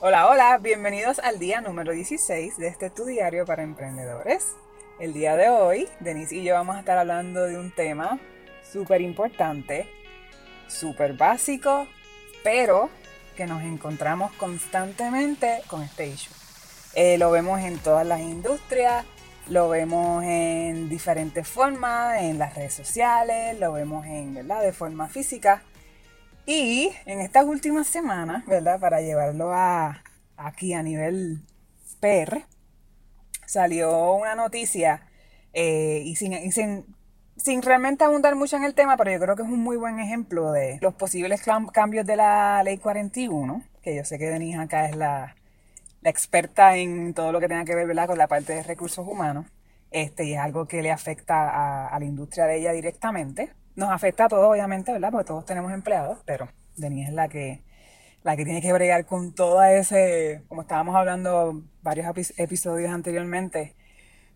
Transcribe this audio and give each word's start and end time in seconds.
Hola, 0.00 0.28
hola, 0.28 0.58
bienvenidos 0.58 1.18
al 1.18 1.40
día 1.40 1.60
número 1.60 1.90
16 1.90 2.56
de 2.56 2.68
este 2.68 2.88
Tu 2.88 3.04
Diario 3.04 3.44
para 3.44 3.64
Emprendedores. 3.64 4.54
El 5.00 5.12
día 5.12 5.34
de 5.34 5.48
hoy, 5.48 5.88
Denise 5.98 6.36
y 6.36 6.44
yo 6.44 6.54
vamos 6.54 6.76
a 6.76 6.78
estar 6.78 6.96
hablando 6.96 7.42
de 7.42 7.58
un 7.58 7.72
tema 7.72 8.20
súper 8.62 9.00
importante, 9.00 9.88
súper 10.68 11.14
básico, 11.14 11.88
pero 12.44 12.90
que 13.36 13.48
nos 13.48 13.60
encontramos 13.64 14.30
constantemente 14.34 15.62
con 15.66 15.82
este 15.82 16.06
issue. 16.06 16.32
Eh, 16.94 17.18
lo 17.18 17.32
vemos 17.32 17.60
en 17.60 17.76
todas 17.80 18.06
las 18.06 18.20
industrias, 18.20 19.04
lo 19.48 19.68
vemos 19.68 20.22
en 20.22 20.88
diferentes 20.88 21.48
formas, 21.48 22.22
en 22.22 22.38
las 22.38 22.54
redes 22.54 22.74
sociales, 22.74 23.58
lo 23.58 23.72
vemos 23.72 24.06
en, 24.06 24.32
¿verdad? 24.32 24.62
De 24.62 24.72
forma 24.72 25.08
física. 25.08 25.64
Y 26.50 26.90
en 27.04 27.20
estas 27.20 27.44
últimas 27.44 27.86
semanas, 27.88 28.46
¿verdad? 28.46 28.80
Para 28.80 29.02
llevarlo 29.02 29.52
a, 29.52 30.02
aquí 30.38 30.72
a 30.72 30.82
nivel 30.82 31.42
PR, 32.00 32.46
salió 33.44 34.14
una 34.14 34.34
noticia 34.34 35.02
eh, 35.52 36.00
y, 36.06 36.16
sin, 36.16 36.32
sin, 37.36 37.62
realmente 37.62 38.04
abundar 38.04 38.34
mucho 38.34 38.56
en 38.56 38.64
el 38.64 38.72
tema, 38.72 38.96
pero 38.96 39.10
yo 39.10 39.20
creo 39.20 39.36
que 39.36 39.42
es 39.42 39.48
un 39.48 39.62
muy 39.62 39.76
buen 39.76 40.00
ejemplo 40.00 40.50
de 40.52 40.78
los 40.80 40.94
posibles 40.94 41.42
cambios 41.70 42.06
de 42.06 42.16
la 42.16 42.62
ley 42.62 42.78
41, 42.78 43.62
que 43.82 43.94
yo 43.94 44.06
sé 44.06 44.18
que 44.18 44.30
Denise 44.30 44.56
acá 44.56 44.86
es 44.86 44.96
la, 44.96 45.36
experta 46.02 46.78
en 46.78 47.12
todo 47.12 47.30
lo 47.30 47.40
que 47.40 47.48
tenga 47.48 47.66
que 47.66 47.74
ver 47.74 47.86
¿verdad? 47.86 48.06
con 48.06 48.16
la 48.16 48.26
parte 48.26 48.54
de 48.54 48.62
recursos 48.62 49.06
humanos, 49.06 49.44
este, 49.90 50.24
y 50.24 50.34
es 50.34 50.40
algo 50.40 50.66
que 50.66 50.82
le 50.82 50.90
afecta 50.90 51.48
a, 51.48 51.88
a 51.88 51.98
la 51.98 52.04
industria 52.04 52.46
de 52.46 52.58
ella 52.58 52.72
directamente. 52.72 53.52
Nos 53.76 53.90
afecta 53.90 54.24
a 54.26 54.28
todos, 54.28 54.50
obviamente, 54.50 54.92
¿verdad? 54.92 55.10
Porque 55.10 55.26
todos 55.26 55.44
tenemos 55.44 55.72
empleados, 55.72 56.18
pero 56.24 56.48
Denise 56.76 57.08
es 57.10 57.14
la 57.14 57.28
que, 57.28 57.62
la 58.22 58.36
que 58.36 58.44
tiene 58.44 58.60
que 58.60 58.72
bregar 58.72 59.06
con 59.06 59.34
todo 59.34 59.62
ese, 59.62 60.42
como 60.48 60.62
estábamos 60.62 60.96
hablando 60.96 61.62
varios 61.82 62.06
episodios 62.38 62.90
anteriormente, 62.90 63.74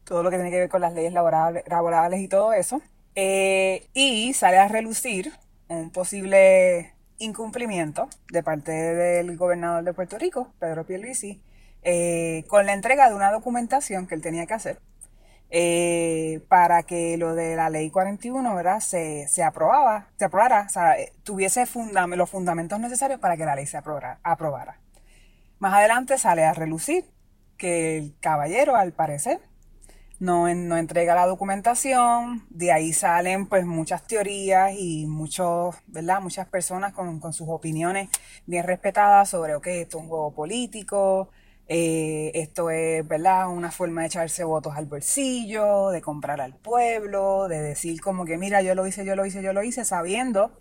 todo 0.04 0.22
lo 0.22 0.30
que 0.30 0.36
tiene 0.36 0.50
que 0.50 0.60
ver 0.60 0.68
con 0.68 0.80
las 0.80 0.94
leyes 0.94 1.12
laborales, 1.12 2.20
y 2.20 2.28
todo 2.28 2.52
eso. 2.52 2.82
Eh, 3.14 3.88
y 3.92 4.32
sale 4.32 4.58
a 4.58 4.68
relucir 4.68 5.32
un 5.68 5.90
posible 5.90 6.94
incumplimiento 7.18 8.08
de 8.30 8.42
parte 8.42 8.72
del 8.72 9.36
gobernador 9.36 9.84
de 9.84 9.92
Puerto 9.92 10.18
Rico, 10.18 10.52
Pedro 10.58 10.86
Pierluisi, 10.86 11.42
eh, 11.82 12.44
con 12.48 12.66
la 12.66 12.72
entrega 12.72 13.08
de 13.08 13.14
una 13.14 13.30
documentación 13.30 14.06
que 14.06 14.14
él 14.14 14.22
tenía 14.22 14.46
que 14.46 14.54
hacer 14.54 14.78
eh, 15.54 16.40
para 16.48 16.82
que 16.82 17.18
lo 17.18 17.34
de 17.34 17.56
la 17.56 17.68
ley 17.68 17.90
41, 17.90 18.54
¿verdad? 18.54 18.80
Se, 18.80 19.28
se 19.28 19.42
aprobaba, 19.42 20.08
se 20.16 20.24
aprobara, 20.24 20.64
o 20.66 20.70
sea, 20.70 20.98
eh, 20.98 21.12
tuviese 21.24 21.66
los 22.16 22.30
fundamentos 22.30 22.80
necesarios 22.80 23.20
para 23.20 23.36
que 23.36 23.44
la 23.44 23.54
ley 23.54 23.66
se 23.66 23.76
aprobara, 23.76 24.18
aprobara. 24.22 24.80
Más 25.58 25.74
adelante 25.74 26.16
sale 26.16 26.44
a 26.44 26.54
relucir 26.54 27.04
que 27.58 27.98
el 27.98 28.14
caballero, 28.18 28.76
al 28.76 28.92
parecer, 28.94 29.40
no, 30.18 30.52
no 30.54 30.78
entrega 30.78 31.14
la 31.14 31.26
documentación, 31.26 32.46
de 32.48 32.72
ahí 32.72 32.94
salen 32.94 33.46
pues 33.46 33.66
muchas 33.66 34.06
teorías 34.06 34.72
y 34.78 35.06
muchos, 35.06 35.76
¿verdad? 35.86 36.22
Muchas 36.22 36.48
personas 36.48 36.94
con, 36.94 37.20
con 37.20 37.34
sus 37.34 37.48
opiniones 37.50 38.08
bien 38.46 38.64
respetadas 38.64 39.28
sobre, 39.28 39.54
ok, 39.54 39.66
esto 39.66 39.98
es 39.98 40.04
un 40.04 40.08
juego 40.08 40.32
político, 40.32 41.28
eh, 41.68 42.32
esto 42.34 42.70
es, 42.70 43.06
¿verdad? 43.06 43.48
Una 43.48 43.70
forma 43.70 44.02
de 44.02 44.08
echarse 44.08 44.44
votos 44.44 44.74
al 44.76 44.86
bolsillo, 44.86 45.90
de 45.90 46.02
comprar 46.02 46.40
al 46.40 46.54
pueblo, 46.54 47.48
de 47.48 47.60
decir 47.60 48.00
como 48.00 48.24
que, 48.24 48.38
mira, 48.38 48.62
yo 48.62 48.74
lo 48.74 48.86
hice, 48.86 49.04
yo 49.04 49.16
lo 49.16 49.24
hice, 49.24 49.42
yo 49.42 49.52
lo 49.52 49.62
hice, 49.62 49.84
sabiendo 49.84 50.52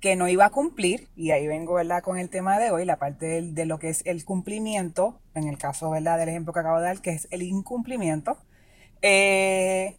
que 0.00 0.16
no 0.16 0.28
iba 0.28 0.46
a 0.46 0.50
cumplir. 0.50 1.08
Y 1.16 1.30
ahí 1.30 1.46
vengo, 1.46 1.74
¿verdad? 1.74 2.02
Con 2.02 2.18
el 2.18 2.28
tema 2.28 2.58
de 2.58 2.70
hoy, 2.70 2.84
la 2.84 2.96
parte 2.96 3.42
de, 3.42 3.66
lo 3.66 3.78
que 3.78 3.88
es 3.90 4.02
el 4.06 4.24
cumplimiento, 4.24 5.20
en 5.34 5.48
el 5.48 5.58
caso, 5.58 5.90
¿verdad? 5.90 6.18
Del 6.18 6.28
ejemplo 6.28 6.52
que 6.52 6.60
acabo 6.60 6.78
de 6.78 6.84
dar, 6.84 7.00
que 7.00 7.10
es 7.10 7.28
el 7.30 7.42
incumplimiento. 7.42 8.38
Eh, 9.02 9.96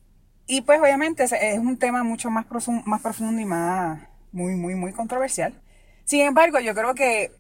y 0.47 0.61
pues 0.61 0.79
obviamente 0.81 1.23
es, 1.23 1.59
un 1.59 1.77
tema 1.77 2.03
mucho 2.03 2.29
más, 2.29 2.45
más 2.85 3.01
profundo 3.01 3.41
y 3.41 3.45
más, 3.45 4.01
muy, 4.31 4.55
muy, 4.55 4.75
muy 4.75 4.93
controversial. 4.93 5.53
Sin 6.05 6.21
embargo, 6.21 6.59
yo 6.59 6.73
creo 6.73 6.95
que 6.95 7.31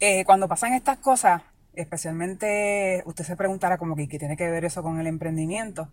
eh, 0.00 0.24
cuando 0.24 0.48
pasan 0.48 0.72
estas 0.72 0.98
cosas, 0.98 1.42
especialmente 1.80 3.02
usted 3.06 3.24
se 3.24 3.36
preguntará 3.36 3.78
como 3.78 3.96
que 3.96 4.08
qué 4.08 4.18
tiene 4.18 4.36
que 4.36 4.50
ver 4.50 4.64
eso 4.64 4.82
con 4.82 5.00
el 5.00 5.06
emprendimiento. 5.06 5.88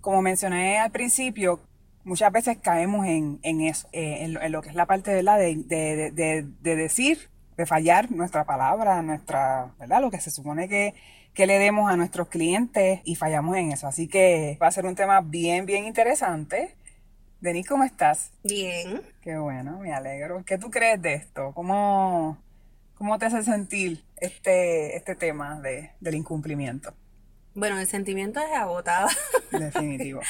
Como 0.00 0.22
mencioné 0.22 0.78
al 0.78 0.90
principio, 0.90 1.60
muchas 2.04 2.30
veces 2.30 2.58
caemos 2.58 3.06
en, 3.06 3.40
eso, 3.60 3.88
eh, 3.92 4.18
en, 4.24 4.52
lo 4.52 4.62
que 4.62 4.68
es 4.68 4.74
la 4.74 4.86
parte 4.86 5.14
¿verdad? 5.14 5.38
De, 5.38 5.56
de, 5.56 6.46
de, 6.60 6.76
decir, 6.76 7.30
de 7.56 7.66
fallar 7.66 8.10
nuestra 8.12 8.44
palabra, 8.44 9.02
nuestra, 9.02 9.72
¿verdad? 9.78 10.00
Lo 10.00 10.10
que 10.10 10.20
se 10.20 10.30
supone 10.30 10.68
que, 10.68 10.94
que 11.32 11.46
le 11.46 11.58
demos 11.58 11.90
a 11.90 11.96
nuestros 11.96 12.28
clientes 12.28 13.00
y 13.04 13.16
fallamos 13.16 13.56
en 13.56 13.72
eso. 13.72 13.86
Así 13.86 14.08
que 14.08 14.58
va 14.62 14.68
a 14.68 14.72
ser 14.72 14.86
un 14.86 14.94
tema 14.94 15.20
bien, 15.20 15.66
bien 15.66 15.84
interesante. 15.84 16.76
Denis, 17.40 17.66
¿cómo 17.66 17.84
estás? 17.84 18.30
Bien. 18.42 19.02
Qué 19.20 19.36
bueno, 19.36 19.78
me 19.78 19.92
alegro. 19.92 20.44
¿Qué 20.44 20.58
tú 20.58 20.70
crees 20.70 21.00
de 21.02 21.14
esto? 21.14 21.52
¿Cómo, 21.54 22.38
cómo 22.94 23.18
te 23.18 23.26
hace 23.26 23.42
sentir 23.42 24.03
este, 24.16 24.96
este 24.96 25.14
tema 25.14 25.60
de, 25.60 25.92
del 26.00 26.14
incumplimiento? 26.14 26.94
Bueno, 27.54 27.78
el 27.78 27.86
sentimiento 27.86 28.40
es 28.40 28.52
agotado. 28.52 29.08
Definitivo. 29.52 30.20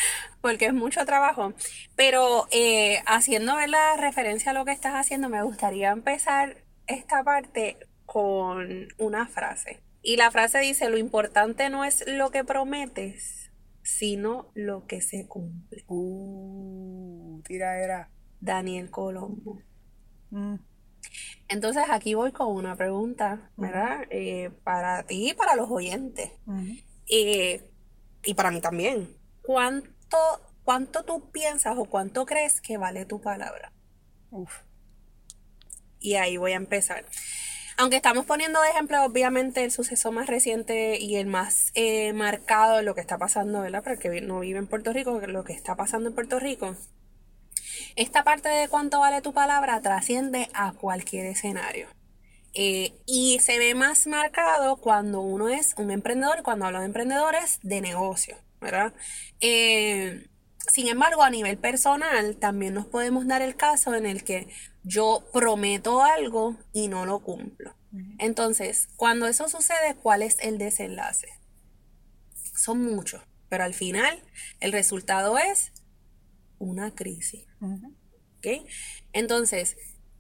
Porque 0.43 0.67
es 0.67 0.75
mucho 0.75 1.05
trabajo. 1.07 1.55
Pero 1.97 2.47
eh, 2.51 3.03
haciendo 3.07 3.55
la 3.67 3.97
referencia 3.97 4.51
a 4.51 4.55
lo 4.55 4.65
que 4.65 4.73
estás 4.73 4.95
haciendo, 4.95 5.31
me 5.31 5.43
gustaría 5.43 5.91
empezar 5.91 6.59
esta 6.87 7.25
parte 7.25 7.79
con 8.05 8.89
una 8.99 9.27
frase. 9.27 9.83
Y 10.03 10.17
la 10.17 10.31
frase 10.31 10.59
dice, 10.59 10.91
lo 10.91 10.99
importante 10.99 11.71
no 11.71 11.85
es 11.85 12.05
lo 12.07 12.31
que 12.31 12.45
prometes, 12.45 13.51
sino 13.83 14.51
lo 14.55 14.87
que 14.87 15.01
se 15.01 15.27
cumple. 15.27 15.85
Uh, 15.89 17.41
tira 17.47 17.83
era. 17.83 18.11
Daniel 18.41 18.91
Colombo. 18.91 19.63
Mm. 20.29 20.57
Entonces 21.49 21.85
aquí 21.91 22.15
voy 22.15 22.33
con 22.33 22.49
una 22.49 22.77
pregunta, 22.77 23.51
¿verdad? 23.57 24.07
Eh, 24.11 24.51
para 24.65 25.05
ti 25.05 25.31
y 25.31 25.35
para 25.35 25.57
los 25.57 25.71
oyentes. 25.71 26.33
Eh, 27.09 27.71
y 28.25 28.35
para 28.35 28.51
mí 28.51 28.61
también. 28.61 29.17
¿Cuánto, 29.43 30.19
¿Cuánto 30.65 31.05
tú 31.05 31.31
piensas 31.31 31.77
o 31.77 31.85
cuánto 31.85 32.25
crees 32.27 32.61
que 32.61 32.79
vale 32.79 33.05
tu 33.05 33.21
palabra? 33.21 33.73
Uf. 34.31 34.53
Y 36.01 36.15
ahí 36.15 36.37
voy 36.37 36.53
a 36.53 36.57
empezar. 36.57 37.05
Aunque 37.77 37.97
estamos 37.97 38.25
poniendo 38.25 38.61
de 38.63 38.69
ejemplo, 38.69 39.03
obviamente, 39.05 39.65
el 39.65 39.73
suceso 39.73 40.13
más 40.13 40.29
reciente 40.29 40.99
y 41.01 41.17
el 41.17 41.27
más 41.27 41.73
eh, 41.75 42.13
marcado 42.13 42.77
de 42.77 42.83
lo 42.85 42.95
que 42.95 43.01
está 43.01 43.19
pasando, 43.19 43.63
¿verdad? 43.63 43.83
Para 43.83 43.95
el 43.95 44.01
que 44.01 44.21
no 44.21 44.41
vive 44.41 44.59
en 44.59 44.69
Puerto 44.69 44.93
Rico, 44.93 45.21
lo 45.27 45.45
que 45.45 45.55
está 45.55 45.75
pasando 45.75 46.09
en 46.09 46.15
Puerto 46.15 46.39
Rico 46.39 46.77
esta 47.97 48.25
parte 48.25 48.49
de 48.49 48.69
cuánto 48.69 49.01
vale 49.01 49.23
tu 49.23 49.33
palabra 49.33 49.81
trasciende 49.81 50.49
a 50.55 50.73
cualquier 50.73 51.27
escenario. 51.27 51.89
Eh, 52.55 52.95
y 53.05 53.41
se 53.41 53.59
ve 53.59 53.75
más 53.75 54.07
marcado 54.07 54.77
cuando 54.77 55.21
uno 55.21 55.49
es 55.49 55.75
un 55.77 55.91
emprendedor, 55.91 56.43
cuando 56.43 56.67
hablo 56.67 56.81
de 56.81 56.87
emprendedores 56.87 57.59
de 57.63 57.81
negocio, 57.81 58.37
¿verdad? 58.61 58.95
Eh, 59.41 60.29
sin 60.69 60.89
embargo, 60.89 61.23
a 61.23 61.31
nivel 61.31 61.59
personal, 61.59 62.37
también 62.37 62.75
nos 62.75 62.87
podemos 62.87 63.27
dar 63.27 63.43
el 63.43 63.57
caso 63.57 63.95
en 63.95 64.07
el 64.07 64.25
que 64.25 64.49
yo 64.83 65.25
prometo 65.33 66.03
algo 66.03 66.57
y 66.73 66.89
no 66.89 67.07
lo 67.07 67.21
cumplo. 67.21 67.75
Entonces, 68.19 68.89
cuando 68.97 69.27
eso 69.27 69.49
sucede, 69.49 69.95
¿cuál 70.03 70.23
es 70.23 70.37
el 70.41 70.59
desenlace? 70.59 71.29
Son 72.57 72.83
muchos, 72.83 73.23
pero 73.49 73.63
al 73.65 73.75
final 73.75 74.21
el 74.59 74.73
resultado 74.73 75.39
es 75.39 75.73
una 76.65 76.95
crisis. 76.95 77.47
Entonces, 79.13 79.77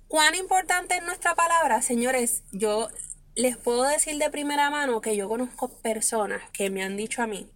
¿cuán 0.08 0.35
importante 0.35 0.96
es 0.96 1.02
nuestra 1.02 1.35
palabra? 1.35 1.82
Señores, 1.82 2.44
yo 2.52 2.88
les 3.35 3.56
puedo 3.56 3.82
decir 3.85 4.17
de 4.19 4.31
primera 4.31 4.70
mano 4.70 5.00
que 5.00 5.17
yo 5.17 5.29
conozco 5.29 5.81
personas 5.81 6.43
que 6.52 6.70
me 6.70 6.82
han 6.82 6.96
dicho 6.96 7.23
a 7.23 7.26
mí, 7.26 7.50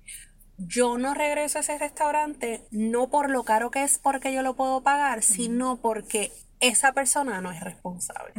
yo 0.58 0.98
no 0.98 1.14
regreso 1.14 1.58
a 1.58 1.60
ese 1.60 1.78
restaurante 1.78 2.66
no 2.70 3.08
por 3.10 3.30
lo 3.30 3.44
caro 3.44 3.70
que 3.70 3.84
es 3.84 3.98
porque 3.98 4.32
yo 4.32 4.42
lo 4.42 4.56
puedo 4.56 4.82
pagar, 4.82 5.22
sino 5.22 5.80
porque 5.80 6.32
esa 6.60 6.92
persona 6.92 7.40
no 7.40 7.52
es 7.52 7.60
responsable. 7.60 8.32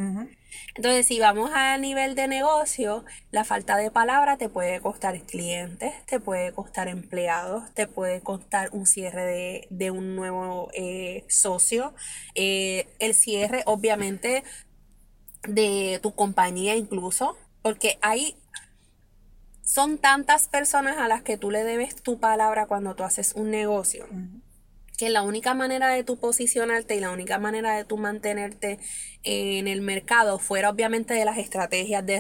Entonces, 0.76 1.06
si 1.06 1.20
vamos 1.20 1.52
a 1.54 1.78
nivel 1.78 2.16
de 2.16 2.28
negocio, 2.28 3.06
la 3.32 3.44
falta 3.44 3.78
de 3.78 3.92
palabra 3.92 4.38
te 4.38 4.50
puede 4.50 4.80
costar 4.82 5.20
clientes, 5.22 5.94
te 6.06 6.20
puede 6.20 6.54
costar 6.54 6.88
empleados, 6.88 7.74
te 7.74 7.88
puede 7.88 8.22
costar 8.22 8.70
un 8.72 8.86
cierre 8.86 9.68
de, 9.70 9.92
un 9.92 10.16
nuevo 10.16 10.70
eh, 10.74 11.26
socio, 11.28 11.94
eh, 12.36 12.88
el 13.00 13.14
cierre, 13.14 13.64
obviamente, 13.66 14.44
de 15.48 16.00
tu 16.02 16.14
compañía 16.14 16.76
incluso, 16.76 17.38
porque 17.62 17.98
hay 18.02 18.36
son 19.70 20.00
tantas 20.00 20.48
personas 20.48 20.98
a 20.98 21.08
las 21.08 21.22
que 21.22 21.38
tú 21.38 21.52
le 21.52 21.64
debes 21.64 22.02
tu 22.02 22.20
palabra 22.20 22.66
cuando 22.66 22.96
tú 22.96 23.04
haces 23.04 23.34
un 23.36 23.52
negocio. 23.52 24.08
Que 25.00 25.10
la 25.10 25.22
única 25.22 25.54
manera 25.54 25.88
de 25.88 26.04
tu 26.04 26.20
posicionarte 26.20 26.94
y 26.94 27.00
la 27.00 27.12
única 27.12 27.40
manera 27.40 27.74
de 27.78 27.86
tu 27.86 27.98
mantenerte 27.98 28.80
en 29.24 29.70
el 29.70 29.80
mercado, 29.80 30.40
fuera 30.40 30.70
obviamente 30.70 31.14
de 31.14 31.24
las 31.24 31.38
estrategias 31.38 32.06
de, 32.06 32.20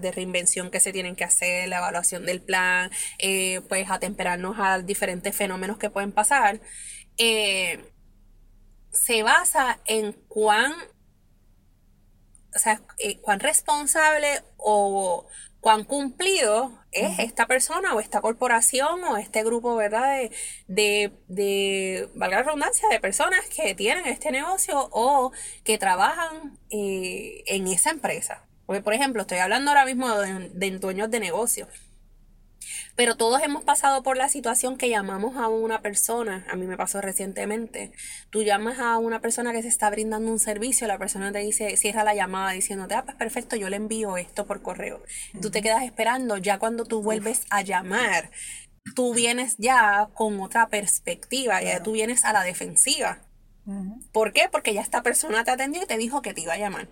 de 0.00 0.10
reinvención 0.10 0.72
que 0.72 0.80
se 0.80 0.92
tienen 0.92 1.14
que 1.14 1.22
hacer, 1.22 1.68
la 1.68 1.78
evaluación 1.78 2.26
del 2.26 2.42
plan, 2.42 2.90
eh, 3.20 3.60
pues 3.68 3.88
atemperarnos 3.88 4.56
a 4.58 4.80
diferentes 4.80 5.36
fenómenos 5.36 5.78
que 5.78 5.88
pueden 5.88 6.10
pasar, 6.10 6.60
eh, 7.16 7.78
se 8.90 9.22
basa 9.22 9.78
en 9.86 10.14
cuán, 10.26 10.72
o 12.56 12.58
sea, 12.58 12.82
eh, 12.98 13.20
cuán 13.20 13.38
responsable 13.38 14.42
o 14.56 15.28
cuán 15.64 15.84
cumplido 15.84 16.78
es 16.92 17.18
esta 17.20 17.46
persona 17.46 17.94
o 17.94 18.00
esta 18.00 18.20
corporación 18.20 19.02
o 19.02 19.16
este 19.16 19.42
grupo, 19.42 19.74
¿verdad? 19.76 20.12
De, 20.18 20.30
de, 20.68 21.12
de, 21.26 22.10
valga 22.14 22.36
la 22.36 22.42
redundancia, 22.42 22.86
de 22.90 23.00
personas 23.00 23.40
que 23.48 23.74
tienen 23.74 24.04
este 24.04 24.30
negocio 24.30 24.90
o 24.92 25.32
que 25.64 25.78
trabajan 25.78 26.58
eh, 26.68 27.44
en 27.46 27.66
esa 27.68 27.88
empresa. 27.88 28.44
Porque, 28.66 28.82
por 28.82 28.92
ejemplo, 28.92 29.22
estoy 29.22 29.38
hablando 29.38 29.70
ahora 29.70 29.86
mismo 29.86 30.14
de, 30.18 30.50
de 30.50 30.70
dueños 30.78 31.10
de 31.10 31.20
negocio. 31.20 31.66
Pero 32.96 33.16
todos 33.16 33.42
hemos 33.42 33.64
pasado 33.64 34.02
por 34.02 34.16
la 34.16 34.28
situación 34.28 34.76
que 34.76 34.88
llamamos 34.88 35.36
a 35.36 35.48
una 35.48 35.82
persona, 35.82 36.46
a 36.48 36.54
mí 36.54 36.66
me 36.66 36.76
pasó 36.76 37.00
recientemente, 37.00 37.92
tú 38.30 38.42
llamas 38.42 38.78
a 38.78 38.98
una 38.98 39.20
persona 39.20 39.52
que 39.52 39.62
se 39.62 39.68
está 39.68 39.90
brindando 39.90 40.30
un 40.30 40.38
servicio, 40.38 40.86
la 40.86 40.98
persona 40.98 41.32
te 41.32 41.40
dice, 41.40 41.76
cierra 41.76 42.04
la 42.04 42.14
llamada 42.14 42.52
diciéndote, 42.52 42.94
ah, 42.94 43.04
pues 43.04 43.16
perfecto, 43.16 43.56
yo 43.56 43.68
le 43.68 43.76
envío 43.76 44.16
esto 44.16 44.46
por 44.46 44.62
correo. 44.62 45.02
Tú 45.42 45.50
te 45.50 45.60
quedas 45.60 45.82
esperando, 45.82 46.36
ya 46.36 46.58
cuando 46.58 46.84
tú 46.84 47.02
vuelves 47.02 47.42
a 47.50 47.62
llamar, 47.62 48.30
tú 48.94 49.12
vienes 49.12 49.56
ya 49.58 50.08
con 50.14 50.40
otra 50.40 50.68
perspectiva, 50.68 51.62
ya 51.62 51.82
tú 51.82 51.92
vienes 51.92 52.24
a 52.24 52.32
la 52.32 52.44
defensiva. 52.44 53.23
¿Por 54.12 54.32
qué? 54.32 54.48
Porque 54.50 54.74
ya 54.74 54.82
esta 54.82 55.02
persona 55.02 55.42
te 55.44 55.50
atendió 55.50 55.82
y 55.82 55.86
te 55.86 55.96
dijo 55.96 56.22
que 56.22 56.34
te 56.34 56.42
iba 56.42 56.52
a 56.52 56.58
llamar. 56.58 56.88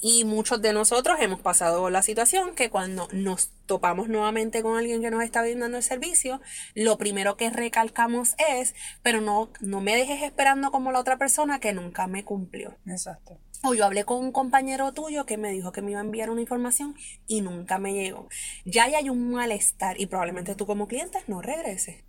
Y 0.00 0.24
muchos 0.24 0.60
de 0.60 0.72
nosotros 0.72 1.18
hemos 1.20 1.40
pasado 1.40 1.88
la 1.90 2.02
situación 2.02 2.54
que 2.54 2.70
cuando 2.70 3.08
nos 3.12 3.50
topamos 3.66 4.08
nuevamente 4.08 4.62
con 4.62 4.76
alguien 4.76 5.00
que 5.02 5.10
nos 5.10 5.22
está 5.22 5.42
brindando 5.42 5.76
el 5.76 5.82
servicio, 5.82 6.40
lo 6.74 6.98
primero 6.98 7.36
que 7.36 7.50
recalcamos 7.50 8.34
es, 8.50 8.74
pero 9.02 9.20
no, 9.20 9.50
no 9.60 9.80
me 9.80 9.96
dejes 9.96 10.22
esperando 10.22 10.70
como 10.70 10.92
la 10.92 11.00
otra 11.00 11.16
persona 11.16 11.60
que 11.60 11.72
nunca 11.72 12.06
me 12.06 12.24
cumplió. 12.24 12.76
Exacto. 12.86 13.38
O 13.62 13.74
yo 13.74 13.84
hablé 13.84 14.04
con 14.04 14.18
un 14.18 14.32
compañero 14.32 14.92
tuyo 14.92 15.26
que 15.26 15.38
me 15.38 15.50
dijo 15.50 15.72
que 15.72 15.82
me 15.82 15.92
iba 15.92 16.00
a 16.00 16.04
enviar 16.04 16.30
una 16.30 16.40
información 16.40 16.94
y 17.26 17.40
nunca 17.40 17.78
me 17.78 17.94
llegó. 17.94 18.28
Ya 18.64 18.84
hay 18.84 19.08
un 19.08 19.30
malestar 19.30 20.00
y 20.00 20.06
probablemente 20.06 20.54
tú 20.54 20.66
como 20.66 20.88
cliente 20.88 21.18
no 21.26 21.40
regreses. 21.40 22.04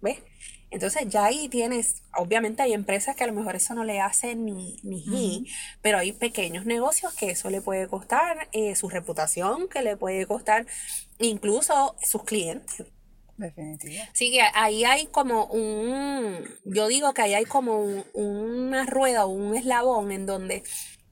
¿Ves? 0.00 0.18
Entonces 0.70 1.08
ya 1.08 1.24
ahí 1.24 1.48
tienes, 1.48 2.02
obviamente 2.16 2.62
hay 2.62 2.72
empresas 2.72 3.16
que 3.16 3.24
a 3.24 3.26
lo 3.26 3.32
mejor 3.32 3.56
eso 3.56 3.74
no 3.74 3.82
le 3.82 4.00
hace 4.00 4.36
ni, 4.36 4.76
ni 4.84 5.46
pero 5.82 5.98
hay 5.98 6.12
pequeños 6.12 6.64
negocios 6.64 7.12
que 7.14 7.30
eso 7.30 7.50
le 7.50 7.60
puede 7.60 7.88
costar 7.88 8.48
eh, 8.52 8.76
su 8.76 8.88
reputación, 8.88 9.68
que 9.68 9.82
le 9.82 9.96
puede 9.96 10.26
costar 10.26 10.66
incluso 11.18 11.96
sus 12.02 12.22
clientes. 12.22 12.84
Definitivamente. 13.36 14.10
Sí, 14.12 14.30
que 14.30 14.42
ahí 14.54 14.84
hay 14.84 15.06
como 15.06 15.46
un, 15.46 16.44
yo 16.64 16.88
digo 16.88 17.14
que 17.14 17.22
ahí 17.22 17.34
hay 17.34 17.46
como 17.46 17.80
una 18.12 18.86
rueda 18.86 19.24
o 19.24 19.28
un 19.28 19.56
eslabón 19.56 20.12
en 20.12 20.26
donde 20.26 20.62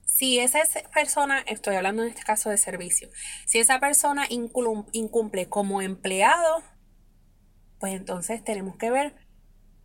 si 0.05 0.39
esa 0.39 0.61
persona, 0.93 1.41
estoy 1.47 1.77
hablando 1.77 2.03
en 2.03 2.11
este 2.11 2.23
caso 2.23 2.51
de 2.51 2.59
servicio, 2.59 3.09
si 3.47 3.61
esa 3.61 3.81
persona 3.81 4.27
incumple 4.29 5.49
como 5.49 5.81
empleado, 5.81 6.63
pues 7.79 7.95
entonces 7.95 8.43
tenemos 8.45 8.77
que 8.77 8.91
ver 8.91 9.28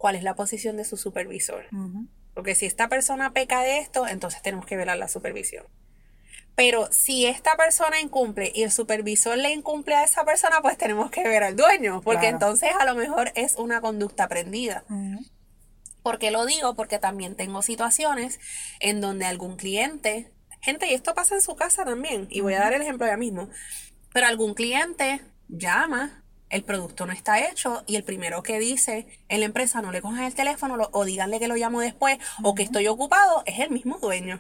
cuál 0.04 0.18
es 0.18 0.24
la 0.24 0.36
posición 0.36 0.76
de 0.76 0.84
su 0.84 0.98
supervisor. 0.98 1.66
Porque 2.34 2.56
si 2.56 2.66
esta 2.66 2.90
persona 2.90 3.32
peca 3.32 3.62
de 3.62 3.78
esto, 3.78 4.06
entonces 4.06 4.42
tenemos 4.42 4.66
que 4.66 4.76
velar 4.76 4.98
la 4.98 5.08
supervisión. 5.08 5.66
Pero 6.56 6.90
si 6.92 7.26
esta 7.26 7.56
persona 7.56 8.02
incumple 8.02 8.52
y 8.54 8.64
el 8.64 8.72
supervisor 8.72 9.38
le 9.38 9.52
incumple 9.54 9.96
a 9.96 10.04
esa 10.04 10.26
persona, 10.26 10.62
pues 10.62 10.78
tenemos 10.78 11.10
que 11.10 11.24
ver 11.24 11.42
al 11.44 11.56
dueño, 11.56 12.02
porque 12.02 12.28
entonces 12.28 12.72
a 12.78 12.84
lo 12.84 12.96
mejor 12.96 13.32
es 13.36 13.56
una 13.56 13.80
conducta 13.80 14.26
aprendida. 14.26 14.84
¿Por 16.02 16.20
qué 16.20 16.32
lo 16.32 16.46
digo? 16.46 16.76
Porque 16.76 17.00
también 17.00 17.36
tengo 17.36 17.62
situaciones 17.62 18.42
en 18.82 19.00
donde 19.00 19.24
algún 19.24 19.56
cliente, 19.56 20.34
gente, 20.60 20.92
y 20.92 20.96
esto 20.96 21.16
pasa 21.16 21.36
en 21.36 21.42
su 21.42 21.56
casa 21.56 21.86
también, 21.86 22.28
y 22.30 22.42
voy 22.42 22.56
a 22.56 22.60
dar 22.60 22.74
el 22.74 22.82
ejemplo 22.82 23.08
ya 23.08 23.16
mismo, 23.16 23.48
pero 24.12 24.28
algún 24.28 24.54
cliente 24.54 25.22
llama 25.48 26.23
el 26.54 26.64
producto 26.64 27.08
no 27.08 27.12
está 27.12 27.48
hecho 27.48 27.84
y 27.88 27.96
el 27.96 28.04
primero 28.04 28.44
que 28.44 28.60
dice 28.60 29.08
en 29.28 29.40
la 29.40 29.48
empresa 29.48 29.82
no 29.82 29.92
le 29.92 30.02
cojan 30.02 30.24
el 30.24 30.36
teléfono 30.36 30.78
o 30.92 31.04
díganle 31.04 31.40
que 31.40 31.48
lo 31.48 31.56
llamo 31.56 31.82
después 31.82 32.20
o 32.44 32.54
que 32.54 32.62
estoy 32.62 32.88
ocupado 32.88 33.42
es 33.48 33.60
el 33.60 33.72
mismo 33.72 33.98
dueño. 33.98 34.40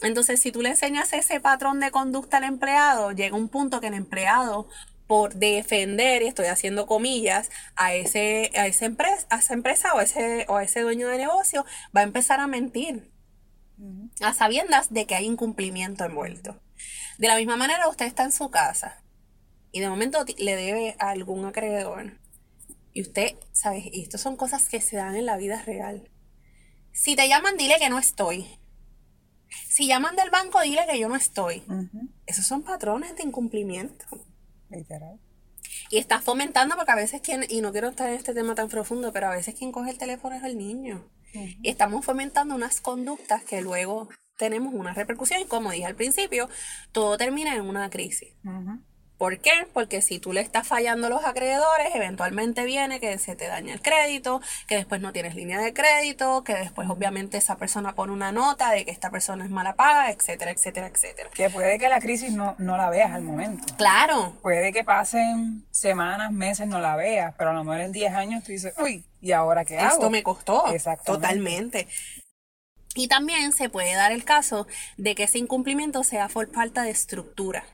Entonces, 0.00 0.40
si 0.40 0.50
tú 0.50 0.62
le 0.62 0.70
enseñas 0.70 1.12
ese 1.12 1.38
patrón 1.40 1.78
de 1.80 1.90
conducta 1.90 2.38
al 2.38 2.44
empleado, 2.44 3.12
llega 3.12 3.36
un 3.36 3.48
punto 3.48 3.80
que 3.80 3.88
el 3.88 3.94
empleado 3.94 4.68
por 5.06 5.34
defender, 5.34 6.22
y 6.22 6.26
estoy 6.26 6.46
haciendo 6.46 6.86
comillas, 6.86 7.50
a 7.76 7.94
ese, 7.94 8.50
a 8.56 8.66
esa 8.66 8.86
empresa, 8.86 9.26
a 9.30 9.38
esa 9.38 9.54
empresa 9.54 9.94
o, 9.94 10.00
ese, 10.00 10.46
o 10.48 10.56
a 10.56 10.64
ese 10.64 10.80
dueño 10.80 11.06
de 11.08 11.18
negocio, 11.18 11.64
va 11.94 12.00
a 12.00 12.04
empezar 12.04 12.40
a 12.40 12.46
mentir. 12.46 13.10
A 14.22 14.32
sabiendas 14.32 14.92
de 14.92 15.06
que 15.06 15.14
hay 15.14 15.26
incumplimiento 15.26 16.04
envuelto. 16.04 16.58
De 17.18 17.28
la 17.28 17.36
misma 17.36 17.56
manera, 17.56 17.88
usted 17.88 18.06
está 18.06 18.24
en 18.24 18.32
su 18.32 18.50
casa 18.50 19.02
y 19.76 19.80
de 19.80 19.90
momento 19.90 20.24
le 20.38 20.56
debe 20.56 20.96
a 20.98 21.10
algún 21.10 21.44
acreedor. 21.44 22.18
Y 22.94 23.02
usted, 23.02 23.36
¿sabes? 23.52 23.84
Y 23.92 24.00
esto 24.00 24.16
son 24.16 24.34
cosas 24.34 24.70
que 24.70 24.80
se 24.80 24.96
dan 24.96 25.16
en 25.16 25.26
la 25.26 25.36
vida 25.36 25.60
real. 25.60 26.10
Si 26.92 27.14
te 27.14 27.28
llaman, 27.28 27.58
dile 27.58 27.74
que 27.78 27.90
no 27.90 27.98
estoy. 27.98 28.46
Si 29.68 29.86
llaman 29.86 30.16
del 30.16 30.30
banco, 30.30 30.62
dile 30.62 30.86
que 30.90 30.98
yo 30.98 31.10
no 31.10 31.14
estoy. 31.14 31.62
Esos 32.24 32.46
son 32.46 32.62
patrones 32.62 33.16
de 33.16 33.24
incumplimiento. 33.24 34.06
Literal. 34.70 35.20
Y 35.90 35.98
estás 35.98 36.24
fomentando 36.24 36.74
porque 36.74 36.92
a 36.92 36.96
veces 36.96 37.20
quien, 37.20 37.44
y 37.46 37.60
no 37.60 37.70
quiero 37.70 37.88
estar 37.88 38.08
en 38.08 38.16
este 38.16 38.32
tema 38.32 38.54
tan 38.54 38.70
profundo, 38.70 39.12
pero 39.12 39.26
a 39.26 39.36
veces 39.36 39.56
quien 39.56 39.72
coge 39.72 39.90
el 39.90 39.98
teléfono 39.98 40.36
es 40.36 40.42
el 40.42 40.56
niño. 40.56 41.06
Y 41.34 41.68
estamos 41.68 42.02
fomentando 42.02 42.54
unas 42.54 42.80
conductas 42.80 43.44
que 43.44 43.60
luego 43.60 44.08
tenemos 44.38 44.72
una 44.72 44.94
repercusión 44.94 45.42
y 45.42 45.44
como 45.44 45.70
dije 45.70 45.84
al 45.84 45.96
principio, 45.96 46.48
todo 46.92 47.18
termina 47.18 47.54
en 47.54 47.60
una 47.60 47.90
crisis. 47.90 48.32
¿Por 49.18 49.38
qué? 49.38 49.52
Porque 49.72 50.02
si 50.02 50.18
tú 50.18 50.32
le 50.32 50.42
estás 50.42 50.68
fallando 50.68 51.06
a 51.06 51.10
los 51.10 51.24
acreedores, 51.24 51.94
eventualmente 51.94 52.64
viene 52.64 53.00
que 53.00 53.16
se 53.18 53.34
te 53.34 53.46
daña 53.46 53.72
el 53.72 53.80
crédito, 53.80 54.42
que 54.66 54.76
después 54.76 55.00
no 55.00 55.12
tienes 55.12 55.34
línea 55.34 55.58
de 55.60 55.72
crédito, 55.72 56.44
que 56.44 56.54
después 56.54 56.88
obviamente 56.90 57.38
esa 57.38 57.56
persona 57.56 57.94
pone 57.94 58.12
una 58.12 58.30
nota 58.30 58.70
de 58.70 58.84
que 58.84 58.90
esta 58.90 59.10
persona 59.10 59.44
es 59.44 59.50
mala 59.50 59.74
paga, 59.74 60.10
etcétera, 60.10 60.50
etcétera, 60.50 60.88
etcétera. 60.88 61.30
Que 61.32 61.48
puede 61.48 61.78
que 61.78 61.88
la 61.88 62.00
crisis 62.00 62.32
no, 62.32 62.54
no 62.58 62.76
la 62.76 62.90
veas 62.90 63.12
al 63.12 63.22
momento. 63.22 63.74
Claro. 63.76 64.36
Puede 64.42 64.72
que 64.72 64.84
pasen 64.84 65.66
semanas, 65.70 66.30
meses, 66.30 66.66
no 66.66 66.78
la 66.80 66.96
veas, 66.96 67.34
pero 67.38 67.50
a 67.50 67.52
lo 67.54 67.64
mejor 67.64 67.80
en 67.80 67.92
10 67.92 68.14
años 68.14 68.44
tú 68.44 68.52
dices, 68.52 68.74
uy, 68.78 69.06
¿y 69.22 69.32
ahora 69.32 69.64
qué 69.64 69.78
hago? 69.78 69.94
Esto 69.94 70.10
me 70.10 70.22
costó. 70.22 70.64
Totalmente. 71.04 71.88
Y 72.94 73.08
también 73.08 73.52
se 73.52 73.68
puede 73.68 73.94
dar 73.94 74.12
el 74.12 74.24
caso 74.24 74.66
de 74.96 75.14
que 75.14 75.24
ese 75.24 75.38
incumplimiento 75.38 76.02
sea 76.02 76.28
por 76.28 76.50
falta 76.50 76.82
de 76.82 76.90
estructura. 76.90 77.64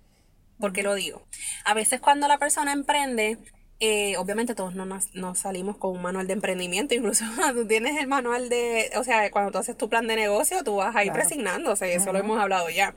¿Por 0.59 0.73
qué 0.73 0.83
lo 0.83 0.95
digo? 0.95 1.27
A 1.65 1.75
veces 1.75 2.01
cuando 2.01 2.29
la 2.29 2.39
persona 2.39 2.73
emprende, 2.73 3.39
eh, 3.81 4.17
obviamente 4.17 4.55
todos 4.55 4.75
no, 4.75 4.87
no, 4.87 5.35
salimos 5.35 5.77
con 5.77 5.91
un 5.91 6.03
manual 6.03 6.27
de 6.27 6.35
emprendimiento, 6.35 6.95
incluso 6.95 7.25
tú 7.55 7.67
tienes 7.67 7.99
el 8.01 8.07
manual 8.07 8.49
de, 8.49 8.91
o 8.97 9.05
sea, 9.05 9.31
cuando 9.31 9.51
tú 9.51 9.59
haces 9.59 9.77
tu 9.77 9.89
plan 9.89 10.07
de 10.07 10.17
negocio, 10.17 10.63
tú 10.63 10.77
vas 10.77 10.95
a 10.95 11.05
ir 11.05 11.13
resignándose, 11.13 11.95
eso 11.95 12.13
lo 12.13 12.19
hemos 12.19 12.41
hablado 12.41 12.71
ya. 12.71 12.95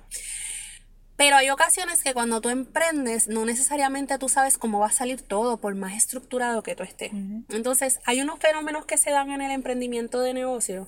Pero 1.17 1.37
hay 1.37 1.49
ocasiones 1.49 2.03
que 2.03 2.13
cuando 2.13 2.41
tú 2.41 2.49
emprendes, 2.49 3.27
no 3.27 3.45
necesariamente 3.45 4.17
tú 4.17 4.27
sabes 4.27 4.57
cómo 4.57 4.79
va 4.79 4.87
a 4.87 4.91
salir 4.91 5.21
todo, 5.21 5.57
por 5.57 5.73
más 5.73 5.93
estructurado 5.93 6.61
que 6.61 6.75
tú 6.75 6.83
estés. 6.83 7.11
Entonces, 7.49 8.01
hay 8.05 8.21
unos 8.21 8.39
fenómenos 8.39 8.85
que 8.85 8.97
se 8.97 9.11
dan 9.11 9.31
en 9.31 9.41
el 9.41 9.51
emprendimiento 9.51 10.19
de 10.19 10.33
negocio, 10.33 10.87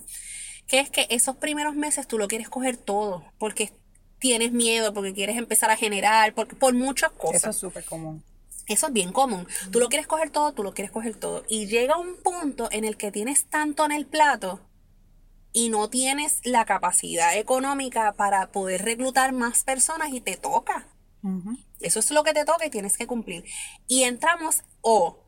que 0.68 0.80
es 0.80 0.90
que 0.90 1.08
esos 1.10 1.38
primeros 1.38 1.76
meses 1.76 2.08
tú 2.08 2.18
lo 2.18 2.28
quieres 2.28 2.50
coger 2.50 2.76
todo, 2.76 3.24
porque 3.40 3.72
tienes 4.20 4.52
miedo, 4.52 4.94
porque 4.94 5.14
quieres 5.14 5.38
empezar 5.38 5.70
a 5.70 5.78
generar, 5.78 6.34
porque, 6.34 6.56
por 6.56 6.74
muchas 6.74 7.12
cosas. 7.12 7.44
Eso 7.44 7.50
es 7.50 7.58
súper 7.58 7.86
común. 7.86 8.24
Eso 8.68 8.88
es 8.88 8.94
bien 8.94 9.14
común. 9.14 9.48
Tú 9.72 9.80
lo 9.80 9.88
quieres 9.88 10.08
coger 10.08 10.30
todo, 10.30 10.52
tú 10.52 10.64
lo 10.64 10.74
quieres 10.74 10.92
coger 10.92 11.16
todo. 11.16 11.46
Y 11.48 11.68
llega 11.68 11.98
un 11.98 12.18
punto 12.18 12.68
en 12.72 12.84
el 12.84 12.98
que 12.98 13.12
tienes 13.12 13.46
tanto 13.46 13.86
en 13.86 13.94
el 13.94 14.06
plato 14.06 14.60
y 15.54 15.70
no 15.70 15.90
tienes 15.90 16.42
la 16.44 16.66
capacidad 16.66 17.38
económica 17.38 18.14
para 18.14 18.52
poder 18.52 18.84
reclutar 18.84 19.32
más 19.32 19.64
personas 19.64 20.10
y 20.12 20.22
te 20.22 20.36
toca. 20.36 20.88
Eso 21.80 22.00
es 22.00 22.12
lo 22.12 22.24
que 22.24 22.34
te 22.34 22.46
toca 22.46 22.66
y 22.66 22.70
tienes 22.70 22.98
que 22.98 23.08
cumplir. 23.08 23.44
Y 23.88 24.04
entramos 24.04 24.64
o 24.82 25.24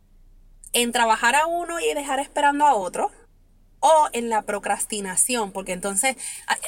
en 0.73 0.91
trabajar 0.91 1.35
a 1.35 1.47
uno 1.47 1.79
y 1.79 1.93
dejar 1.93 2.19
esperando 2.19 2.65
a 2.65 2.75
otro, 2.75 3.11
o 3.79 4.09
en 4.13 4.29
la 4.29 4.43
procrastinación, 4.43 5.51
porque 5.51 5.73
entonces 5.73 6.15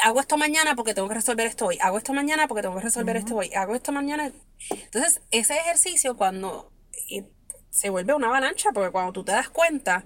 hago 0.03 0.19
esto 0.19 0.37
mañana 0.37 0.75
porque 0.75 0.93
tengo 0.93 1.07
que 1.07 1.15
resolver 1.15 1.47
esto 1.47 1.67
hoy, 1.67 1.77
hago 1.81 1.97
esto 1.97 2.13
mañana 2.13 2.47
porque 2.47 2.61
tengo 2.61 2.75
que 2.75 2.83
resolver 2.83 3.17
esto 3.17 3.35
hoy, 3.35 3.53
hago 3.53 3.75
esto 3.75 3.91
mañana. 3.91 4.31
Entonces, 4.69 5.21
ese 5.31 5.57
ejercicio 5.57 6.15
cuando 6.15 6.71
eh, 7.09 7.25
se 7.69 7.89
vuelve 7.89 8.13
una 8.13 8.27
avalancha, 8.27 8.69
porque 8.73 8.91
cuando 8.91 9.13
tú 9.13 9.23
te 9.23 9.31
das 9.31 9.49
cuenta, 9.49 10.05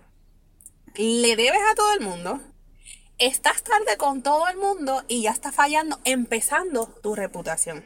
le 0.96 1.36
debes 1.36 1.62
a 1.72 1.76
todo 1.76 1.94
el 1.94 2.02
mundo, 2.02 2.42
estás 3.18 3.64
tarde 3.64 3.98
con 3.98 4.22
todo 4.24 4.48
el 4.48 4.58
mundo 4.58 5.04
y 5.08 5.24
ya 5.24 5.32
está 5.32 5.52
fallando, 5.52 6.00
empezando 6.04 6.88
tu 7.02 7.16
reputación. 7.16 7.84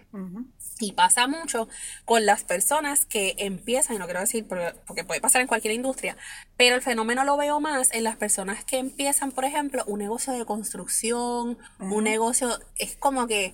Y 0.80 0.94
pasa 0.94 1.28
mucho 1.28 1.68
con 2.06 2.26
las 2.26 2.44
personas 2.44 3.06
que 3.06 3.36
empiezan, 3.38 3.98
y 3.98 4.00
no 4.00 4.06
quiero 4.06 4.22
decir 4.22 4.48
porque 4.48 5.04
puede 5.04 5.20
pasar 5.20 5.42
en 5.42 5.48
cualquier 5.48 5.74
industria, 5.74 6.16
pero 6.56 6.76
el 6.76 6.82
fenómeno 6.82 7.26
lo 7.26 7.36
veo 7.36 7.60
más 7.60 7.94
en 7.94 8.06
las 8.06 8.16
personas 8.16 8.64
que 8.64 8.78
empiezan, 8.78 9.32
por 9.32 9.44
ejemplo, 9.44 9.84
un 9.88 10.00
negocio 10.00 10.32
de 10.34 10.46
construcción, 10.46 11.58
un 11.80 12.04
negocio, 12.04 12.58
es 12.76 12.96
como 12.96 13.28
que 13.28 13.54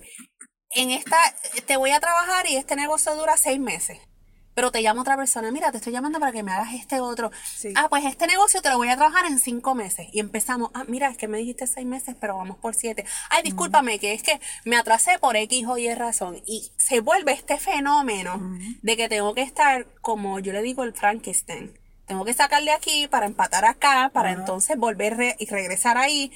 en 0.70 0.90
esta, 0.90 1.16
te 1.66 1.76
voy 1.76 1.90
a 1.90 2.00
trabajar 2.00 2.46
y 2.48 2.56
este 2.56 2.76
negocio 2.76 3.14
dura 3.16 3.36
seis 3.36 3.58
meses 3.58 3.98
pero 4.56 4.72
te 4.72 4.82
llama 4.82 5.02
otra 5.02 5.18
persona, 5.18 5.50
mira, 5.50 5.70
te 5.70 5.76
estoy 5.76 5.92
llamando 5.92 6.18
para 6.18 6.32
que 6.32 6.42
me 6.42 6.50
hagas 6.50 6.72
este 6.72 6.98
otro. 6.98 7.30
Ah, 7.74 7.88
pues 7.90 8.06
este 8.06 8.26
negocio 8.26 8.62
te 8.62 8.70
lo 8.70 8.78
voy 8.78 8.88
a 8.88 8.96
trabajar 8.96 9.26
en 9.26 9.38
cinco 9.38 9.74
meses. 9.74 10.08
Y 10.12 10.18
empezamos, 10.18 10.70
ah, 10.72 10.84
mira, 10.88 11.10
es 11.10 11.18
que 11.18 11.28
me 11.28 11.36
dijiste 11.36 11.66
seis 11.66 11.86
meses, 11.86 12.16
pero 12.18 12.38
vamos 12.38 12.56
por 12.56 12.74
siete. 12.74 13.04
Ay, 13.28 13.42
discúlpame, 13.42 13.98
que 13.98 14.14
es 14.14 14.22
que 14.22 14.40
me 14.64 14.78
atrasé 14.78 15.18
por 15.18 15.36
X 15.36 15.66
o 15.68 15.76
Y 15.76 15.94
razón. 15.94 16.40
Y 16.46 16.72
se 16.78 17.00
vuelve 17.00 17.32
este 17.32 17.58
fenómeno 17.58 18.40
de 18.80 18.96
que 18.96 19.10
tengo 19.10 19.34
que 19.34 19.42
estar, 19.42 19.88
como 20.00 20.38
yo 20.38 20.54
le 20.54 20.62
digo, 20.62 20.84
el 20.84 20.94
Frankenstein. 20.94 21.78
Tengo 22.06 22.24
que 22.24 22.32
sacarle 22.32 22.72
aquí 22.72 23.08
para 23.08 23.26
empatar 23.26 23.66
acá, 23.66 24.10
para 24.14 24.32
entonces 24.32 24.78
volver 24.78 25.36
y 25.38 25.50
regresar 25.50 25.98
ahí 25.98 26.32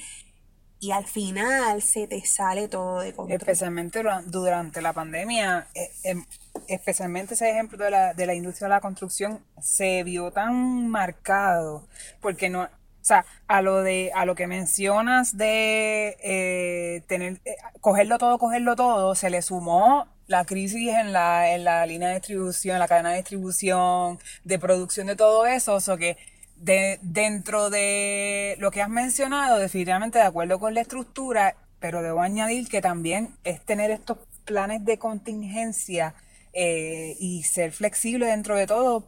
y 0.81 0.91
al 0.91 1.05
final 1.05 1.81
se 1.83 2.07
te 2.07 2.25
sale 2.25 2.67
todo 2.67 3.01
de 3.01 3.13
control. 3.13 3.39
Especialmente 3.39 4.03
durante 4.25 4.81
la 4.81 4.93
pandemia, 4.93 5.67
eh, 5.75 5.91
em, 6.03 6.25
especialmente 6.67 7.33
ese 7.33 7.49
ejemplo 7.49 7.83
de 7.83 7.91
la, 7.91 8.13
de 8.13 8.25
la 8.25 8.33
industria 8.33 8.67
de 8.67 8.75
la 8.75 8.81
construcción 8.81 9.43
se 9.61 10.03
vio 10.03 10.31
tan 10.31 10.89
marcado, 10.89 11.87
porque 12.21 12.49
no, 12.49 12.63
o 13.01 13.03
sea, 13.03 13.25
a 13.47 13.61
lo 13.61 13.81
de, 13.81 14.11
a 14.13 14.25
lo 14.25 14.35
que 14.35 14.47
mencionas 14.47 15.35
de 15.37 16.17
eh, 16.21 17.03
tener, 17.07 17.41
eh, 17.45 17.55
cogerlo 17.79 18.17
todo, 18.17 18.37
cogerlo 18.37 18.75
todo, 18.75 19.15
se 19.15 19.29
le 19.29 19.41
sumó 19.41 20.07
la 20.27 20.45
crisis 20.45 20.89
en 20.89 21.11
la, 21.11 21.53
en 21.53 21.63
la 21.63 21.85
línea 21.85 22.09
de 22.09 22.15
distribución, 22.15 22.75
en 22.75 22.79
la 22.79 22.87
cadena 22.87 23.09
de 23.09 23.17
distribución, 23.17 24.19
de 24.43 24.59
producción 24.59 25.07
de 25.07 25.15
todo 25.15 25.45
eso, 25.47 25.75
o 25.75 25.97
que 25.97 26.17
de, 26.57 26.99
dentro 27.01 27.69
de 27.69 28.55
lo 28.59 28.71
que 28.71 28.81
has 28.81 28.89
mencionado, 28.89 29.57
definitivamente 29.57 30.19
de 30.19 30.25
acuerdo 30.25 30.59
con 30.59 30.73
la 30.75 30.81
estructura, 30.81 31.55
pero 31.79 32.03
debo 32.03 32.21
añadir 32.21 32.69
que 32.69 32.81
también 32.81 33.35
es 33.43 33.61
tener 33.61 33.89
estos 33.89 34.19
planes 34.45 34.85
de 34.85 34.99
contingencia 34.99 36.13
eh, 36.53 37.15
y 37.19 37.43
ser 37.43 37.71
flexible 37.71 38.25
dentro 38.25 38.55
de 38.55 38.67
todo, 38.67 39.05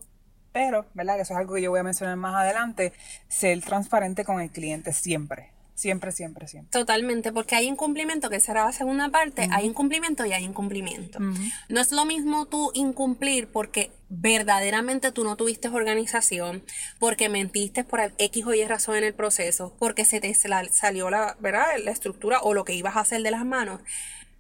pero, 0.52 0.86
¿verdad? 0.94 1.16
Que 1.16 1.24
eso 1.24 1.34
es 1.34 1.40
algo 1.40 1.56
que 1.56 1.62
yo 1.62 1.72
voy 1.72 1.80
a 1.80 1.84
mencionar 1.84 2.16
más 2.16 2.36
adelante, 2.36 2.94
ser 3.28 3.62
transparente 3.62 4.24
con 4.24 4.40
el 4.40 4.50
cliente 4.50 4.94
siempre. 4.94 5.54
Siempre, 5.76 6.12
siempre, 6.12 6.48
siempre. 6.48 6.70
Totalmente, 6.72 7.34
porque 7.34 7.56
hay 7.56 7.68
incumplimiento, 7.68 8.30
que 8.30 8.40
será 8.40 8.64
la 8.64 8.72
segunda 8.72 9.10
parte, 9.10 9.50
hay 9.52 9.66
incumplimiento 9.66 10.24
y 10.24 10.32
hay 10.32 10.44
incumplimiento. 10.44 11.18
No 11.20 11.82
es 11.82 11.92
lo 11.92 12.06
mismo 12.06 12.46
tú 12.46 12.70
incumplir 12.76 13.48
porque 13.48 13.92
verdaderamente 14.08 15.12
tú 15.12 15.24
no 15.24 15.36
tuviste 15.36 15.70
organización, 15.70 16.64
porque 17.00 17.28
mentiste 17.28 17.84
por 17.84 18.14
X 18.20 18.46
o 18.46 18.54
Y 18.54 18.64
razón 18.66 18.98
en 18.98 19.04
el 19.04 19.16
proceso, 19.16 19.76
porque 19.80 20.06
se 20.06 20.20
te 20.20 20.32
salió 20.36 21.10
la, 21.10 21.36
¿verdad? 21.40 21.66
la 21.84 21.92
estructura 21.92 22.40
o 22.42 22.54
lo 22.54 22.66
que 22.66 22.76
ibas 22.76 22.96
a 22.96 23.00
hacer 23.00 23.24
de 23.24 23.32
las 23.32 23.44
manos 23.44 23.82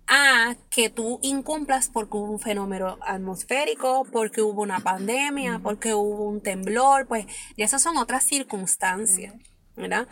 a 0.08 0.56
que 0.70 0.90
tú 0.90 1.20
incumplas 1.22 1.90
porque 1.90 2.18
hubo 2.18 2.32
un 2.32 2.40
fenómeno 2.40 2.98
atmosférico, 3.02 4.06
porque 4.12 4.42
hubo 4.42 4.62
una 4.62 4.80
pandemia, 4.80 5.60
porque 5.60 5.94
hubo 5.94 6.28
un 6.28 6.42
temblor, 6.42 7.08
pues, 7.08 7.26
y 7.56 7.64
esas 7.64 7.82
son 7.82 7.98
otras 7.98 8.24
circunstancias, 8.24 9.34
¿verdad? 9.76 10.08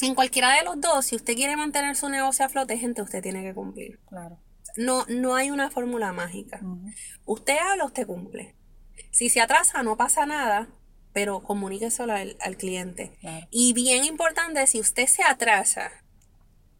En 0.00 0.14
cualquiera 0.14 0.56
de 0.56 0.64
los 0.64 0.80
dos, 0.80 1.06
si 1.06 1.16
usted 1.16 1.34
quiere 1.34 1.56
mantener 1.56 1.96
su 1.96 2.08
negocio 2.08 2.44
a 2.44 2.48
flote, 2.48 2.76
gente, 2.76 3.02
usted 3.02 3.22
tiene 3.22 3.42
que 3.42 3.54
cumplir. 3.54 4.00
Claro. 4.08 4.38
No, 4.76 5.06
no 5.08 5.36
hay 5.36 5.50
una 5.50 5.70
fórmula 5.70 6.12
mágica. 6.12 6.60
Usted 7.24 7.56
habla, 7.58 7.84
usted 7.84 8.06
cumple. 8.06 8.56
Si 9.12 9.28
se 9.28 9.40
atrasa, 9.40 9.84
no 9.84 9.96
pasa 9.96 10.26
nada, 10.26 10.68
pero 11.12 11.44
comuníqueselo 11.44 12.12
al, 12.12 12.36
al 12.40 12.56
cliente. 12.56 13.12
Y 13.50 13.72
bien 13.72 14.04
importante, 14.04 14.66
si 14.66 14.80
usted 14.80 15.06
se 15.06 15.22
atrasa 15.22 16.03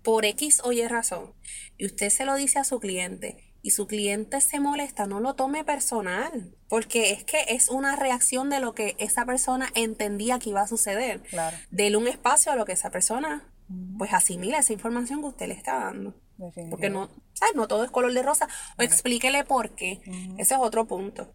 por 0.04 0.25
X 0.25 0.61
o 0.62 0.73
Y 0.73 0.87
razón 0.87 1.32
y 1.76 1.87
usted 1.87 2.11
se 2.11 2.25
lo 2.25 2.37
dice 2.37 2.61
a 2.61 2.64
su 2.64 2.78
cliente 2.78 3.54
y 3.62 3.70
su 3.70 3.87
cliente 3.87 4.42
se 4.42 4.61
molesta, 4.61 5.06
no 5.06 5.20
lo 5.20 5.34
tome 5.34 5.64
personal, 5.64 6.54
porque 6.68 7.12
es 7.12 7.25
que 7.25 7.46
es 7.49 7.70
una 7.70 7.96
reacción 7.96 8.50
de 8.50 8.61
lo 8.61 8.75
que 8.75 8.94
esa 8.99 9.25
persona 9.25 9.70
entendía 9.75 10.38
que 10.38 10.50
iba 10.50 10.61
a 10.61 10.68
suceder. 10.68 11.23
Claro. 11.23 11.56
Dele 11.70 11.96
un 11.96 12.06
espacio 12.06 12.52
a 12.52 12.56
lo 12.56 12.66
que 12.66 12.73
esa 12.73 12.90
persona 12.90 13.50
pues 13.96 14.12
asimila 14.12 14.58
esa 14.58 14.75
información 14.75 15.20
que 15.20 15.28
usted 15.28 15.49
le 15.49 15.54
está 15.54 15.78
dando. 15.78 16.14
Porque 16.68 16.90
no, 16.90 17.08
¿sabes? 17.32 17.54
No 17.54 17.68
todo 17.68 17.84
es 17.84 17.90
color 17.90 18.12
de 18.12 18.23
rosa. 18.23 18.49
O 18.78 18.82
explíquele 18.82 19.44
por 19.44 19.70
qué. 19.70 20.00
Ese 20.37 20.54
es 20.54 20.61
otro 20.61 20.87
punto. 20.87 21.32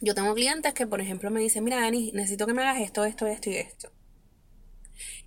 Yo 0.00 0.14
tengo 0.14 0.34
clientes 0.34 0.74
que, 0.74 0.86
por 0.86 1.00
ejemplo, 1.00 1.30
me 1.30 1.40
dicen, 1.40 1.64
mira, 1.64 1.80
Dani, 1.80 2.12
necesito 2.12 2.46
que 2.46 2.52
me 2.52 2.62
hagas 2.62 2.80
esto, 2.80 3.04
esto, 3.04 3.26
esto 3.26 3.50
y 3.50 3.56
esto. 3.56 3.90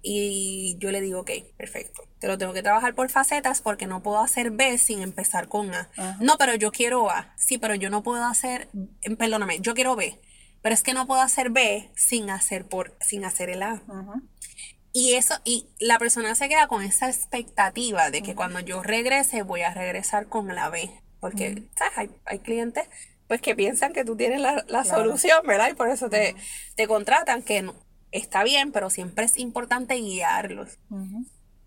Y 0.01 0.77
yo 0.79 0.91
le 0.91 1.01
digo, 1.01 1.21
ok, 1.21 1.31
perfecto. 1.57 2.07
Te 2.19 2.27
lo 2.27 2.37
tengo 2.37 2.53
que 2.53 2.63
trabajar 2.63 2.95
por 2.95 3.09
facetas 3.09 3.61
porque 3.61 3.87
no 3.87 4.03
puedo 4.03 4.19
hacer 4.19 4.51
B 4.51 4.77
sin 4.77 5.01
empezar 5.01 5.47
con 5.47 5.73
A. 5.73 5.89
No, 6.19 6.37
pero 6.37 6.55
yo 6.55 6.71
quiero 6.71 7.09
A. 7.09 7.33
Sí, 7.37 7.57
pero 7.57 7.75
yo 7.75 7.89
no 7.89 8.03
puedo 8.03 8.23
hacer, 8.25 8.69
em, 9.01 9.15
perdóname, 9.15 9.59
yo 9.59 9.73
quiero 9.73 9.95
B. 9.95 10.19
Pero 10.61 10.73
es 10.73 10.83
que 10.83 10.93
no 10.93 11.07
puedo 11.07 11.21
hacer 11.21 11.49
B 11.49 11.91
sin 11.95 12.29
hacer, 12.29 12.65
por, 12.65 12.97
sin 12.99 13.25
hacer 13.25 13.49
el 13.49 13.63
A. 13.63 13.81
Y 14.93 15.15
eso, 15.15 15.35
y 15.43 15.67
la 15.79 15.99
persona 15.99 16.35
se 16.35 16.47
queda 16.47 16.67
con 16.67 16.81
esa 16.81 17.07
expectativa 17.07 18.09
de 18.11 18.21
que 18.21 18.33
cuando 18.33 18.59
yo 18.61 18.81
regrese 18.81 19.41
voy 19.43 19.61
a 19.61 19.73
regresar 19.73 20.27
con 20.27 20.47
la 20.55 20.69
B. 20.69 20.89
Porque, 21.19 21.63
¿sabes? 21.77 22.09
Hay, 22.25 22.39
clientes 22.39 22.87
pues 23.27 23.41
que 23.41 23.55
piensan 23.55 23.91
que 23.91 24.05
tú 24.05 24.15
tienes 24.15 24.39
la, 24.39 24.83
solución, 24.85 25.45
¿verdad? 25.45 25.69
Y 25.69 25.73
por 25.73 25.89
eso 25.89 26.09
te, 26.09 26.35
te 26.75 26.87
contratan, 26.87 27.41
que 27.41 27.63
no, 27.63 27.75
está 28.15 28.43
bien, 28.43 28.71
pero 28.71 28.89
siempre 28.89 29.25
es 29.25 29.37
importante 29.37 29.95
guiarlos. 29.95 30.79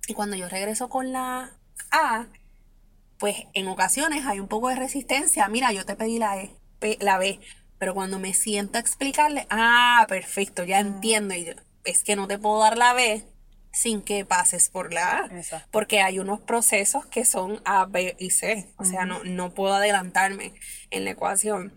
Y 0.07 0.15
cuando 0.15 0.37
yo 0.37 0.49
regreso 0.49 0.89
con 0.89 1.13
la 1.13 1.53
A, 1.91 2.27
pues 3.19 3.37
en 3.53 3.69
ocasiones 3.69 4.25
hay 4.27 4.41
un 4.41 4.49
poco 4.49 4.69
de 4.69 4.77
resistencia. 4.77 5.49
Mira, 5.49 5.73
yo 5.73 5.85
te 5.85 5.97
pedí 5.97 6.19
la, 6.19 6.41
e, 6.41 6.51
la 7.01 7.19
B, 7.19 7.41
pero 7.79 7.95
cuando 7.95 8.19
me 8.19 8.33
siento 8.33 8.79
a 8.79 8.81
explicarle, 8.81 9.47
ah, 9.51 10.07
perfecto, 10.09 10.65
ya 10.65 10.81
entiendo. 10.81 11.35
Y 11.35 11.55
es 11.85 12.03
que 12.03 12.17
no 12.17 12.27
te 12.27 12.39
puedo 12.39 12.61
dar 12.61 12.79
la 12.79 12.95
B 12.95 13.25
sin 13.71 14.01
que 14.01 14.25
pases 14.25 14.71
por 14.71 14.95
la 14.95 15.19
A. 15.19 15.31
Porque 15.71 16.01
hay 16.01 16.19
unos 16.19 16.41
procesos 16.41 17.05
que 17.07 17.25
son 17.25 17.61
A, 17.65 17.85
B 17.85 18.17
y 18.19 18.31
C. 18.31 18.73
O 18.79 18.85
sea, 18.85 19.05
no, 19.05 19.23
no 19.25 19.53
puedo 19.53 19.75
adelantarme 19.75 20.55
en 20.91 21.05
la 21.05 21.11
ecuación. 21.11 21.75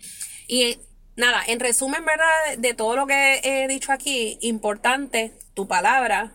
Y 0.47 0.79
nada, 1.15 1.43
en 1.47 1.59
resumen, 1.59 2.03
¿verdad? 2.05 2.57
De 2.57 2.73
todo 2.73 2.95
lo 2.95 3.07
que 3.07 3.41
he 3.43 3.67
dicho 3.67 3.91
aquí, 3.91 4.37
importante 4.41 5.33
tu 5.53 5.67
palabra, 5.67 6.33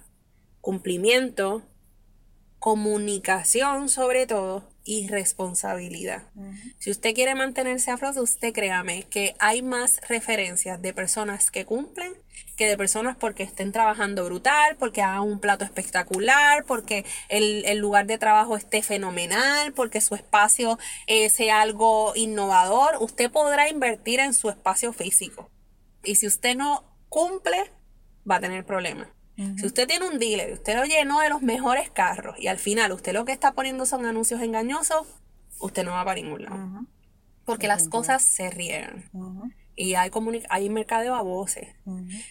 cumplimiento, 0.60 1.62
comunicación 2.58 3.88
sobre 3.88 4.26
todo 4.26 4.68
y 4.84 5.08
responsabilidad. 5.08 6.24
Si 6.78 6.90
usted 6.90 7.14
quiere 7.14 7.34
mantenerse 7.34 7.90
a 7.90 7.96
flote, 7.96 8.20
usted 8.20 8.52
créame 8.52 9.04
que 9.04 9.34
hay 9.38 9.62
más 9.62 10.00
referencias 10.08 10.80
de 10.80 10.92
personas 10.92 11.50
que 11.50 11.64
cumplen 11.64 12.14
que 12.56 12.66
de 12.66 12.76
personas 12.76 13.16
porque 13.16 13.42
estén 13.42 13.70
trabajando 13.70 14.24
brutal, 14.24 14.76
porque 14.78 15.02
hagan 15.02 15.20
un 15.20 15.38
plato 15.38 15.64
espectacular, 15.64 16.64
porque 16.64 17.04
el, 17.28 17.78
lugar 17.78 18.06
de 18.06 18.18
trabajo 18.18 18.56
esté 18.56 18.82
fenomenal, 18.82 19.72
porque 19.72 20.00
su 20.00 20.14
espacio 20.14 20.78
eh, 21.06 21.28
sea 21.28 21.60
algo 21.60 22.12
innovador. 22.16 22.96
Usted 23.00 23.30
podrá 23.30 23.68
invertir 23.68 24.20
en 24.20 24.32
su 24.32 24.48
espacio 24.48 24.92
físico. 24.92 25.50
Y 26.02 26.14
si 26.16 26.26
usted 26.26 26.56
no 26.56 26.84
cumple, 27.08 27.70
va 28.28 28.36
a 28.36 28.40
tener 28.40 28.64
problemas. 28.64 29.08
Si 29.36 29.66
usted 29.66 29.86
tiene 29.86 30.08
un 30.08 30.18
dealer, 30.18 30.54
usted 30.54 30.74
lo 30.76 30.84
llenó 30.86 31.20
de 31.20 31.28
los 31.28 31.42
mejores 31.42 31.90
carros 31.90 32.36
y 32.38 32.46
al 32.46 32.58
final 32.58 32.92
usted 32.92 33.12
lo 33.12 33.26
que 33.26 33.32
está 33.32 33.52
poniendo 33.52 33.84
son 33.84 34.06
anuncios 34.06 34.40
engañosos, 34.40 35.06
usted 35.60 35.84
no 35.84 35.90
va 35.90 36.06
para 36.06 36.22
ningún 36.22 36.44
lado. 36.44 36.86
Porque 37.44 37.68
las 37.68 37.86
cosas 37.88 38.22
se 38.22 38.48
riegan. 38.48 39.04
Y 39.78 39.94
hay, 39.94 40.10
hay 40.48 40.70
mercadeo 40.70 41.14
a 41.14 41.22
voces. 41.22 41.68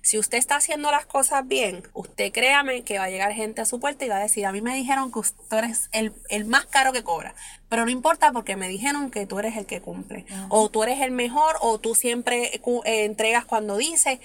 Si 0.01 0.17
usted 0.17 0.39
está 0.39 0.55
haciendo 0.55 0.89
las 0.89 1.05
cosas 1.05 1.47
bien, 1.47 1.83
usted 1.93 2.31
créame 2.31 2.83
que 2.83 2.97
va 2.97 3.05
a 3.05 3.09
llegar 3.09 3.31
gente 3.33 3.61
a 3.61 3.65
su 3.65 3.79
puerta 3.79 4.03
y 4.03 4.09
va 4.09 4.17
a 4.17 4.21
decir, 4.21 4.47
a 4.47 4.51
mí 4.51 4.61
me 4.61 4.75
dijeron 4.75 5.11
que 5.11 5.19
usted 5.19 5.57
eres 5.57 5.89
el, 5.91 6.45
más 6.45 6.65
caro 6.65 6.91
que 6.91 7.03
cobra. 7.03 7.35
Pero 7.69 7.85
no 7.85 7.91
importa 7.91 8.31
porque 8.31 8.55
me 8.55 8.67
dijeron 8.67 9.11
que 9.11 9.27
tú 9.27 9.37
eres 9.37 9.55
el 9.57 9.67
que 9.67 9.79
cumple. 9.79 10.25
O 10.49 10.69
tú 10.69 10.81
eres 10.81 11.01
el 11.01 11.11
mejor, 11.11 11.55
o 11.61 11.79
tú 11.79 11.93
siempre 11.93 12.55
eh, 12.55 13.05
entregas 13.05 13.45
cuando 13.45 13.77
dices. 13.77 14.19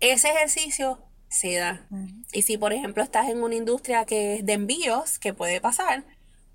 Ese 0.00 0.28
ejercicio 0.28 0.98
se 1.28 1.56
da. 1.56 1.86
Y 2.32 2.42
si, 2.42 2.58
por 2.58 2.74
ejemplo, 2.74 3.02
estás 3.02 3.30
en 3.30 3.42
una 3.42 3.54
industria 3.54 4.04
que 4.04 4.34
es 4.34 4.46
de 4.46 4.52
envíos, 4.52 5.18
que 5.18 5.32
puede 5.32 5.62
pasar, 5.62 6.04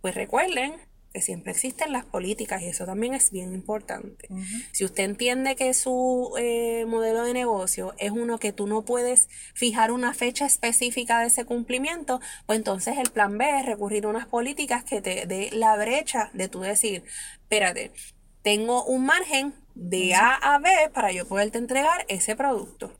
pues 0.02 0.14
recuerden 0.14 0.76
que 1.16 1.22
siempre 1.22 1.54
existen 1.54 1.94
las 1.94 2.04
políticas 2.04 2.62
y 2.62 2.66
eso 2.66 2.86
también 2.86 3.14
es 3.14 3.32
bien 3.32 3.54
importante. 3.54 4.28
Si 4.74 4.84
usted 4.84 5.06
entiende 5.06 5.56
que 5.56 5.74
su 5.74 6.34
eh, 6.38 6.84
modelo 6.90 7.24
de 7.24 7.32
negocio 7.32 7.94
es 8.00 8.12
uno 8.12 8.38
que 8.38 8.52
tú 8.52 8.68
no 8.68 8.84
puedes 8.84 9.30
fijar 9.54 9.94
una 9.94 10.14
fecha 10.14 10.46
específica 10.46 11.22
de 11.22 11.28
ese 11.28 11.46
cumplimiento, 11.46 12.20
pues 12.46 12.58
entonces 12.58 12.98
el 12.98 13.12
plan 13.12 13.38
B 13.38 13.46
es 13.60 13.66
recurrir 13.66 14.04
a 14.04 14.10
unas 14.10 14.28
políticas 14.28 14.84
que 14.84 15.02
te 15.02 15.26
dé 15.26 15.52
la 15.54 15.78
brecha 15.78 16.32
de 16.34 16.50
tú 16.50 16.60
decir, 16.60 17.06
espérate, 17.44 17.94
tengo 18.42 18.84
un 18.84 19.06
margen 19.06 19.54
de 19.74 20.16
A 20.16 20.34
a 20.36 20.60
B 20.60 20.70
para 20.94 21.14
yo 21.14 21.26
poderte 21.26 21.60
entregar 21.60 22.04
ese 22.10 22.36
producto. 22.36 22.92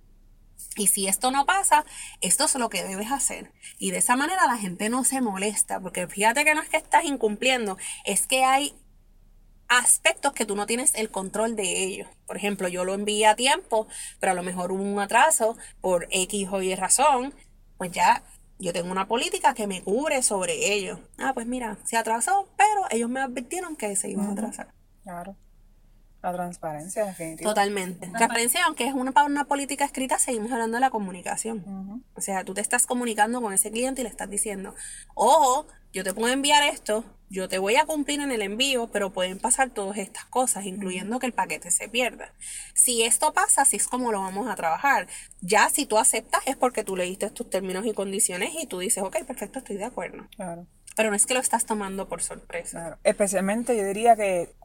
Y 0.76 0.88
si 0.88 1.08
esto 1.08 1.32
no 1.32 1.46
pasa, 1.46 1.86
esto 2.22 2.46
es 2.46 2.56
lo 2.56 2.70
que 2.70 2.84
debes 2.84 3.12
hacer. 3.12 3.52
Y 3.78 3.92
de 3.92 4.00
esa 4.00 4.16
manera 4.16 4.46
la 4.46 4.58
gente 4.58 4.90
no 4.90 5.04
se 5.04 5.22
molesta, 5.22 5.80
porque 5.80 6.08
fíjate 6.08 6.44
que 6.44 6.54
no 6.54 6.62
es 6.62 6.70
que 6.70 6.78
estás 6.78 7.06
incumpliendo, 7.06 7.78
es 8.04 8.28
que 8.28 8.44
hay 8.44 8.76
aspectos 9.68 10.34
que 10.34 10.46
tú 10.46 10.56
no 10.56 10.66
tienes 10.66 10.94
el 10.96 11.10
control 11.10 11.56
de 11.56 11.84
ellos. 11.84 12.08
Por 12.28 12.38
ejemplo, 12.38 12.68
yo 12.68 12.84
lo 12.86 12.94
envié 12.94 13.26
a 13.28 13.36
tiempo, 13.36 13.88
pero 14.20 14.34
a 14.34 14.36
lo 14.36 14.44
mejor 14.44 14.72
hubo 14.72 14.84
un 14.84 15.00
atraso 15.00 15.58
por 15.82 16.08
X 16.12 16.48
o 16.52 16.62
Y 16.62 16.76
razón, 16.76 17.34
pues 17.78 17.92
ya 17.92 18.24
yo 18.60 18.74
tengo 18.74 18.92
una 18.92 19.08
política 19.08 19.54
que 19.54 19.68
me 19.68 19.84
cubre 19.84 20.24
sobre 20.24 20.74
ello. 20.74 21.00
Ah, 21.18 21.32
pues 21.34 21.46
mira, 21.46 21.78
se 21.84 21.98
atrasó, 21.98 22.50
pero 22.58 22.86
ellos 22.90 23.10
me 23.10 23.22
advirtieron 23.22 23.76
que 23.76 23.96
se 23.96 24.10
iban 24.10 24.30
a 24.30 24.32
atrasar. 24.32 24.74
Claro. 25.04 25.36
La 26.26 26.34
transparencia, 26.34 27.06
definitivamente. 27.06 27.44
Totalmente. 27.44 28.08
Transparencia, 28.08 28.66
aunque 28.66 28.88
es 28.88 28.96
una, 28.96 29.14
una 29.26 29.46
política 29.46 29.86
escrita, 29.86 30.18
seguimos 30.18 30.52
hablando 30.52 30.78
de 30.78 30.82
la 30.82 30.90
comunicación. 30.90 32.04
O 32.16 32.22
sea, 32.22 32.44
tú 32.44 32.56
te 32.56 32.62
estás 32.62 32.88
comunicando 32.88 33.44
con 33.44 33.54
ese 33.54 33.70
cliente 33.70 34.02
y 34.02 34.06
le 34.06 34.10
estás 34.10 34.28
diciendo, 34.28 34.74
ojo, 35.14 35.68
yo 35.94 36.04
te 36.04 36.16
puedo 36.16 36.34
enviar 36.34 36.64
esto, 36.64 37.06
yo 37.30 37.48
te 37.48 37.60
voy 37.60 37.76
a 37.76 37.86
cumplir 37.86 38.22
en 38.22 38.32
el 38.32 38.42
envío, 38.42 38.88
pero 38.88 39.14
pueden 39.14 39.38
pasar 39.38 39.70
todas 39.70 40.00
estas 40.00 40.26
cosas, 40.26 40.66
incluyendo 40.66 41.20
que 41.20 41.28
el 41.28 41.34
paquete 41.34 41.70
se 41.70 41.90
pierda. 41.90 42.34
Si 42.74 43.04
esto 43.04 43.32
pasa, 43.32 43.62
así 43.62 43.78
es 43.78 43.88
como 43.88 44.12
lo 44.12 44.22
vamos 44.22 44.50
a 44.50 44.56
trabajar. 44.56 45.06
Ya 45.42 45.70
si 45.70 45.86
tú 45.86 46.00
aceptas 46.00 46.42
es 46.48 46.58
porque 46.58 46.84
tú 46.84 46.96
leíste 46.96 47.30
tus 47.30 47.52
términos 47.52 47.86
y 47.86 47.94
condiciones 47.94 48.50
y 48.60 48.66
tú 48.66 48.80
dices, 48.80 49.04
ok, 49.04 49.24
perfecto, 49.26 49.60
estoy 49.60 49.78
de 49.78 49.86
acuerdo. 49.86 50.28
Claro. 50.36 50.66
Pero 50.96 51.12
no 51.12 51.16
es 51.16 51.28
que 51.28 51.36
lo 51.36 51.40
estás 51.40 51.68
tomando 51.68 52.08
por 52.08 52.24
sorpresa. 52.24 52.80
Claro. 52.80 52.98
Especialmente 53.04 53.78
yo 53.78 53.86
diría 53.86 54.16
que 54.16 54.56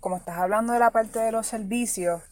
como 0.00 0.16
estás 0.16 0.38
hablando 0.38 0.72
de 0.72 0.78
la 0.78 0.90
parte 0.90 1.18
de 1.18 1.32
los 1.32 1.46
servicios, 1.46 2.22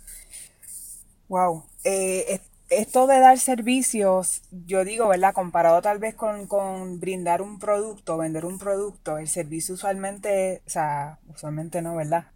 wow, 1.28 1.64
eh, 1.84 2.40
esto 2.70 3.06
de 3.06 3.18
dar 3.18 3.38
servicios, 3.38 4.42
yo 4.50 4.84
digo, 4.84 5.08
¿verdad? 5.08 5.32
Comparado 5.32 5.80
tal 5.80 5.98
vez 5.98 6.14
con, 6.14 7.00
brindar 7.00 7.40
un 7.40 7.58
producto, 7.58 8.18
vender 8.18 8.44
un 8.44 8.58
producto, 8.58 9.18
el 9.18 9.28
servicio 9.28 9.74
usualmente, 9.74 10.62
o 10.66 10.70
sea, 10.70 11.18
usualmente 11.28 11.80
no, 11.82 11.96
¿verdad? 11.96 12.26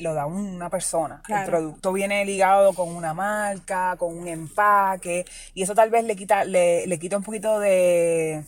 lo 0.00 0.12
da 0.12 0.26
una 0.26 0.68
persona. 0.68 1.22
El 1.28 1.46
producto 1.46 1.94
viene 1.94 2.26
ligado 2.26 2.74
con 2.74 2.94
una 2.94 3.14
marca, 3.14 3.96
con 3.96 4.16
un 4.16 4.28
empaque, 4.28 5.24
y 5.54 5.62
eso 5.62 5.74
tal 5.74 5.88
vez 5.88 6.04
le 6.04 6.14
quita, 6.14 6.44
le, 6.44 6.86
le 6.86 6.98
quita 6.98 7.16
un 7.16 7.22
poquito 7.22 7.58
de 7.58 8.44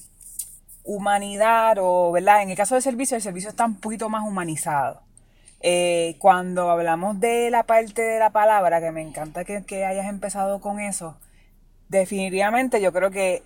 humanidad 0.85 1.79
o, 1.81 2.13
¿verdad? 2.13 2.43
En 2.43 2.51
el 2.51 2.57
caso 2.57 2.75
del 2.75 2.83
servicio, 2.83 3.17
el 3.17 3.23
servicio 3.23 3.49
está 3.51 3.65
un 3.65 3.77
poquito 3.77 4.09
más 4.11 4.23
humanizado. 4.27 5.01
Eh, 5.67 6.17
cuando 6.19 6.71
hablamos 6.71 7.21
de 7.21 7.49
la 7.51 7.63
parte 7.63 8.03
de 8.03 8.19
la 8.19 8.29
palabra, 8.29 8.83
que 8.83 8.93
me 8.93 9.01
encanta 9.01 9.47
que, 9.47 9.85
hayas 9.87 10.07
empezado 10.07 10.61
con 10.61 10.79
eso, 10.79 11.17
definitivamente 11.89 12.83
yo 12.83 12.93
creo 12.93 13.11
que 13.11 13.43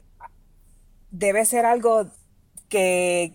debe 1.12 1.44
ser 1.44 1.64
algo 1.64 2.06
que 2.68 3.34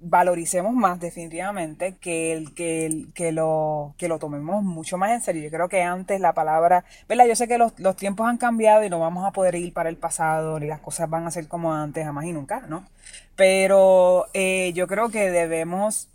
valoricemos 0.00 0.74
más 0.74 1.00
definitivamente 1.00 1.96
que 1.96 2.34
el 2.34 2.52
que, 2.54 3.06
que, 3.14 3.32
lo, 3.32 3.94
que 3.96 4.08
lo 4.08 4.18
tomemos 4.18 4.62
mucho 4.62 4.98
más 4.98 5.12
en 5.12 5.22
serio. 5.22 5.42
Yo 5.42 5.50
creo 5.50 5.70
que 5.70 5.82
antes 5.82 6.20
la 6.20 6.34
palabra, 6.34 6.84
¿verdad? 7.08 7.24
Yo 7.26 7.36
sé 7.36 7.48
que 7.48 7.56
los, 7.56 7.74
tiempos 7.96 8.28
han 8.28 8.36
cambiado 8.36 8.84
y 8.84 8.90
no 8.90 9.00
vamos 9.00 9.24
a 9.26 9.32
poder 9.32 9.54
ir 9.54 9.72
para 9.72 9.88
el 9.88 9.96
pasado, 9.96 10.60
ni 10.60 10.66
las 10.66 10.80
cosas 10.80 11.08
van 11.08 11.26
a 11.26 11.30
ser 11.30 11.48
como 11.48 11.72
antes, 11.72 12.04
jamás 12.04 12.26
y 12.26 12.32
nunca, 12.32 12.66
¿no? 12.68 12.84
Pero 13.34 14.26
eh, 14.34 14.72
yo 14.74 14.86
creo 14.88 15.08
que 15.08 15.30
debemos 15.30 16.08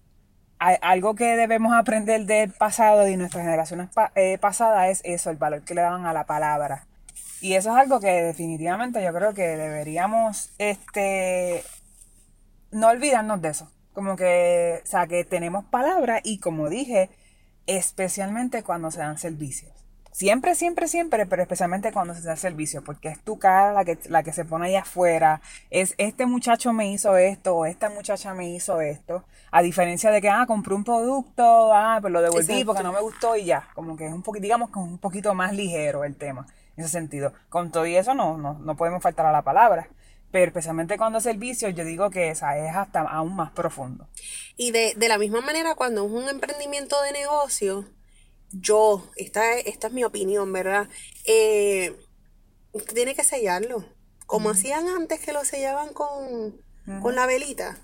algo 0.59 1.15
que 1.15 1.37
debemos 1.37 1.73
aprender 1.73 2.25
del 2.25 2.51
pasado 2.51 3.07
y 3.07 3.15
nuestras 3.15 3.45
generaciones 3.45 3.89
eh, 4.15 4.37
pasadas 4.39 4.89
es 4.89 5.01
eso, 5.05 5.29
el 5.29 5.37
valor 5.37 5.63
que 5.63 5.73
le 5.73 5.81
daban 5.81 6.05
a 6.05 6.13
la 6.13 6.25
palabra. 6.25 6.85
Y 7.41 7.53
eso 7.53 7.69
es 7.71 7.77
algo 7.77 8.01
que 8.01 8.11
definitivamente 8.21 9.01
yo 9.01 9.13
creo 9.13 9.33
que 9.33 9.47
deberíamos 9.47 10.51
este, 10.57 11.63
no 12.71 12.89
olvidarnos 12.89 13.41
de 13.41 13.49
eso. 13.49 13.71
Como 13.93 14.15
que, 14.15 14.81
o 14.83 14.87
sea, 14.87 15.07
que 15.07 15.23
tenemos 15.23 15.65
palabra 15.65 16.19
y 16.23 16.39
como 16.39 16.69
dije, 16.69 17.09
especialmente 17.65 18.63
cuando 18.63 18.91
se 18.91 18.99
dan 18.99 19.17
servicios. 19.17 19.78
Siempre, 20.11 20.55
siempre, 20.55 20.87
siempre, 20.87 21.25
pero 21.27 21.43
especialmente 21.43 21.91
cuando 21.91 22.15
se 22.15 22.21
da 22.21 22.35
servicio, 22.35 22.83
porque 22.83 23.09
es 23.09 23.19
tu 23.23 23.37
cara 23.37 23.73
la 23.73 23.85
que, 23.85 23.97
la 24.09 24.23
que 24.23 24.33
se 24.33 24.43
pone 24.43 24.67
ahí 24.67 24.75
afuera, 24.75 25.41
es 25.69 25.93
este 25.97 26.25
muchacho 26.25 26.73
me 26.73 26.91
hizo 26.91 27.15
esto 27.15 27.55
o 27.55 27.65
esta 27.65 27.89
muchacha 27.89 28.33
me 28.33 28.49
hizo 28.49 28.81
esto, 28.81 29.23
a 29.51 29.61
diferencia 29.61 30.11
de 30.11 30.21
que, 30.21 30.29
ah, 30.29 30.45
compré 30.47 30.73
un 30.73 30.83
producto, 30.83 31.73
ah, 31.73 31.99
pues 32.01 32.11
lo 32.11 32.21
devolví 32.21 32.63
porque 32.63 32.83
no 32.83 32.91
me 32.91 33.01
gustó 33.01 33.35
y 33.35 33.45
ya, 33.45 33.69
como 33.75 33.95
que 33.95 34.07
es 34.07 34.13
un 34.13 34.23
poquito, 34.23 34.43
digamos, 34.43 34.69
un 34.75 34.97
poquito 34.97 35.33
más 35.35 35.53
ligero 35.53 36.03
el 36.03 36.15
tema, 36.15 36.47
en 36.75 36.83
ese 36.83 36.91
sentido. 36.91 37.33
Con 37.49 37.71
todo 37.71 37.85
y 37.85 37.95
eso 37.95 38.13
no, 38.13 38.37
no, 38.37 38.53
no 38.59 38.75
podemos 38.75 39.03
faltar 39.03 39.25
a 39.25 39.31
la 39.31 39.43
palabra. 39.43 39.89
Pero 40.31 40.45
especialmente 40.45 40.97
cuando 40.97 41.17
es 41.17 41.23
servicio, 41.23 41.69
yo 41.69 41.83
digo 41.83 42.11
que 42.11 42.29
esa 42.29 42.55
es 42.57 42.75
hasta 42.75 43.01
aún 43.01 43.35
más 43.35 43.51
profundo. 43.51 44.07
Y 44.55 44.71
de, 44.71 44.93
de 44.95 45.07
la 45.07 45.17
misma 45.17 45.41
manera, 45.41 45.73
cuando 45.73 46.05
es 46.05 46.11
un 46.11 46.29
emprendimiento 46.29 47.01
de 47.01 47.13
negocio, 47.13 47.85
yo, 48.51 49.07
esta, 49.15 49.57
esta 49.57 49.87
es 49.87 49.93
mi 49.93 50.03
opinión, 50.03 50.51
¿verdad? 50.51 50.87
Eh, 51.25 51.95
usted 52.71 52.93
tiene 52.93 53.15
que 53.15 53.23
sellarlo. 53.23 53.85
Como 54.25 54.51
hacían 54.51 54.87
antes 54.87 55.19
que 55.19 55.33
lo 55.33 55.43
sellaban 55.43 55.91
con, 55.93 56.61
la 56.85 57.25
velita. 57.25 57.77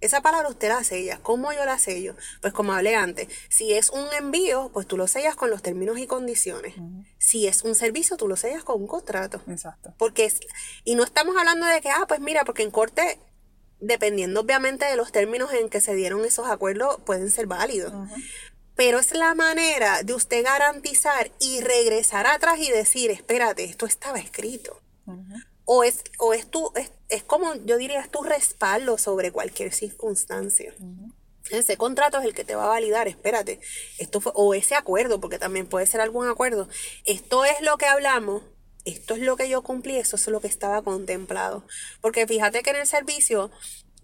Esa 0.00 0.22
palabra 0.22 0.48
usted 0.48 0.68
la 0.68 0.82
sella. 0.82 1.20
¿Cómo 1.22 1.52
yo 1.52 1.64
la 1.66 1.78
sello? 1.78 2.16
Pues 2.40 2.54
como 2.54 2.72
hablé 2.72 2.94
antes, 2.94 3.28
si 3.50 3.72
es 3.72 3.90
un 3.90 4.06
envío, 4.18 4.70
pues 4.72 4.86
tú 4.86 4.96
lo 4.96 5.06
sellas 5.08 5.36
con 5.36 5.50
los 5.50 5.62
términos 5.62 5.98
y 5.98 6.06
condiciones. 6.06 6.74
Si 7.18 7.46
es 7.46 7.62
un 7.64 7.74
servicio, 7.74 8.16
tú 8.16 8.28
lo 8.28 8.36
sellas 8.36 8.64
con 8.64 8.80
un 8.80 8.86
contrato. 8.86 9.42
Exacto. 9.46 9.94
Porque 9.98 10.24
es, 10.24 10.40
y 10.84 10.94
no 10.94 11.04
estamos 11.04 11.36
hablando 11.36 11.66
de 11.66 11.82
que, 11.82 11.90
ah, 11.90 12.06
pues 12.08 12.20
mira, 12.20 12.44
porque 12.44 12.62
en 12.62 12.70
corte 12.70 13.18
dependiendo 13.80 14.40
obviamente 14.40 14.84
de 14.84 14.96
los 14.96 15.10
términos 15.10 15.52
en 15.54 15.70
que 15.70 15.80
se 15.80 15.94
dieron 15.94 16.24
esos 16.24 16.48
acuerdos, 16.48 16.98
pueden 17.04 17.30
ser 17.30 17.46
válidos 17.46 17.92
pero 18.80 18.98
es 18.98 19.12
la 19.12 19.34
manera 19.34 20.02
de 20.04 20.14
usted 20.14 20.42
garantizar 20.42 21.30
y 21.38 21.60
regresar 21.60 22.26
atrás 22.26 22.58
y 22.60 22.70
decir, 22.70 23.10
espérate, 23.10 23.62
esto 23.64 23.84
estaba 23.84 24.18
escrito. 24.18 24.80
O 25.66 25.84
es, 25.84 26.02
o 26.18 26.32
es 26.32 26.50
tu, 26.50 26.72
es, 27.10 27.22
como 27.24 27.56
yo 27.56 27.76
diría, 27.76 28.00
es 28.00 28.10
tu 28.10 28.22
respaldo 28.22 28.96
sobre 28.96 29.32
cualquier 29.32 29.74
circunstancia. 29.74 30.74
Ese 31.50 31.76
contrato 31.76 32.20
es 32.20 32.24
el 32.24 32.32
que 32.32 32.42
te 32.42 32.54
va 32.54 32.64
a 32.64 32.68
validar, 32.68 33.06
espérate, 33.06 33.60
esto 33.98 34.22
fue, 34.22 34.32
o 34.34 34.54
ese 34.54 34.74
acuerdo, 34.74 35.20
porque 35.20 35.38
también 35.38 35.66
puede 35.66 35.84
ser 35.84 36.00
algún 36.00 36.26
acuerdo. 36.26 36.66
Esto 37.04 37.44
es 37.44 37.60
lo 37.60 37.76
que 37.76 37.84
hablamos, 37.84 38.44
esto 38.86 39.12
es 39.12 39.20
lo 39.20 39.36
que 39.36 39.50
yo 39.50 39.60
cumplí, 39.60 39.98
eso 39.98 40.16
es 40.16 40.26
lo 40.28 40.40
que 40.40 40.48
estaba 40.48 40.80
contemplado. 40.80 41.66
Porque 42.00 42.26
fíjate 42.26 42.62
que 42.62 42.70
en 42.70 42.76
el 42.76 42.86
servicio 42.86 43.50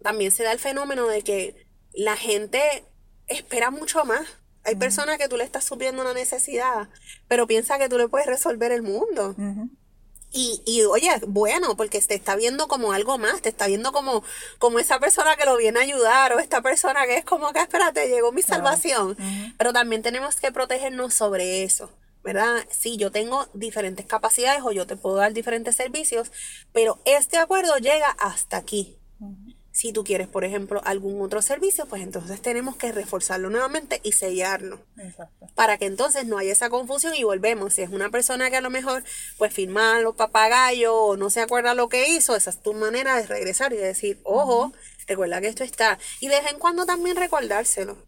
también 0.03 0.33
se 0.33 0.43
da 0.43 0.53
el 0.53 0.59
fenómeno 0.59 1.07
de 1.07 1.23
que 1.23 1.67
la 1.95 2.19
gente 2.19 2.85
espera 3.27 3.71
mucho 3.71 4.05
más. 4.05 4.29
Hay 4.67 4.75
personas 4.75 5.17
que 5.17 5.29
tú 5.29 5.37
le 5.37 5.45
estás 5.45 5.65
supliendo 5.65 6.03
una 6.03 6.13
necesidad, 6.13 6.89
pero 7.29 7.47
piensa 7.47 7.79
que 7.79 7.89
tú 7.89 7.99
le 7.99 8.09
puedes 8.09 8.27
resolver 8.27 8.73
el 8.73 8.83
mundo. 8.83 9.35
Y, 10.33 10.61
y 10.67 10.83
oye, 10.83 11.09
bueno, 11.29 11.77
porque 11.77 12.01
te 12.01 12.15
está 12.15 12.35
viendo 12.37 12.67
como 12.67 12.93
algo 12.93 13.17
más, 13.17 13.41
te 13.41 13.49
está 13.49 13.69
viendo 13.69 13.93
como, 13.93 14.23
como 14.59 14.81
esa 14.81 14.99
persona 14.99 15.37
que 15.37 15.47
lo 15.47 15.57
viene 15.57 15.79
a 15.79 15.83
ayudar 15.83 16.35
o 16.35 16.41
esta 16.41 16.61
persona 16.61 17.07
que 17.07 17.17
es 17.17 17.25
como 17.25 17.53
que, 17.53 17.61
espérate, 17.61 18.09
llegó 18.09 18.33
mi 18.33 18.43
salvación. 18.43 19.17
Pero 19.57 19.73
también 19.73 20.03
tenemos 20.03 20.37
que 20.37 20.53
protegernos 20.53 21.15
sobre 21.15 21.63
eso. 21.63 21.91
¿verdad? 22.23 22.67
Sí, 22.71 22.97
yo 22.97 23.13
tengo 23.13 23.47
diferentes 23.55 24.05
capacidades 24.05 24.61
o 24.65 24.73
yo 24.73 24.85
te 24.85 24.97
puedo 24.97 25.15
dar 25.15 25.33
diferentes 25.33 25.77
servicios, 25.77 26.33
pero 26.73 26.99
este 27.05 27.39
acuerdo 27.39 27.77
llega 27.77 28.11
hasta 28.19 28.57
aquí. 28.57 28.99
Si 29.77 29.93
tú 29.93 30.05
quieres, 30.05 30.27
por 30.27 30.43
ejemplo, 30.43 30.81
algún 30.87 31.21
otro 31.21 31.43
servicio, 31.43 31.85
pues 31.85 32.01
entonces 32.01 32.41
tenemos 32.41 32.77
que 32.77 32.93
reforzarlo 32.93 33.51
nuevamente 33.51 34.01
y 34.03 34.12
sellarlo. 34.12 34.81
Exacto. 34.97 35.49
Para 35.55 35.77
que 35.77 35.85
entonces 35.85 36.25
no 36.25 36.39
haya 36.39 36.51
esa 36.51 36.71
confusión 36.71 37.15
y 37.15 37.25
volvemos. 37.25 37.75
Si 37.75 37.83
es 37.83 37.91
una 37.91 38.09
persona 38.09 38.49
que 38.49 38.57
a 38.57 38.62
lo 38.62 38.71
mejor 38.71 39.05
pues 39.37 39.53
firma 39.53 40.01
los 40.01 40.17
papagayos 40.17 40.95
o 40.95 41.19
no 41.19 41.29
se 41.29 41.43
acuerda 41.43 41.75
lo 41.75 41.91
que 41.91 42.09
hizo, 42.09 42.35
esa 42.35 42.49
es 42.49 42.62
tu 42.62 42.73
manera 42.73 43.17
de 43.17 43.27
regresar 43.27 43.75
y 43.75 43.77
decir, 43.77 44.19
ojo, 44.25 44.73
recuerda 45.07 45.43
que 45.43 45.49
esto 45.49 45.62
está. 45.62 45.99
Y 46.21 46.29
de 46.29 46.41
vez 46.41 46.51
en 46.51 46.59
cuando 46.59 46.87
también 46.87 47.15
recordárselo. 47.15 47.99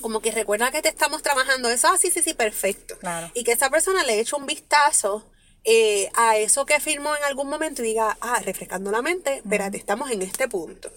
Como 0.00 0.20
que 0.20 0.30
recuerda 0.30 0.70
que 0.70 0.80
te 0.80 0.88
estamos 0.88 1.20
trabajando 1.20 1.68
eso, 1.68 1.88
ah, 1.88 1.98
sí, 1.98 2.10
sí, 2.10 2.22
sí, 2.22 2.32
perfecto. 2.32 2.96
Y 3.34 3.44
que 3.44 3.52
esa 3.52 3.68
persona 3.68 4.04
le 4.04 4.20
eche 4.20 4.36
un 4.36 4.46
vistazo 4.46 5.22
eh, 5.64 6.08
a 6.14 6.36
eso 6.36 6.64
que 6.64 6.80
firmó 6.80 7.14
en 7.14 7.24
algún 7.24 7.48
momento 7.48 7.82
y 7.82 7.88
diga, 7.88 8.16
ah, 8.20 8.40
refrescando 8.44 8.90
la 8.90 9.02
mente, 9.02 9.36
espérate, 9.36 9.76
estamos 9.76 10.10
en 10.10 10.22
este 10.22 10.48
punto. 10.48 10.90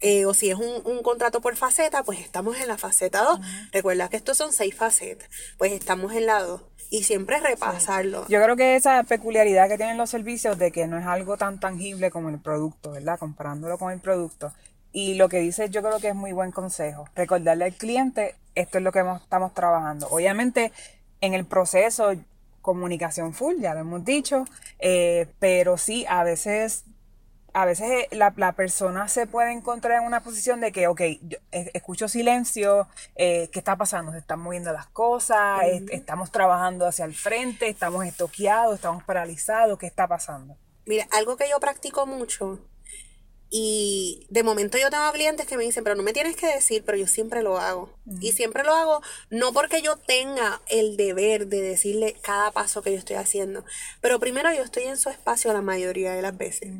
Eh, 0.00 0.26
o 0.26 0.34
si 0.34 0.50
es 0.50 0.56
un, 0.56 1.02
contrato 1.02 1.40
por 1.40 1.56
faceta, 1.56 2.02
pues 2.02 2.20
estamos 2.20 2.58
en 2.58 2.68
la 2.68 2.76
faceta 2.76 3.22
2. 3.22 3.40
Recuerda 3.72 4.08
que 4.08 4.16
estos 4.16 4.36
son 4.36 4.52
seis 4.52 4.74
facetas, 4.74 5.28
pues 5.56 5.72
estamos 5.72 6.12
en 6.12 6.26
la 6.26 6.42
2. 6.42 6.60
Y 6.90 7.04
siempre 7.04 7.38
repasarlo. 7.40 8.26
Yo 8.28 8.42
creo 8.42 8.56
que 8.56 8.76
esa 8.76 9.02
peculiaridad 9.04 9.68
que 9.68 9.76
tienen 9.76 9.98
los 9.98 10.10
servicios 10.10 10.58
de 10.58 10.72
que 10.72 10.86
no 10.86 10.98
es 10.98 11.06
algo 11.06 11.36
tan 11.36 11.60
tangible 11.60 12.10
como 12.10 12.30
el 12.30 12.40
producto, 12.40 12.92
¿verdad? 12.92 13.18
Comparándolo 13.18 13.78
con 13.78 13.92
el 13.92 14.00
producto. 14.00 14.52
Y 14.90 15.14
lo 15.14 15.28
que 15.28 15.38
dice 15.38 15.68
yo 15.68 15.82
creo 15.82 16.00
que 16.00 16.08
es 16.08 16.14
muy 16.14 16.32
buen 16.32 16.50
consejo. 16.50 17.06
Recordarle 17.14 17.66
al 17.66 17.74
cliente, 17.74 18.36
esto 18.54 18.78
es 18.78 18.84
lo 18.84 18.92
que 18.92 19.00
estamos 19.00 19.52
trabajando. 19.54 20.08
Obviamente, 20.10 20.72
en 21.20 21.34
el 21.34 21.44
proceso 21.44 22.14
comunicación 22.68 23.32
full, 23.32 23.60
ya 23.60 23.72
lo 23.72 23.80
hemos 23.80 24.04
dicho, 24.04 24.44
eh, 24.78 25.26
pero 25.38 25.78
sí, 25.78 26.04
a 26.06 26.22
veces, 26.22 26.84
a 27.54 27.64
veces 27.64 27.90
eh, 27.90 28.08
la, 28.14 28.52
persona 28.52 29.08
se 29.08 29.26
puede 29.26 29.52
encontrar 29.52 30.02
en 30.02 30.06
una 30.06 30.20
posición 30.20 30.60
de 30.60 30.70
que, 30.70 30.86
ok, 30.86 31.00
yo 31.22 31.38
escucho 31.50 32.08
silencio, 32.08 32.86
eh, 33.16 33.48
¿qué 33.50 33.58
está 33.60 33.76
pasando? 33.76 34.12
Se 34.12 34.18
están 34.18 34.40
moviendo 34.40 34.70
las 34.70 34.86
cosas, 34.88 35.62
estamos 35.90 36.30
trabajando 36.30 36.86
hacia 36.86 37.06
el 37.06 37.14
frente, 37.14 37.70
estamos 37.70 38.04
estoqueados, 38.04 38.74
estamos 38.74 39.02
paralizados, 39.02 39.78
¿qué 39.78 39.86
está 39.86 40.06
pasando? 40.06 40.54
Mira, 40.84 41.08
algo 41.10 41.38
que 41.38 41.48
yo 41.48 41.58
practico 41.60 42.04
mucho 42.06 42.58
y 43.50 44.26
de 44.28 44.42
momento 44.42 44.76
yo 44.76 44.90
tengo 44.90 45.10
clientes 45.12 45.46
que 45.46 45.56
me 45.56 45.64
dicen, 45.64 45.82
pero 45.82 45.96
no 45.96 46.02
me 46.02 46.12
tienes 46.12 46.36
que 46.36 46.46
decir, 46.46 46.82
pero 46.84 46.98
yo 46.98 47.06
siempre 47.06 47.42
lo 47.42 47.58
hago. 47.58 47.94
Y 48.20 48.32
siempre 48.32 48.62
lo 48.62 48.74
hago 48.74 49.00
no 49.30 49.52
porque 49.52 49.80
yo 49.80 49.96
tenga 49.96 50.60
el 50.68 50.96
deber 50.96 51.46
de 51.46 51.62
decirle 51.62 52.14
cada 52.20 52.50
paso 52.52 52.82
que 52.82 52.92
yo 52.92 52.98
estoy 52.98 53.16
haciendo, 53.16 53.64
pero 54.00 54.18
primero 54.18 54.52
yo 54.52 54.62
estoy 54.62 54.84
en 54.84 54.98
su 54.98 55.08
espacio 55.08 55.52
la 55.52 55.62
mayoría 55.62 56.12
de 56.12 56.22
las 56.22 56.36
veces. 56.36 56.72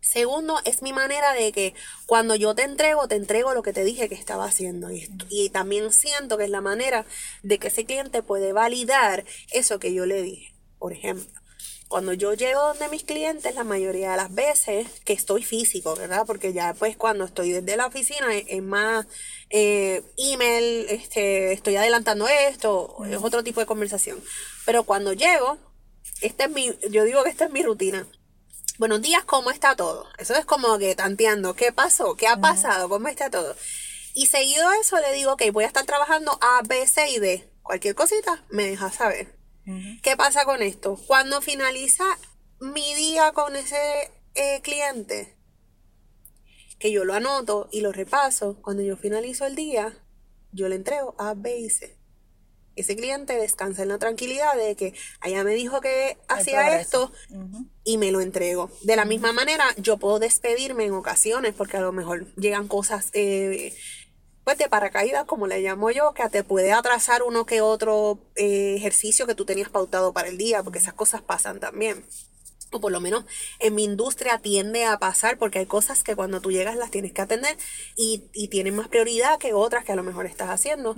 Segundo, 0.00 0.58
es 0.64 0.82
mi 0.82 0.92
manera 0.92 1.32
de 1.32 1.52
que 1.52 1.74
cuando 2.06 2.34
yo 2.34 2.54
te 2.56 2.62
entrego, 2.62 3.06
te 3.06 3.14
entrego 3.14 3.54
lo 3.54 3.62
que 3.62 3.72
te 3.72 3.84
dije 3.84 4.08
que 4.08 4.16
estaba 4.16 4.46
haciendo. 4.46 4.90
Y, 4.90 5.08
y 5.30 5.50
también 5.50 5.92
siento 5.92 6.36
que 6.36 6.44
es 6.44 6.50
la 6.50 6.60
manera 6.60 7.06
de 7.44 7.58
que 7.58 7.68
ese 7.68 7.84
cliente 7.84 8.22
puede 8.22 8.52
validar 8.52 9.24
eso 9.52 9.78
que 9.78 9.94
yo 9.94 10.04
le 10.04 10.22
dije. 10.22 10.54
Por 10.78 10.92
ejemplo, 10.92 11.41
cuando 11.92 12.14
yo 12.14 12.32
llego 12.32 12.68
donde 12.68 12.88
mis 12.88 13.04
clientes, 13.04 13.54
la 13.54 13.64
mayoría 13.64 14.12
de 14.12 14.16
las 14.16 14.34
veces 14.34 14.88
que 15.04 15.12
estoy 15.12 15.42
físico, 15.42 15.94
¿verdad? 15.94 16.24
Porque 16.26 16.54
ya 16.54 16.72
pues 16.72 16.96
cuando 16.96 17.26
estoy 17.26 17.52
desde 17.52 17.76
la 17.76 17.84
oficina 17.84 18.34
es, 18.34 18.62
más 18.62 19.06
eh, 19.50 20.02
email, 20.16 20.86
este, 20.88 21.52
estoy 21.52 21.76
adelantando 21.76 22.26
esto, 22.28 22.96
es 23.06 23.18
otro 23.22 23.44
tipo 23.44 23.60
de 23.60 23.66
conversación. 23.66 24.18
Pero 24.64 24.84
cuando 24.84 25.12
llego, 25.12 25.58
este 26.22 26.44
es 26.44 26.50
mi, 26.50 26.70
yo 26.88 27.04
digo 27.04 27.24
que 27.24 27.28
esta 27.28 27.44
es 27.44 27.50
mi 27.50 27.62
rutina. 27.62 28.06
Buenos 28.78 29.02
días, 29.02 29.24
¿cómo 29.24 29.50
está 29.50 29.76
todo? 29.76 30.06
Eso 30.16 30.34
es 30.34 30.46
como 30.46 30.78
que 30.78 30.94
tanteando, 30.94 31.54
¿qué 31.54 31.72
pasó? 31.72 32.16
¿Qué 32.16 32.26
ha 32.26 32.38
pasado? 32.38 32.88
¿Cómo 32.88 33.08
está 33.08 33.28
todo? 33.28 33.54
Y 34.14 34.28
seguido 34.28 34.72
eso 34.80 34.98
le 34.98 35.12
digo, 35.12 35.34
ok, 35.34 35.42
voy 35.52 35.64
a 35.64 35.66
estar 35.66 35.84
trabajando 35.84 36.38
A, 36.40 36.62
B, 36.66 36.86
C 36.86 37.10
y 37.10 37.18
D. 37.18 37.50
Cualquier 37.62 37.94
cosita, 37.94 38.42
me 38.48 38.64
deja 38.64 38.90
saber. 38.90 39.41
¿Qué 39.64 40.16
pasa 40.16 40.44
con 40.44 40.62
esto? 40.62 40.98
Cuando 41.06 41.40
finaliza 41.40 42.04
mi 42.60 42.94
día 42.94 43.32
con 43.32 43.54
ese 43.56 43.76
eh, 44.34 44.60
cliente, 44.62 45.36
que 46.78 46.90
yo 46.90 47.04
lo 47.04 47.14
anoto 47.14 47.68
y 47.70 47.80
lo 47.80 47.92
repaso, 47.92 48.58
cuando 48.60 48.82
yo 48.82 48.96
finalizo 48.96 49.46
el 49.46 49.54
día, 49.54 49.96
yo 50.50 50.68
le 50.68 50.74
entrego 50.74 51.14
A, 51.18 51.34
B 51.34 51.58
y 51.58 51.70
C. 51.70 51.96
Ese 52.74 52.96
cliente 52.96 53.36
descansa 53.36 53.82
en 53.82 53.90
la 53.90 53.98
tranquilidad 53.98 54.56
de 54.56 54.74
que 54.76 54.94
allá 55.20 55.44
me 55.44 55.52
dijo 55.52 55.80
que 55.80 56.16
hacía 56.26 56.80
esto 56.80 57.12
y 57.84 57.98
me 57.98 58.10
lo 58.10 58.20
entrego. 58.20 58.70
De 58.82 58.96
la 58.96 59.04
misma 59.04 59.32
manera, 59.32 59.64
yo 59.76 59.98
puedo 59.98 60.18
despedirme 60.18 60.86
en 60.86 60.94
ocasiones 60.94 61.54
porque 61.54 61.76
a 61.76 61.82
lo 61.82 61.92
mejor 61.92 62.34
llegan 62.34 62.68
cosas 62.68 63.10
eh, 63.12 63.76
pues 64.44 64.58
de 64.58 64.68
paracaídas, 64.68 65.24
como 65.24 65.46
le 65.46 65.60
llamo 65.60 65.90
yo, 65.90 66.12
que 66.14 66.28
te 66.28 66.44
puede 66.44 66.72
atrasar 66.72 67.22
uno 67.22 67.46
que 67.46 67.60
otro 67.60 68.18
eh, 68.34 68.74
ejercicio 68.76 69.26
que 69.26 69.34
tú 69.34 69.44
tenías 69.44 69.68
pautado 69.68 70.12
para 70.12 70.28
el 70.28 70.38
día, 70.38 70.62
porque 70.62 70.78
esas 70.78 70.94
cosas 70.94 71.22
pasan 71.22 71.60
también. 71.60 72.04
O 72.72 72.80
por 72.80 72.90
lo 72.90 73.00
menos 73.00 73.24
en 73.58 73.74
mi 73.74 73.84
industria 73.84 74.38
tiende 74.38 74.84
a 74.84 74.98
pasar 74.98 75.38
porque 75.38 75.58
hay 75.58 75.66
cosas 75.66 76.02
que 76.02 76.16
cuando 76.16 76.40
tú 76.40 76.50
llegas 76.50 76.74
las 76.76 76.90
tienes 76.90 77.12
que 77.12 77.20
atender 77.20 77.56
y, 77.96 78.24
y 78.32 78.48
tienen 78.48 78.74
más 78.74 78.88
prioridad 78.88 79.38
que 79.38 79.52
otras 79.52 79.84
que 79.84 79.92
a 79.92 79.96
lo 79.96 80.02
mejor 80.02 80.24
estás 80.24 80.48
haciendo. 80.48 80.96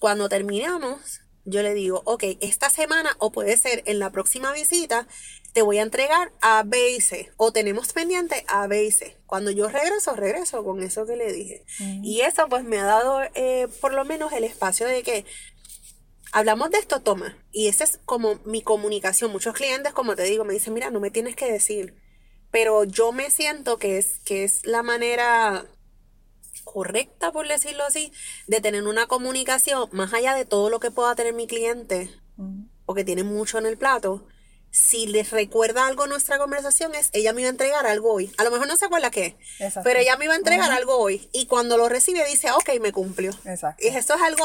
Cuando 0.00 0.28
terminamos, 0.28 1.20
yo 1.44 1.62
le 1.62 1.72
digo, 1.72 2.02
ok, 2.04 2.24
esta 2.40 2.68
semana 2.68 3.16
o 3.18 3.30
puede 3.32 3.56
ser 3.56 3.82
en 3.86 4.00
la 4.00 4.10
próxima 4.10 4.52
visita, 4.52 5.06
te 5.58 5.62
voy 5.62 5.78
a 5.78 5.82
entregar 5.82 6.30
A, 6.40 6.62
B 6.64 6.92
y 6.92 7.00
C. 7.00 7.32
O 7.36 7.50
tenemos 7.50 7.92
pendiente 7.92 8.44
A, 8.46 8.68
B 8.68 8.84
y 8.84 8.92
C. 8.92 9.16
Cuando 9.26 9.50
yo 9.50 9.66
regreso, 9.66 10.14
regreso 10.14 10.62
con 10.62 10.80
eso 10.84 11.04
que 11.04 11.16
le 11.16 11.32
dije. 11.32 11.64
Y 12.00 12.20
eso 12.20 12.46
pues 12.48 12.62
me 12.62 12.78
ha 12.78 12.84
dado 12.84 13.22
eh, 13.34 13.66
por 13.80 13.92
lo 13.92 14.04
menos 14.04 14.32
el 14.32 14.44
espacio 14.44 14.86
de 14.86 15.02
que 15.02 15.24
hablamos 16.30 16.70
de 16.70 16.78
esto, 16.78 17.00
toma. 17.00 17.36
Y 17.50 17.66
esa 17.66 17.82
es 17.82 17.98
como 18.04 18.36
mi 18.44 18.62
comunicación. 18.62 19.32
Muchos 19.32 19.52
clientes, 19.52 19.92
como 19.92 20.14
te 20.14 20.22
digo, 20.22 20.44
me 20.44 20.54
dicen, 20.54 20.74
mira, 20.74 20.90
no 20.90 21.00
me 21.00 21.10
tienes 21.10 21.34
que 21.34 21.50
decir. 21.50 21.96
Pero 22.52 22.84
yo 22.84 23.10
me 23.10 23.28
siento 23.28 23.78
que 23.78 23.98
es, 23.98 24.20
que 24.20 24.44
es 24.44 24.64
la 24.64 24.84
manera 24.84 25.66
correcta, 26.62 27.32
por 27.32 27.48
decirlo 27.48 27.82
así, 27.82 28.12
de 28.46 28.60
tener 28.60 28.84
una 28.84 29.08
comunicación 29.08 29.88
más 29.90 30.14
allá 30.14 30.36
de 30.36 30.44
todo 30.44 30.70
lo 30.70 30.78
que 30.78 30.92
pueda 30.92 31.16
tener 31.16 31.34
mi 31.34 31.48
cliente, 31.48 32.10
o 32.86 32.94
que 32.94 33.02
tiene 33.02 33.24
mucho 33.24 33.58
en 33.58 33.66
el 33.66 33.76
plato 33.76 34.24
si 34.70 35.06
les 35.06 35.30
recuerda 35.30 35.86
algo 35.86 36.06
nuestra 36.06 36.38
conversación 36.38 36.94
es, 36.94 37.10
ella 37.12 37.32
me 37.32 37.42
iba 37.42 37.48
a 37.48 37.52
entregar 37.52 37.86
algo 37.86 38.12
hoy. 38.12 38.32
A 38.38 38.44
lo 38.44 38.50
mejor 38.50 38.68
no 38.68 38.76
se 38.76 38.86
acuerda 38.86 39.10
qué, 39.10 39.36
pero 39.82 39.98
ella 39.98 40.16
me 40.16 40.26
iba 40.26 40.34
a 40.34 40.38
entregar 40.38 40.70
algo 40.70 40.96
hoy. 40.98 41.28
Y 41.32 41.46
cuando 41.46 41.76
lo 41.76 41.88
recibe 41.88 42.24
dice, 42.26 42.50
ok, 42.52 42.80
me 42.80 42.92
cumplió. 42.92 43.32
Exacto. 43.44 43.84
Y 43.84 43.88
esto 43.88 44.14
es 44.14 44.22
algo 44.22 44.44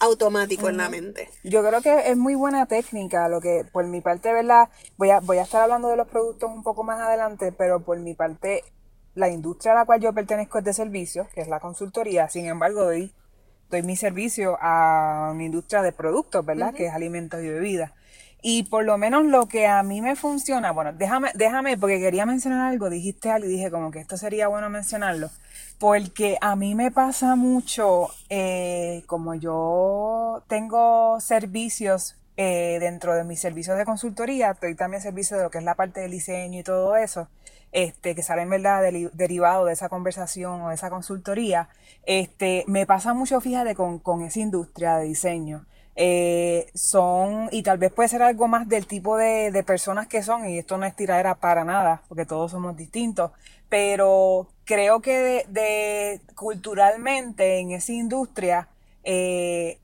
automático 0.00 0.68
en 0.68 0.76
la 0.76 0.88
mente. 0.88 1.28
Yo 1.42 1.66
creo 1.66 1.80
que 1.80 2.10
es 2.10 2.16
muy 2.16 2.34
buena 2.34 2.66
técnica, 2.66 3.28
lo 3.28 3.40
que 3.40 3.64
por 3.72 3.86
mi 3.86 4.00
parte, 4.00 4.32
¿verdad? 4.32 4.68
Voy 4.96 5.10
a, 5.10 5.20
voy 5.20 5.38
a 5.38 5.42
estar 5.42 5.62
hablando 5.62 5.88
de 5.88 5.96
los 5.96 6.08
productos 6.08 6.50
un 6.50 6.62
poco 6.62 6.84
más 6.84 7.00
adelante, 7.00 7.52
pero 7.52 7.80
por 7.80 7.98
mi 7.98 8.14
parte, 8.14 8.64
la 9.14 9.28
industria 9.28 9.72
a 9.72 9.76
la 9.76 9.84
cual 9.84 10.00
yo 10.00 10.12
pertenezco 10.12 10.58
es 10.58 10.64
de 10.64 10.72
servicios, 10.72 11.28
que 11.28 11.40
es 11.40 11.48
la 11.48 11.60
consultoría. 11.60 12.28
Sin 12.28 12.46
embargo, 12.46 12.84
doy, 12.84 13.14
doy 13.70 13.82
mi 13.82 13.96
servicio 13.96 14.58
a 14.60 15.30
una 15.32 15.44
industria 15.44 15.82
de 15.82 15.92
productos, 15.92 16.44
¿verdad? 16.44 16.74
Que 16.74 16.86
es 16.86 16.92
alimentos 16.92 17.40
y 17.42 17.48
bebidas. 17.48 17.92
Y 18.46 18.64
por 18.64 18.84
lo 18.84 18.98
menos 18.98 19.24
lo 19.24 19.48
que 19.48 19.66
a 19.66 19.82
mí 19.82 20.02
me 20.02 20.16
funciona, 20.16 20.70
bueno, 20.70 20.92
déjame, 20.92 21.30
déjame, 21.34 21.78
porque 21.78 21.98
quería 21.98 22.26
mencionar 22.26 22.70
algo, 22.70 22.90
dijiste 22.90 23.30
algo 23.30 23.46
y 23.46 23.52
dije 23.52 23.70
como 23.70 23.90
que 23.90 24.00
esto 24.00 24.18
sería 24.18 24.48
bueno 24.48 24.68
mencionarlo, 24.68 25.30
porque 25.78 26.36
a 26.42 26.54
mí 26.54 26.74
me 26.74 26.90
pasa 26.90 27.36
mucho, 27.36 28.08
eh, 28.28 29.02
como 29.06 29.34
yo 29.34 30.42
tengo 30.46 31.18
servicios 31.20 32.16
eh, 32.36 32.76
dentro 32.80 33.14
de 33.14 33.24
mis 33.24 33.40
servicios 33.40 33.78
de 33.78 33.86
consultoría, 33.86 34.50
estoy 34.50 34.74
también 34.74 35.00
servicio 35.00 35.38
de 35.38 35.44
lo 35.44 35.50
que 35.50 35.56
es 35.56 35.64
la 35.64 35.74
parte 35.74 36.02
del 36.02 36.10
diseño 36.10 36.60
y 36.60 36.62
todo 36.62 36.96
eso, 36.96 37.28
este, 37.72 38.14
que 38.14 38.22
sale 38.22 38.42
en 38.42 38.50
verdad 38.50 38.82
derivado 39.14 39.64
de 39.64 39.72
esa 39.72 39.88
conversación 39.88 40.60
o 40.60 40.68
de 40.68 40.74
esa 40.74 40.90
consultoría, 40.90 41.70
este, 42.04 42.64
me 42.66 42.84
pasa 42.84 43.14
mucho, 43.14 43.40
fíjate, 43.40 43.74
con, 43.74 44.00
con 44.00 44.20
esa 44.20 44.40
industria 44.40 44.98
de 44.98 45.06
diseño 45.06 45.64
eh, 45.96 46.70
son, 46.74 47.48
y 47.52 47.62
tal 47.62 47.78
vez 47.78 47.92
puede 47.92 48.08
ser 48.08 48.22
algo 48.22 48.48
más 48.48 48.68
del 48.68 48.86
tipo 48.86 49.16
de, 49.16 49.50
de, 49.52 49.62
personas 49.62 50.08
que 50.08 50.22
son, 50.22 50.48
y 50.48 50.58
esto 50.58 50.76
no 50.76 50.86
es 50.86 50.96
tiradera 50.96 51.36
para 51.36 51.64
nada, 51.64 52.02
porque 52.08 52.26
todos 52.26 52.50
somos 52.50 52.76
distintos, 52.76 53.30
pero 53.68 54.48
creo 54.64 55.00
que 55.00 55.46
de, 55.48 56.20
culturalmente 56.34 57.58
en 57.58 57.72
esa 57.72 57.92
industria, 57.92 58.68
eh, 59.04 59.78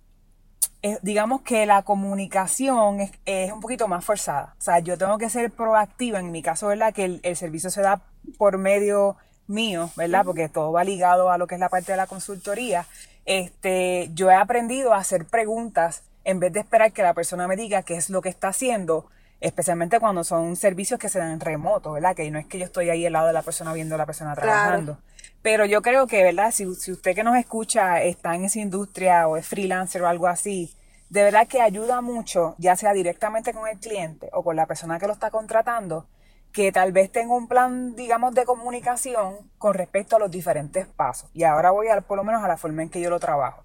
digamos 1.03 1.42
que 1.42 1.66
la 1.66 1.83
comunicación 1.83 3.01
es, 3.27 3.53
un 3.53 3.61
poquito 3.61 3.87
más 3.87 4.05
forzada. 4.05 4.55
O 4.59 4.62
sea, 4.62 4.79
yo 4.81 4.96
tengo 4.96 5.18
que 5.18 5.31
ser 5.31 5.51
proactiva, 5.51 6.18
en 6.18 6.33
mi 6.33 6.42
caso, 6.42 6.68
¿verdad? 6.68 6.94
Que 6.94 7.05
el, 7.05 7.20
el 7.23 7.37
servicio 7.37 7.70
se 7.70 7.83
da 7.83 8.01
por 8.38 8.59
medio 8.59 9.16
mío, 9.46 9.90
¿verdad? 9.96 10.25
Porque 10.25 10.49
todo 10.49 10.73
va 10.73 10.85
ligado 10.85 11.31
a 11.31 11.38
lo 11.38 11.46
que 11.46 11.57
es 11.57 11.61
la 11.61 11.68
parte 11.68 11.92
de 11.92 11.96
la 11.96 12.07
consultoría. 12.07 12.87
Este, 13.25 14.11
yo 14.15 14.31
he 14.31 14.35
aprendido 14.35 14.95
a 14.95 14.99
hacer 14.99 15.27
preguntas 15.27 16.03
en 16.25 16.41
vez 16.41 16.53
de 16.53 16.61
esperar 16.61 16.93
que 16.93 17.03
la 17.03 17.15
persona 17.15 17.49
me 17.49 17.57
diga 17.57 17.83
qué 17.83 17.95
es 17.95 18.11
lo 18.11 18.23
que 18.23 18.29
está 18.29 18.49
haciendo, 18.49 19.07
especialmente 19.41 20.01
cuando 20.01 20.25
son 20.25 20.57
servicios 20.57 21.01
que 21.01 21.09
se 21.09 21.19
dan 21.19 21.41
remoto, 21.41 21.93
¿verdad? 21.93 22.15
Que 22.15 22.31
no 22.31 22.39
es 22.39 22.47
que 22.47 22.59
yo 22.59 22.65
estoy 22.65 22.91
ahí 22.91 23.07
al 23.07 23.13
lado 23.13 23.27
de 23.27 23.33
la 23.33 23.43
persona 23.43 23.73
viendo 23.73 23.95
a 23.95 23.99
la 23.99 24.07
persona 24.07 24.35
trabajando. 24.35 24.99
Pero 25.43 25.65
yo 25.65 25.81
creo 25.81 26.07
que, 26.07 26.23
¿verdad? 26.23 26.51
Si, 26.51 26.75
si 26.75 26.93
usted 26.93 27.15
que 27.15 27.25
nos 27.25 27.37
escucha 27.37 28.03
está 28.03 28.35
en 28.35 28.45
esa 28.45 28.59
industria 28.59 29.27
o 29.27 29.37
es 29.37 29.47
freelancer 29.47 30.03
o 30.03 30.09
algo 30.09 30.27
así, 30.27 30.75
de 31.09 31.25
verdad 31.25 31.49
que 31.49 31.61
ayuda 31.61 32.01
mucho, 32.03 32.55
ya 32.59 32.77
sea 32.77 32.93
directamente 32.93 33.53
con 33.53 33.67
el 33.69 33.79
cliente 33.79 34.29
o 34.33 34.45
con 34.45 34.57
la 34.57 34.67
persona 34.67 34.99
que 34.99 35.07
lo 35.07 35.13
está 35.13 35.31
contratando, 35.31 36.07
que 36.53 36.73
tal 36.73 36.93
vez 36.93 37.11
tenga 37.13 37.35
un 37.35 37.49
plan, 37.49 37.95
digamos, 37.95 38.35
de 38.35 38.45
comunicación 38.45 39.51
con 39.59 39.75
respecto 39.75 40.17
a 40.17 40.19
los 40.19 40.31
diferentes 40.31 40.87
pasos. 40.87 41.31
Y 41.33 41.45
ahora 41.45 41.71
voy 41.71 41.89
a, 41.89 42.01
por 42.01 42.17
lo 42.17 42.25
menos 42.25 42.43
a 42.43 42.49
la 42.49 42.57
forma 42.57 42.83
en 42.83 42.91
que 42.91 43.01
yo 43.01 43.11
lo 43.11 43.21
trabajo 43.21 43.65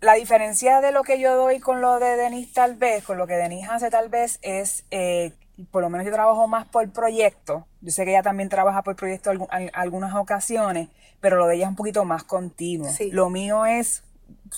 la 0.00 0.14
diferencia 0.14 0.80
de 0.80 0.92
lo 0.92 1.02
que 1.02 1.20
yo 1.20 1.36
doy 1.36 1.60
con 1.60 1.80
lo 1.80 1.98
de 1.98 2.16
Denise 2.16 2.52
tal 2.54 2.74
vez, 2.76 3.04
con 3.04 3.18
lo 3.18 3.26
que 3.26 3.34
Denise 3.34 3.68
hace 3.70 3.90
tal 3.90 4.08
vez, 4.08 4.38
es, 4.42 4.84
eh, 4.90 5.32
por 5.70 5.82
lo 5.82 5.90
menos 5.90 6.06
yo 6.06 6.12
trabajo 6.12 6.48
más 6.48 6.66
por 6.66 6.90
proyecto. 6.90 7.66
Yo 7.80 7.90
sé 7.90 8.04
que 8.04 8.12
ella 8.12 8.22
también 8.22 8.48
trabaja 8.48 8.82
por 8.82 8.96
proyecto 8.96 9.30
en 9.30 9.70
algunas 9.74 10.14
ocasiones, 10.14 10.88
pero 11.20 11.36
lo 11.36 11.46
de 11.46 11.56
ella 11.56 11.64
es 11.64 11.70
un 11.70 11.76
poquito 11.76 12.04
más 12.04 12.24
continuo. 12.24 12.90
Lo 13.10 13.28
mío 13.28 13.66
es, 13.66 14.02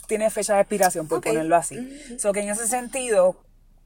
tiene 0.07 0.31
fecha 0.31 0.55
de 0.55 0.61
expiración, 0.61 1.09
por 1.09 1.21
ponerlo 1.21 1.57
así. 1.57 2.19
So 2.19 2.33
que 2.33 2.41
en 2.41 2.51
ese 2.51 2.69
sentido, 2.69 3.37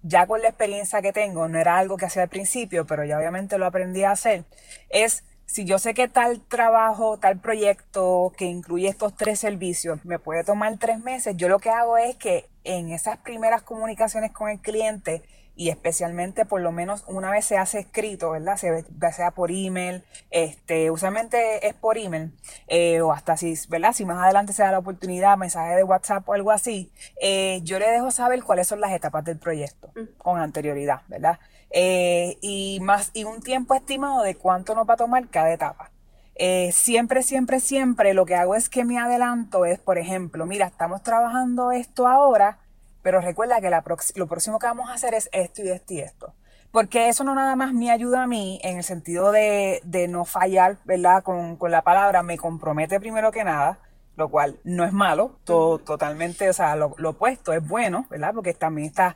ya 0.02 0.26
con 0.26 0.40
la 0.42 0.48
experiencia 0.48 1.02
que 1.02 1.12
tengo, 1.12 1.48
no 1.48 1.58
era 1.58 1.78
algo 1.78 1.96
que 1.96 2.06
hacía 2.06 2.22
al 2.22 2.28
principio, 2.28 2.86
pero 2.86 3.04
ya 3.04 3.18
obviamente 3.18 3.58
lo 3.58 3.66
aprendí 3.66 4.04
a 4.04 4.12
hacer, 4.12 4.44
es 4.90 5.24
si 5.46 5.64
yo 5.64 5.78
sé 5.78 5.94
que 5.94 6.08
tal 6.08 6.40
trabajo, 6.40 7.18
tal 7.18 7.38
proyecto 7.38 8.32
que 8.36 8.46
incluye 8.46 8.88
estos 8.88 9.16
tres 9.16 9.38
servicios 9.38 10.04
me 10.04 10.18
puede 10.18 10.44
tomar 10.44 10.76
tres 10.78 10.98
meses, 11.00 11.36
yo 11.36 11.48
lo 11.48 11.60
que 11.60 11.70
hago 11.70 11.96
es 11.98 12.16
que 12.16 12.46
en 12.64 12.90
esas 12.90 13.18
primeras 13.18 13.62
comunicaciones 13.62 14.32
con 14.32 14.50
el 14.50 14.58
cliente 14.58 15.22
y 15.56 15.70
especialmente 15.70 16.44
por 16.44 16.60
lo 16.60 16.70
menos 16.70 17.04
una 17.08 17.30
vez 17.30 17.46
se 17.46 17.56
hace 17.56 17.80
escrito, 17.80 18.30
¿verdad? 18.30 18.58
Ya 19.00 19.12
sea 19.12 19.30
por 19.30 19.50
email, 19.50 20.04
este, 20.30 20.90
usualmente 20.90 21.66
es 21.66 21.74
por 21.74 21.98
email, 21.98 22.32
eh, 22.68 23.00
o 23.00 23.12
hasta 23.12 23.36
si, 23.36 23.54
¿verdad? 23.68 23.92
Si 23.92 24.04
más 24.04 24.22
adelante 24.22 24.52
se 24.52 24.62
da 24.62 24.70
la 24.70 24.78
oportunidad, 24.78 25.36
mensaje 25.38 25.74
de 25.74 25.82
WhatsApp 25.82 26.28
o 26.28 26.34
algo 26.34 26.50
así, 26.50 26.92
eh, 27.20 27.60
yo 27.64 27.78
le 27.78 27.90
dejo 27.90 28.10
saber 28.10 28.42
cuáles 28.44 28.68
son 28.68 28.80
las 28.80 28.92
etapas 28.92 29.24
del 29.24 29.38
proyecto 29.38 29.90
mm. 29.94 30.18
con 30.18 30.38
anterioridad, 30.38 31.02
¿verdad? 31.08 31.38
Eh, 31.70 32.38
y 32.42 32.78
más 32.80 33.10
y 33.14 33.24
un 33.24 33.40
tiempo 33.40 33.74
estimado 33.74 34.22
de 34.22 34.36
cuánto 34.36 34.74
nos 34.74 34.88
va 34.88 34.94
a 34.94 34.98
tomar 34.98 35.28
cada 35.28 35.52
etapa. 35.52 35.90
Eh, 36.38 36.70
siempre, 36.72 37.22
siempre, 37.22 37.60
siempre 37.60 38.12
lo 38.12 38.26
que 38.26 38.34
hago 38.34 38.54
es 38.54 38.68
que 38.68 38.84
me 38.84 38.98
adelanto 38.98 39.64
es, 39.64 39.78
por 39.78 39.96
ejemplo, 39.96 40.44
mira, 40.44 40.66
estamos 40.66 41.02
trabajando 41.02 41.72
esto 41.72 42.06
ahora, 42.06 42.58
pero 43.06 43.20
recuerda 43.20 43.60
que 43.60 43.70
lo 44.16 44.26
próximo 44.26 44.58
que 44.58 44.66
vamos 44.66 44.90
a 44.90 44.94
hacer 44.94 45.14
es 45.14 45.30
esto 45.30 45.62
y 45.62 45.68
esto 45.68 45.94
y 45.94 46.00
esto. 46.00 46.34
Porque 46.72 47.08
eso 47.08 47.22
no 47.22 47.36
nada 47.36 47.54
más 47.54 47.72
me 47.72 47.92
ayuda 47.92 48.24
a 48.24 48.26
mí 48.26 48.58
en 48.64 48.78
el 48.78 48.82
sentido 48.82 49.30
de, 49.30 49.80
no 50.10 50.24
fallar, 50.24 50.78
¿verdad? 50.84 51.22
Con, 51.22 51.56
la 51.70 51.82
palabra, 51.82 52.24
me 52.24 52.36
compromete 52.36 52.98
primero 52.98 53.30
que 53.30 53.44
nada, 53.44 53.78
lo 54.16 54.28
cual 54.28 54.58
no 54.64 54.84
es 54.84 54.92
malo, 54.92 55.38
todo, 55.44 55.78
totalmente, 55.78 56.50
o 56.50 56.52
sea, 56.52 56.74
lo, 56.74 56.96
lo 56.98 57.10
opuesto 57.10 57.52
es 57.52 57.64
bueno, 57.64 58.06
¿verdad? 58.10 58.34
Porque 58.34 58.54
también 58.54 58.88
está 58.88 59.14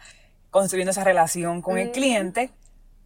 construyendo 0.52 0.92
esa 0.92 1.02
relación 1.02 1.60
con 1.60 1.76
el 1.76 1.90
cliente, 1.90 2.52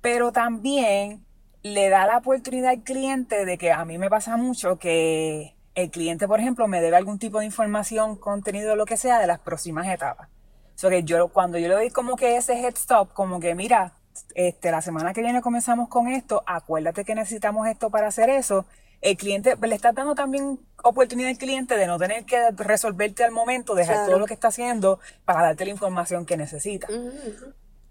pero 0.03 0.33
también 0.33 1.25
le 1.63 1.89
da 1.89 2.07
la 2.07 2.19
oportunidad 2.19 2.73
al 2.73 2.83
cliente 2.83 3.47
de 3.47 3.57
que 3.57 3.73
a 3.73 3.87
mí 3.87 3.97
me 3.97 4.11
pasa 4.11 4.37
mucho 4.37 4.79
que 4.79 5.57
el 5.75 5.91
cliente, 5.91 6.29
por 6.29 6.41
ejemplo, 6.41 6.69
me 6.69 6.83
debe 6.83 6.99
algún 6.99 7.19
tipo 7.19 7.39
de 7.39 7.47
información, 7.47 8.17
contenido, 8.17 8.77
lo 8.77 8.85
que 8.85 8.99
sea, 8.99 9.19
de 9.19 9.27
las 9.27 9.39
próximas 9.39 9.89
etapas. 9.89 10.29
O 10.75 10.79
sea, 10.79 10.91
que 10.91 11.05
yo, 11.05 11.29
cuando 11.29 11.59
yo 11.59 11.69
le 11.69 11.75
doy 11.75 11.91
como 11.91 12.17
que 12.17 12.37
ese 12.37 12.55
head 12.61 12.75
stop, 12.75 13.13
como 13.13 13.41
que 13.41 13.55
mira, 13.55 13.93
este, 14.35 14.71
la 14.71 14.83
semana 14.83 15.13
que 15.13 15.23
viene 15.23 15.41
comenzamos 15.43 15.89
con 15.89 16.09
esto, 16.09 16.43
acuérdate 16.47 17.05
que 17.05 17.15
necesitamos 17.15 17.67
esto 17.69 17.91
para 17.91 18.09
hacer 18.09 18.31
eso, 18.31 18.67
el 19.01 19.17
cliente, 19.17 19.55
le 19.61 19.75
está 19.75 19.93
dando 19.93 20.15
también 20.15 20.59
oportunidad 20.83 21.31
al 21.31 21.39
cliente 21.39 21.77
de 21.77 21.87
no 21.87 21.99
tener 21.99 22.25
que 22.25 22.51
resolverte 22.53 23.23
al 23.23 23.33
momento, 23.33 23.75
dejar 23.75 24.07
todo 24.07 24.19
lo 24.19 24.27
que 24.27 24.35
está 24.35 24.49
haciendo 24.49 24.99
para 25.25 25.43
darte 25.43 25.65
la 25.67 25.71
información 25.71 26.25
que 26.25 26.37
necesita. 26.37 26.89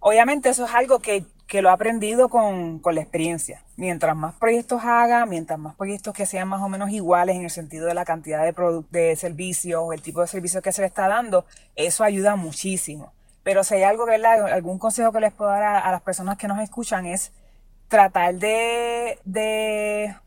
Obviamente 0.06 0.50
eso 0.50 0.66
es 0.66 0.76
algo 0.76 1.00
que, 1.00 1.26
lo 1.62 1.70
he 1.70 1.72
aprendido 1.72 2.28
con, 2.28 2.82
la 2.84 3.02
experiencia. 3.02 3.64
Mientras 3.78 4.14
más 4.18 4.36
proyectos 4.36 4.84
haga, 4.84 5.26
mientras 5.26 5.58
más 5.58 5.76
proyectos 5.76 6.14
que 6.14 6.26
sean 6.26 6.50
más 6.50 6.62
o 6.62 6.68
menos 6.68 6.90
iguales 6.90 7.38
en 7.38 7.44
el 7.44 7.50
sentido 7.50 7.86
de 7.86 7.94
la 7.94 8.04
cantidad 8.04 8.44
de, 8.44 8.84
de 8.90 9.16
servicios 9.16 9.82
el 9.94 10.02
tipo 10.02 10.20
de 10.20 10.28
servicios 10.28 10.62
que 10.62 10.74
se 10.74 10.82
le 10.82 10.88
está 10.88 11.08
dando, 11.08 11.46
eso 11.78 12.04
ayuda 12.04 12.36
muchísimo. 12.36 13.14
Pero 13.44 13.64
si 13.64 13.76
hay 13.76 13.84
algo, 13.84 14.06
¿verdad? 14.06 14.52
Algún 14.52 14.78
consejo 14.78 15.14
que 15.14 15.22
les 15.22 15.32
puedo 15.32 15.52
dar 15.52 15.64
a, 15.64 15.90
las 15.90 16.02
personas 16.02 16.38
que 16.38 16.50
nos 16.50 16.60
escuchan 16.60 17.06
es 17.06 17.32
tratar 17.88 18.36
de 18.36 20.18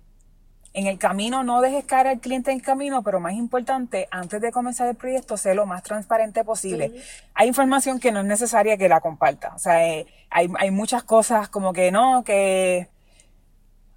en 0.77 0.87
el 0.87 0.99
camino 0.99 1.43
no 1.43 1.63
dejes 1.63 1.87
caer 1.87 2.07
al 2.07 2.21
cliente 2.21 2.51
en 2.51 2.59
el 2.59 2.63
camino, 2.63 3.03
pero 3.03 3.19
más 3.19 3.33
importante, 3.33 4.09
antes 4.11 4.43
de 4.43 4.53
comenzar 4.53 4.87
el 4.87 4.95
proyecto, 4.95 5.39
sé 5.39 5.55
lo 5.55 5.65
más 5.65 5.83
transparente 5.83 6.45
posible. 6.45 6.93
Hay 7.33 7.49
información 7.49 7.99
que 7.99 8.13
no 8.13 8.21
es 8.21 8.27
necesaria 8.27 8.77
que 8.77 8.87
la 8.87 9.01
comparta. 9.01 9.55
O 9.55 9.59
sea, 9.59 9.89
eh, 9.89 10.07
hay, 10.29 10.49
hay 10.59 10.71
muchas 10.71 11.03
cosas 11.03 11.49
como 11.49 11.73
que 11.73 11.91
no, 11.91 12.23
que 12.25 12.89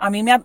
a 0.02 0.10
mí 0.10 0.24
me, 0.24 0.42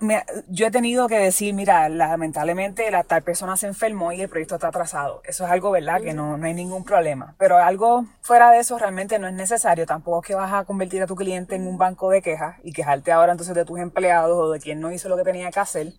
yo 0.49 0.67
he 0.67 0.71
tenido 0.73 1.07
que 1.07 1.17
decir, 1.17 1.55
mira, 1.55 1.89
lamentablemente 1.89 2.91
la 2.91 3.05
tal 3.05 3.23
persona 3.23 3.57
se 3.57 3.69
enfermó 3.69 4.11
y 4.11 4.21
el 4.21 4.29
proyecto 4.29 4.57
está 4.57 4.69
atrasado. 4.69 5.23
Eso 5.25 5.45
es 5.45 5.51
algo, 5.51 5.71
¿verdad? 5.71 6.03
Que 6.03 6.13
no, 6.13 6.37
no 6.37 6.47
hay 6.47 6.55
ningún 6.55 6.83
problema. 6.83 7.37
Pero 7.39 7.59
algo 7.59 8.05
fuera 8.21 8.51
de 8.51 8.59
eso 8.59 8.77
realmente 8.79 9.17
no 9.21 9.29
es 9.29 9.33
necesario. 9.33 9.87
Tampoco 9.87 10.23
es 10.23 10.27
que 10.27 10.35
vas 10.35 10.53
a 10.53 10.65
convertir 10.65 11.05
a 11.05 11.07
tu 11.07 11.15
cliente 11.15 11.55
en 11.55 11.69
un 11.69 11.79
banco 11.79 12.11
de 12.11 12.21
quejas 12.21 12.57
y 12.65 12.73
quejarte 12.73 13.13
ahora 13.13 13.31
entonces 13.31 13.55
de 13.55 13.65
tus 13.65 13.79
empleados 13.79 14.37
o 14.37 14.51
de 14.51 14.59
quien 14.59 14.81
no 14.81 14.91
hizo 14.91 15.09
lo 15.09 15.17
que 15.17 15.23
tenía 15.23 15.53
que 15.53 15.61
hacer. 15.61 15.93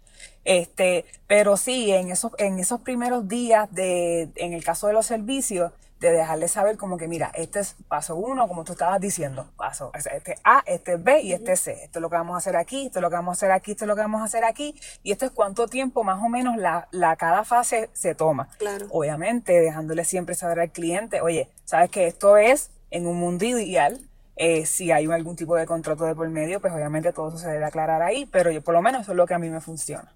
Este, 0.44 1.06
pero 1.26 1.56
sí, 1.56 1.94
en 1.94 2.12
esos, 2.12 2.34
en 2.38 2.60
esos 2.60 2.82
primeros 2.82 3.30
días 3.30 3.72
de, 3.72 4.32
en 4.36 4.52
el 4.52 4.66
caso 4.66 4.88
de 4.88 4.94
los 4.94 5.06
servicios, 5.06 5.72
de 6.00 6.12
dejarle 6.12 6.48
saber 6.48 6.78
como 6.78 6.98
que, 6.98 7.08
mira, 7.08 7.32
este 7.36 7.60
es 7.60 7.76
paso 7.88 8.16
uno, 8.16 8.48
como 8.48 8.64
tú 8.64 8.74
estabas 8.74 9.00
diciendo, 9.00 9.50
paso, 9.56 9.92
este 9.94 10.36
A, 10.44 10.64
este 10.66 10.94
es 10.94 11.04
B 11.04 11.22
y 11.22 11.34
este 11.34 11.54
es 11.54 11.62
C. 11.62 11.84
Esto 11.86 12.00
es 12.00 12.02
lo 12.02 12.10
que 12.10 12.16
vamos 12.16 12.36
a 12.36 12.38
hacer 12.38 12.56
aquí, 12.56 12.88
esto 12.88 13.00
es 13.00 13.02
lo 13.02 13.10
que 13.10 13.16
vamos 13.16 13.32
a 13.32 13.38
hacer 13.38 13.52
aquí, 13.52 13.72
esto 13.72 13.86
es 13.86 13.88
lo 13.88 13.96
que 13.96 14.02
vamos 14.02 14.22
a 14.22 14.26
hacer 14.26 14.44
aquí, 14.44 14.80
y 15.04 15.12
esto 15.12 15.26
es 15.26 15.32
cuánto 15.32 15.68
tiempo 15.68 16.04
más 16.04 16.22
o 16.24 16.30
menos 16.30 16.58
la, 16.58 16.88
la 16.92 17.16
cada 17.16 17.44
fase 17.44 17.90
se 17.94 18.14
toma. 18.14 18.50
Claro. 18.58 18.88
Obviamente, 18.90 19.54
dejándole 19.54 20.06
siempre 20.06 20.36
saber 20.36 20.60
al 20.60 20.72
cliente, 20.72 21.22
oye, 21.22 21.50
sabes 21.64 21.90
que 21.90 22.08
esto 22.08 22.38
es 22.38 22.72
en 22.92 23.08
un 23.08 23.18
mundo 23.18 23.46
ideal, 23.46 24.00
eh, 24.38 24.66
si 24.66 24.92
hay 24.92 25.06
algún 25.06 25.36
tipo 25.36 25.56
de 25.56 25.66
contrato 25.66 26.04
de 26.06 26.14
por 26.14 26.28
medio, 26.30 26.60
pues 26.60 26.74
obviamente 26.74 27.14
todo 27.14 27.30
eso 27.30 27.38
se 27.38 27.48
debe 27.48 27.66
aclarar 27.66 28.02
ahí, 28.02 28.26
pero 28.26 28.52
yo 28.52 28.62
por 28.62 28.74
lo 28.74 28.82
menos 28.82 29.04
eso 29.04 29.12
es 29.12 29.18
lo 29.18 29.26
que 29.26 29.34
a 29.34 29.40
mí 29.40 29.50
me 29.50 29.62
funciona. 29.62 30.14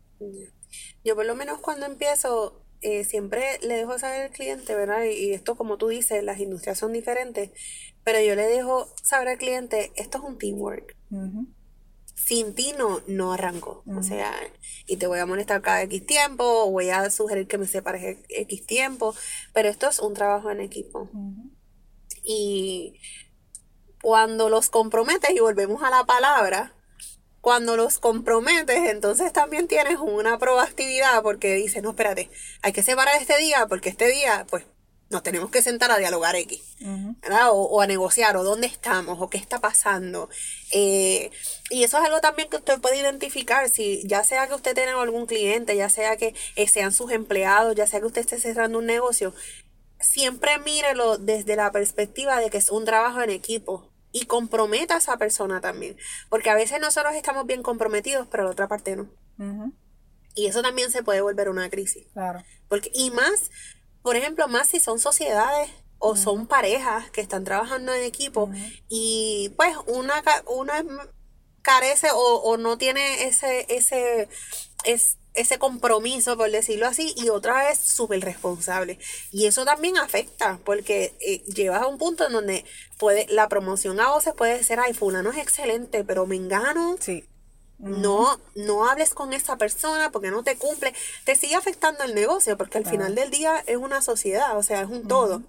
Yo 1.04 1.16
por 1.16 1.26
lo 1.26 1.36
menos 1.36 1.60
cuando 1.60 1.86
empiezo, 1.86 2.62
eh, 2.82 3.04
siempre 3.04 3.60
le 3.62 3.76
dejo 3.76 4.00
saber 4.00 4.22
al 4.22 4.30
cliente, 4.30 4.76
¿verdad? 4.76 5.04
Y, 5.04 5.34
esto, 5.34 5.56
como 5.56 5.78
tú 5.78 5.88
dices, 5.88 6.24
las 6.24 6.40
industrias 6.40 6.78
son 6.78 6.94
diferentes, 6.94 7.52
pero 8.04 8.22
yo 8.22 8.36
le 8.36 8.44
dejo 8.44 8.88
saber 9.04 9.30
al 9.30 9.38
cliente, 9.38 9.92
esto 9.96 10.20
es 10.20 10.24
un 10.24 10.38
teamwork. 10.38 10.96
Sin 12.16 12.54
ti 12.54 12.74
no, 12.78 13.02
no 13.08 13.34
arranco. 13.34 13.84
O 13.98 14.04
sea, 14.04 14.34
y 14.86 14.98
te 14.98 15.08
voy 15.08 15.20
a 15.20 15.26
molestar 15.26 15.62
cada 15.62 15.82
X 15.84 16.06
tiempo, 16.06 16.44
o 16.44 16.72
voy 16.72 16.90
a 16.90 17.10
sugerir 17.10 17.48
que 17.48 17.58
me 17.58 17.68
separes 17.68 18.18
X 18.30 18.66
tiempo, 18.66 19.14
pero 19.54 19.70
esto 19.70 19.90
es 19.90 20.00
un 20.00 20.14
trabajo 20.14 20.50
en 20.52 20.62
equipo. 20.62 21.10
Y 22.24 23.00
cuando 24.02 24.50
los 24.50 24.70
comprometes, 24.70 25.32
y 25.32 25.40
volvemos 25.40 25.84
a 25.84 25.90
la 25.90 26.06
palabra, 26.06 26.76
cuando 27.42 27.78
los 27.78 28.00
comprometes, 28.00 28.90
entonces 28.90 29.32
también 29.32 29.68
tienes 29.68 29.98
una 30.00 30.38
proactividad 30.38 31.22
porque 31.24 31.56
dices, 31.56 31.82
no, 31.82 31.92
espérate, 31.92 32.30
hay 32.62 32.74
que 32.74 32.84
separar 32.84 33.16
este 33.20 33.38
día 33.38 33.66
porque 33.68 33.90
este 33.90 34.08
día, 34.08 34.46
pues, 34.50 34.66
nos 35.10 35.24
tenemos 35.24 35.50
que 35.50 35.64
sentar 35.64 35.90
a 35.92 35.98
dialogar 35.98 36.36
X, 36.36 36.62
¿verdad? 37.22 37.50
O, 37.52 37.82
a 37.82 37.88
negociar, 37.88 38.38
o 38.38 38.44
dónde 38.44 38.68
estamos, 38.68 39.20
o 39.20 39.28
qué 39.28 39.40
está 39.40 39.60
pasando. 39.60 40.30
Eh, 40.72 41.32
y 41.72 41.84
eso 41.84 41.98
es 41.98 42.06
algo 42.06 42.22
también 42.22 42.48
que 42.48 42.58
usted 42.58 42.80
puede 42.80 43.00
identificar, 43.00 43.70
si 43.70 44.04
ya 44.06 44.24
sea 44.24 44.48
que 44.48 44.54
usted 44.54 44.76
tenga 44.76 45.02
algún 45.02 45.26
cliente, 45.26 45.76
ya 45.76 45.90
sea 45.90 46.16
que 46.18 46.36
eh, 46.56 46.68
sean 46.68 46.92
sus 46.92 47.12
empleados, 47.12 47.76
ya 47.76 47.88
sea 47.88 48.02
que 48.02 48.06
usted 48.06 48.22
esté 48.22 48.40
cerrando 48.40 48.78
un 48.78 48.86
negocio, 48.86 49.34
siempre 50.00 50.60
mírelo 50.60 51.18
desde 51.18 51.56
la 51.56 51.72
perspectiva 51.72 52.40
de 52.40 52.52
que 52.52 52.60
es 52.60 52.70
un 52.70 52.86
trabajo 52.86 53.22
en 53.22 53.32
equipo 53.32 53.89
y 54.12 54.26
comprometa 54.26 54.96
a 54.96 54.98
esa 55.00 55.18
persona 55.18 55.62
también. 55.62 55.98
Porque 56.30 56.50
a 56.50 56.56
veces 56.56 56.80
nosotros 56.80 57.14
estamos 57.16 57.46
bien 57.46 57.64
comprometidos, 57.64 58.28
pero 58.28 58.44
la 58.44 58.52
otra 58.52 58.68
parte 58.68 58.96
no. 58.96 59.10
Y 60.36 60.48
eso 60.48 60.62
también 60.62 60.92
se 60.92 61.04
puede 61.04 61.22
volver 61.22 61.50
una 61.50 61.70
crisis. 61.70 62.08
Claro. 62.14 62.44
Porque, 62.68 62.92
y 62.94 63.12
más, 63.12 63.52
por 64.02 64.16
ejemplo, 64.16 64.48
más 64.48 64.68
si 64.68 64.80
son 64.80 65.00
sociedades 65.00 65.70
o 66.00 66.16
son 66.16 66.48
parejas 66.48 67.12
que 67.12 67.22
están 67.22 67.44
trabajando 67.44 67.94
en 67.94 68.04
equipo 68.04 68.50
y 68.88 69.54
pues 69.58 69.76
una, 69.86 70.24
una 70.48 70.86
carece 71.62 72.08
o, 72.14 72.58
no 72.58 72.78
tiene 72.78 73.28
ese, 73.28 73.66
ese, 73.70 74.30
es, 74.86 75.19
ese 75.40 75.58
compromiso, 75.58 76.38
por 76.38 76.52
decirlo 76.52 76.88
así, 76.88 77.14
y 77.18 77.30
otra 77.30 77.72
es 77.72 77.80
súper 77.80 78.22
responsable. 78.22 79.00
Y 79.32 79.46
eso 79.46 79.66
también 79.66 79.98
afecta, 79.98 80.60
porque 80.64 81.14
eh, 81.20 81.44
llevas 81.46 81.82
a 81.82 81.88
un 81.88 81.98
punto 81.98 82.26
en 82.26 82.34
donde 82.34 82.66
puede, 82.98 83.26
la 83.30 83.48
promoción 83.48 84.00
a 84.00 84.10
voces 84.10 84.34
puede 84.34 84.64
ser, 84.64 84.80
ay, 84.80 84.94
fulano 84.94 85.32
es 85.32 85.38
excelente, 85.38 86.04
pero 86.04 86.26
me 86.26 86.36
engano. 86.36 86.98
Sí. 87.00 87.26
No, 87.78 88.42
no 88.56 88.90
hables 88.90 89.14
con 89.14 89.32
esa 89.32 89.58
persona 89.58 90.12
porque 90.12 90.32
no 90.32 90.44
te 90.44 90.58
cumple. 90.58 90.94
Te 91.24 91.36
sigue 91.36 91.56
afectando 91.56 92.04
el 92.04 92.14
negocio 92.14 92.58
porque 92.58 92.78
al 92.78 92.86
final 92.86 93.16
del 93.16 93.30
día 93.30 93.64
es 93.68 93.78
una 93.78 94.02
sociedad, 94.02 94.58
o 94.58 94.64
sea, 94.64 94.82
es 94.82 94.90
un 94.90 95.08
todo 95.08 95.44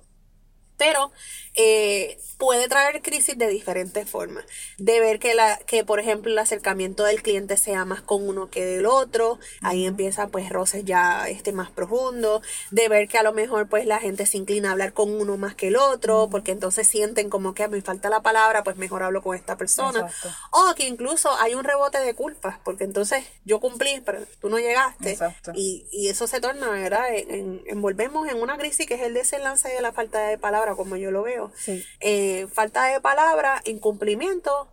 pero 0.80 1.12
eh, 1.56 2.18
puede 2.38 2.68
traer 2.68 3.02
crisis 3.02 3.36
de 3.36 3.48
diferentes 3.48 4.08
formas. 4.08 4.44
De 4.78 4.98
ver 4.98 5.18
que, 5.18 5.34
la, 5.34 5.58
que, 5.58 5.84
por 5.84 6.00
ejemplo, 6.00 6.32
el 6.32 6.38
acercamiento 6.38 7.04
del 7.04 7.22
cliente 7.22 7.58
sea 7.58 7.84
más 7.84 8.00
con 8.00 8.26
uno 8.26 8.48
que 8.48 8.64
del 8.64 8.86
otro, 8.86 9.38
ahí 9.60 9.84
empieza 9.84 10.28
pues 10.28 10.48
roces 10.48 10.86
ya 10.86 11.28
este, 11.28 11.52
más 11.52 11.70
profundos. 11.70 12.40
De 12.70 12.88
ver 12.88 13.08
que 13.08 13.18
a 13.18 13.22
lo 13.22 13.34
mejor 13.34 13.68
pues 13.68 13.84
la 13.84 13.98
gente 13.98 14.24
se 14.24 14.38
inclina 14.38 14.70
a 14.70 14.72
hablar 14.72 14.94
con 14.94 15.12
uno 15.12 15.36
más 15.36 15.54
que 15.54 15.68
el 15.68 15.76
otro, 15.76 16.28
porque 16.30 16.52
entonces 16.52 16.88
sienten 16.88 17.28
como 17.28 17.52
que 17.52 17.68
me 17.68 17.82
falta 17.82 18.08
la 18.08 18.22
palabra, 18.22 18.64
pues 18.64 18.76
mejor 18.76 19.02
hablo 19.02 19.20
con 19.20 19.36
esta 19.36 19.58
persona. 19.58 20.08
O 20.50 20.74
que 20.74 20.86
incluso 20.86 21.30
hay 21.40 21.54
un 21.54 21.64
rebote 21.64 21.98
de 21.98 22.14
culpas, 22.14 22.58
porque 22.64 22.84
entonces 22.84 23.22
yo 23.44 23.60
cumplí, 23.60 24.00
pero 24.02 24.20
tú 24.40 24.48
no 24.48 24.58
llegaste. 24.58 25.18
Y, 25.54 25.86
y, 25.92 26.08
eso 26.08 26.26
se 26.26 26.40
torna, 26.40 26.70
¿verdad? 26.70 27.14
En, 27.14 27.62
envolvemos 27.66 28.28
en 28.28 28.40
una 28.40 28.56
crisis 28.56 28.86
que 28.86 28.94
es 28.94 29.02
el 29.02 29.12
desenlace 29.12 29.68
de 29.68 29.82
la 29.82 29.92
falta 29.92 30.20
de 30.20 30.38
palabra 30.38 30.69
como 30.76 30.96
yo 30.96 31.10
lo 31.10 31.22
veo. 31.22 31.52
Eh, 32.00 32.46
falta 32.52 32.86
de 32.86 33.00
palabra, 33.00 33.60
incumplimiento, 33.64 34.68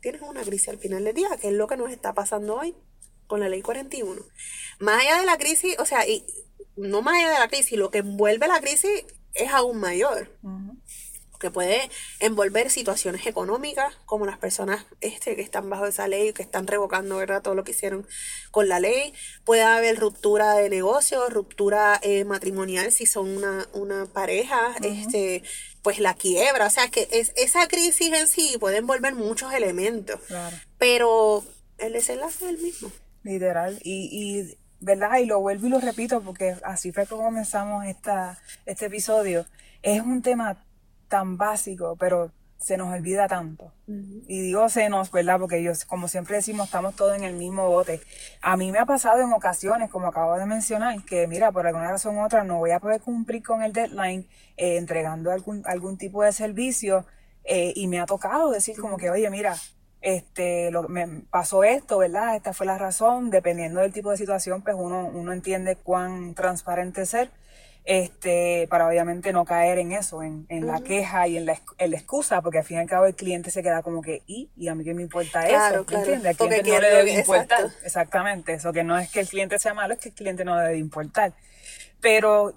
tienes 0.00 0.22
una 0.22 0.42
crisis 0.42 0.68
al 0.68 0.78
final 0.78 1.04
del 1.04 1.14
día, 1.14 1.28
que 1.40 1.48
es 1.48 1.54
lo 1.54 1.66
que 1.66 1.76
nos 1.76 1.90
está 1.90 2.12
pasando 2.12 2.56
hoy 2.56 2.74
con 3.26 3.40
la 3.40 3.48
ley 3.48 3.62
41. 3.62 4.20
Más 4.78 5.00
allá 5.00 5.20
de 5.20 5.26
la 5.26 5.38
crisis, 5.38 5.76
o 5.78 5.84
sea, 5.84 6.06
y 6.06 6.24
no 6.76 7.02
más 7.02 7.16
allá 7.16 7.32
de 7.32 7.38
la 7.38 7.48
crisis, 7.48 7.78
lo 7.78 7.90
que 7.90 7.98
envuelve 7.98 8.46
la 8.48 8.60
crisis 8.60 9.04
es 9.34 9.50
aún 9.50 9.78
mayor 9.78 10.28
que 11.42 11.50
puede 11.50 11.90
envolver 12.20 12.70
situaciones 12.70 13.26
económicas, 13.26 13.94
como 14.06 14.24
las 14.24 14.38
personas 14.38 14.86
este, 15.00 15.36
que 15.36 15.42
están 15.42 15.68
bajo 15.68 15.86
esa 15.86 16.08
ley, 16.08 16.32
que 16.32 16.42
están 16.42 16.66
revocando 16.66 17.16
¿verdad? 17.16 17.42
todo 17.42 17.54
lo 17.54 17.64
que 17.64 17.72
hicieron 17.72 18.06
con 18.50 18.68
la 18.68 18.80
ley. 18.80 19.12
Puede 19.44 19.62
haber 19.62 19.98
ruptura 19.98 20.54
de 20.54 20.70
negocios, 20.70 21.30
ruptura 21.30 21.98
eh, 22.02 22.24
matrimonial 22.24 22.92
si 22.92 23.06
son 23.06 23.28
una, 23.28 23.68
una 23.72 24.06
pareja, 24.06 24.74
este, 24.82 25.42
pues 25.82 25.98
la 25.98 26.14
quiebra. 26.14 26.66
O 26.66 26.70
sea, 26.70 26.88
que 26.88 27.08
es, 27.10 27.32
esa 27.36 27.66
crisis 27.66 28.12
en 28.12 28.28
sí 28.28 28.56
puede 28.60 28.78
envolver 28.78 29.14
muchos 29.14 29.52
elementos. 29.52 30.20
Pero 30.78 31.44
el 31.78 31.92
desenlace 31.92 32.44
es 32.44 32.50
el 32.50 32.58
mismo. 32.58 32.92
Literal. 33.24 33.78
Y, 33.82 34.08
y, 34.12 34.58
¿verdad? 34.78 35.18
Y 35.18 35.26
lo 35.26 35.40
vuelvo 35.40 35.66
y 35.66 35.70
lo 35.70 35.80
repito 35.80 36.22
porque 36.22 36.56
así 36.62 36.92
fue 36.92 37.06
como 37.06 37.24
comenzamos 37.24 37.84
esta, 37.86 38.38
este 38.64 38.86
episodio. 38.86 39.44
Es 39.82 40.00
un 40.00 40.22
tema 40.22 40.64
tan 41.12 41.36
básico, 41.36 41.94
pero 42.00 42.32
se 42.56 42.78
nos 42.78 42.90
olvida 42.90 43.28
tanto. 43.28 43.70
Y 43.86 44.40
digo 44.40 44.70
se 44.70 44.88
nos, 44.88 45.10
¿verdad? 45.10 45.38
Porque 45.38 45.58
ellos, 45.58 45.84
como 45.84 46.08
siempre 46.08 46.36
decimos, 46.36 46.68
estamos 46.68 46.96
todos 46.96 47.14
en 47.14 47.24
el 47.24 47.34
mismo 47.34 47.68
bote. 47.68 48.00
A 48.40 48.56
mí 48.56 48.72
me 48.72 48.78
ha 48.78 48.86
pasado 48.86 49.20
en 49.20 49.30
ocasiones, 49.30 49.90
como 49.90 50.06
acabo 50.06 50.38
de 50.38 50.46
mencionar, 50.46 51.04
que 51.04 51.26
mira, 51.26 51.52
por 51.52 51.66
alguna 51.66 51.90
razón 51.90 52.16
u 52.16 52.24
otra 52.24 52.44
no 52.44 52.56
voy 52.56 52.70
a 52.70 52.80
poder 52.80 53.02
cumplir 53.02 53.42
con 53.42 53.62
el 53.62 53.74
deadline 53.74 54.26
eh, 54.56 54.78
entregando 54.78 55.30
algún, 55.30 55.62
algún 55.66 55.98
tipo 55.98 56.22
de 56.22 56.32
servicio 56.32 57.04
eh, 57.44 57.74
y 57.76 57.88
me 57.88 58.00
ha 58.00 58.06
tocado 58.06 58.50
decir 58.50 58.80
como 58.80 58.96
que, 58.96 59.10
oye, 59.10 59.28
mira, 59.28 59.54
este, 60.00 60.70
lo, 60.70 60.88
me 60.88 61.06
pasó 61.28 61.64
esto, 61.64 61.98
¿verdad? 61.98 62.36
Esta 62.36 62.54
fue 62.54 62.64
la 62.64 62.78
razón, 62.78 63.28
dependiendo 63.28 63.80
del 63.80 63.92
tipo 63.92 64.10
de 64.10 64.16
situación, 64.16 64.62
pues 64.62 64.76
uno, 64.78 65.10
uno 65.12 65.34
entiende 65.34 65.76
cuán 65.76 66.32
transparente 66.34 67.04
ser 67.04 67.30
este, 67.84 68.66
para 68.68 68.86
obviamente 68.86 69.32
no 69.32 69.44
caer 69.44 69.78
en 69.78 69.92
eso, 69.92 70.22
en, 70.22 70.46
en 70.48 70.66
la 70.66 70.80
queja 70.80 71.26
y 71.26 71.36
en 71.36 71.46
la, 71.46 71.58
excusa, 71.78 72.40
porque 72.40 72.58
al 72.58 72.64
fin 72.64 72.76
y 72.76 72.80
al 72.80 72.88
cabo 72.88 73.06
el 73.06 73.14
cliente 73.14 73.50
se 73.50 73.62
queda 73.62 73.82
como 73.82 74.02
que, 74.02 74.22
¿y? 74.26 74.50
¿Y 74.56 74.68
a 74.68 74.74
mí 74.74 74.84
qué 74.84 74.94
me 74.94 75.02
importa 75.02 75.46
eso? 75.46 75.84
Claro. 75.84 75.86
¿Entiendes? 75.90 76.40
Al 76.40 76.48
cliente 76.48 76.70
no 76.70 76.80
le 76.80 76.90
debe 76.90 77.12
importar. 77.18 77.70
Exactamente, 77.84 78.54
eso 78.54 78.72
que 78.72 78.84
no 78.84 78.98
es 78.98 79.10
que 79.10 79.20
el 79.20 79.28
cliente 79.28 79.58
sea 79.58 79.74
malo, 79.74 79.94
es 79.94 80.00
que 80.00 80.10
el 80.10 80.14
cliente 80.14 80.44
no 80.44 80.56
debe 80.56 80.78
importar. 80.78 81.32
Pero 82.00 82.54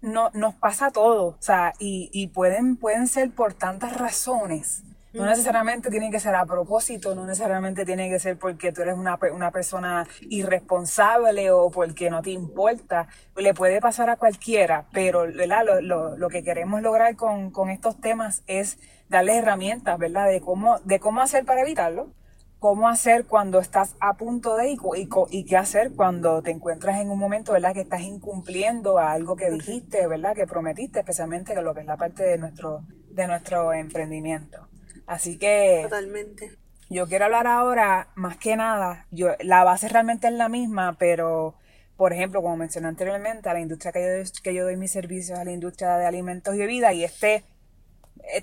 no, 0.00 0.30
nos 0.34 0.54
pasa 0.54 0.90
todo, 0.90 1.26
o 1.26 1.42
sea, 1.42 1.74
y, 1.78 2.10
y 2.12 2.28
pueden, 2.28 2.76
pueden 2.76 3.06
ser 3.06 3.30
por 3.30 3.54
tantas 3.54 3.96
razones 3.96 4.82
no 5.16 5.24
necesariamente 5.24 5.88
tiene 5.90 6.10
que 6.10 6.20
ser 6.20 6.34
a 6.34 6.44
propósito, 6.44 7.14
no 7.14 7.24
necesariamente 7.24 7.86
tiene 7.86 8.10
que 8.10 8.18
ser 8.18 8.38
porque 8.38 8.70
tú 8.70 8.82
eres 8.82 8.94
una, 8.94 9.18
una 9.32 9.50
persona 9.50 10.06
irresponsable 10.20 11.50
o 11.50 11.70
porque 11.70 12.10
no 12.10 12.20
te 12.20 12.30
importa. 12.30 13.08
Le 13.34 13.54
puede 13.54 13.80
pasar 13.80 14.10
a 14.10 14.16
cualquiera, 14.16 14.86
pero 14.92 15.26
Lo, 15.26 15.80
lo, 15.80 16.16
lo, 16.16 16.28
que 16.28 16.44
queremos 16.44 16.82
lograr 16.82 17.16
con, 17.16 17.50
con 17.50 17.70
estos 17.70 17.98
temas 18.00 18.42
es 18.46 18.78
darles 19.08 19.36
herramientas, 19.36 19.98
¿verdad? 19.98 20.28
De 20.28 20.40
cómo, 20.40 20.78
de 20.80 21.00
cómo 21.00 21.22
hacer 21.22 21.44
para 21.46 21.62
evitarlo, 21.62 22.12
cómo 22.58 22.88
hacer 22.88 23.24
cuando 23.24 23.58
estás 23.60 23.96
a 24.00 24.14
punto 24.14 24.56
de 24.56 24.70
y, 24.70 24.78
y, 24.96 25.08
y, 25.30 25.44
qué 25.44 25.56
hacer 25.56 25.92
cuando 25.94 26.42
te 26.42 26.50
encuentras 26.50 27.00
en 27.00 27.10
un 27.10 27.18
momento, 27.18 27.52
¿verdad? 27.52 27.72
Que 27.72 27.80
estás 27.80 28.02
incumpliendo 28.02 28.98
a 28.98 29.12
algo 29.12 29.36
que 29.36 29.50
dijiste, 29.50 30.06
¿verdad? 30.06 30.34
Que 30.34 30.46
prometiste, 30.46 30.98
especialmente 30.98 31.60
lo 31.62 31.74
que 31.74 31.80
es 31.80 31.86
la 31.86 31.96
parte 31.96 32.22
de 32.22 32.38
nuestro, 32.38 32.82
de 33.10 33.26
nuestro 33.26 33.72
emprendimiento. 33.72 34.68
Así 35.06 35.38
que... 35.38 35.80
Totalmente. 35.84 36.56
Yo 36.88 37.08
quiero 37.08 37.24
hablar 37.24 37.48
ahora, 37.48 38.08
más 38.14 38.36
que 38.36 38.54
nada, 38.56 39.06
yo, 39.10 39.30
la 39.40 39.64
base 39.64 39.88
realmente 39.88 40.28
es 40.28 40.32
la 40.32 40.48
misma, 40.48 40.96
pero, 40.98 41.56
por 41.96 42.12
ejemplo, 42.12 42.42
como 42.42 42.56
mencioné 42.56 42.86
anteriormente, 42.86 43.48
a 43.48 43.54
la 43.54 43.60
industria 43.60 43.90
que 43.90 44.00
yo, 44.00 44.42
que 44.42 44.54
yo 44.54 44.62
doy 44.62 44.76
mis 44.76 44.92
servicios, 44.92 45.36
a 45.36 45.44
la 45.44 45.50
industria 45.50 45.96
de 45.96 46.06
alimentos 46.06 46.54
y 46.54 46.58
bebidas, 46.58 46.94
y 46.94 47.02
este, 47.02 47.42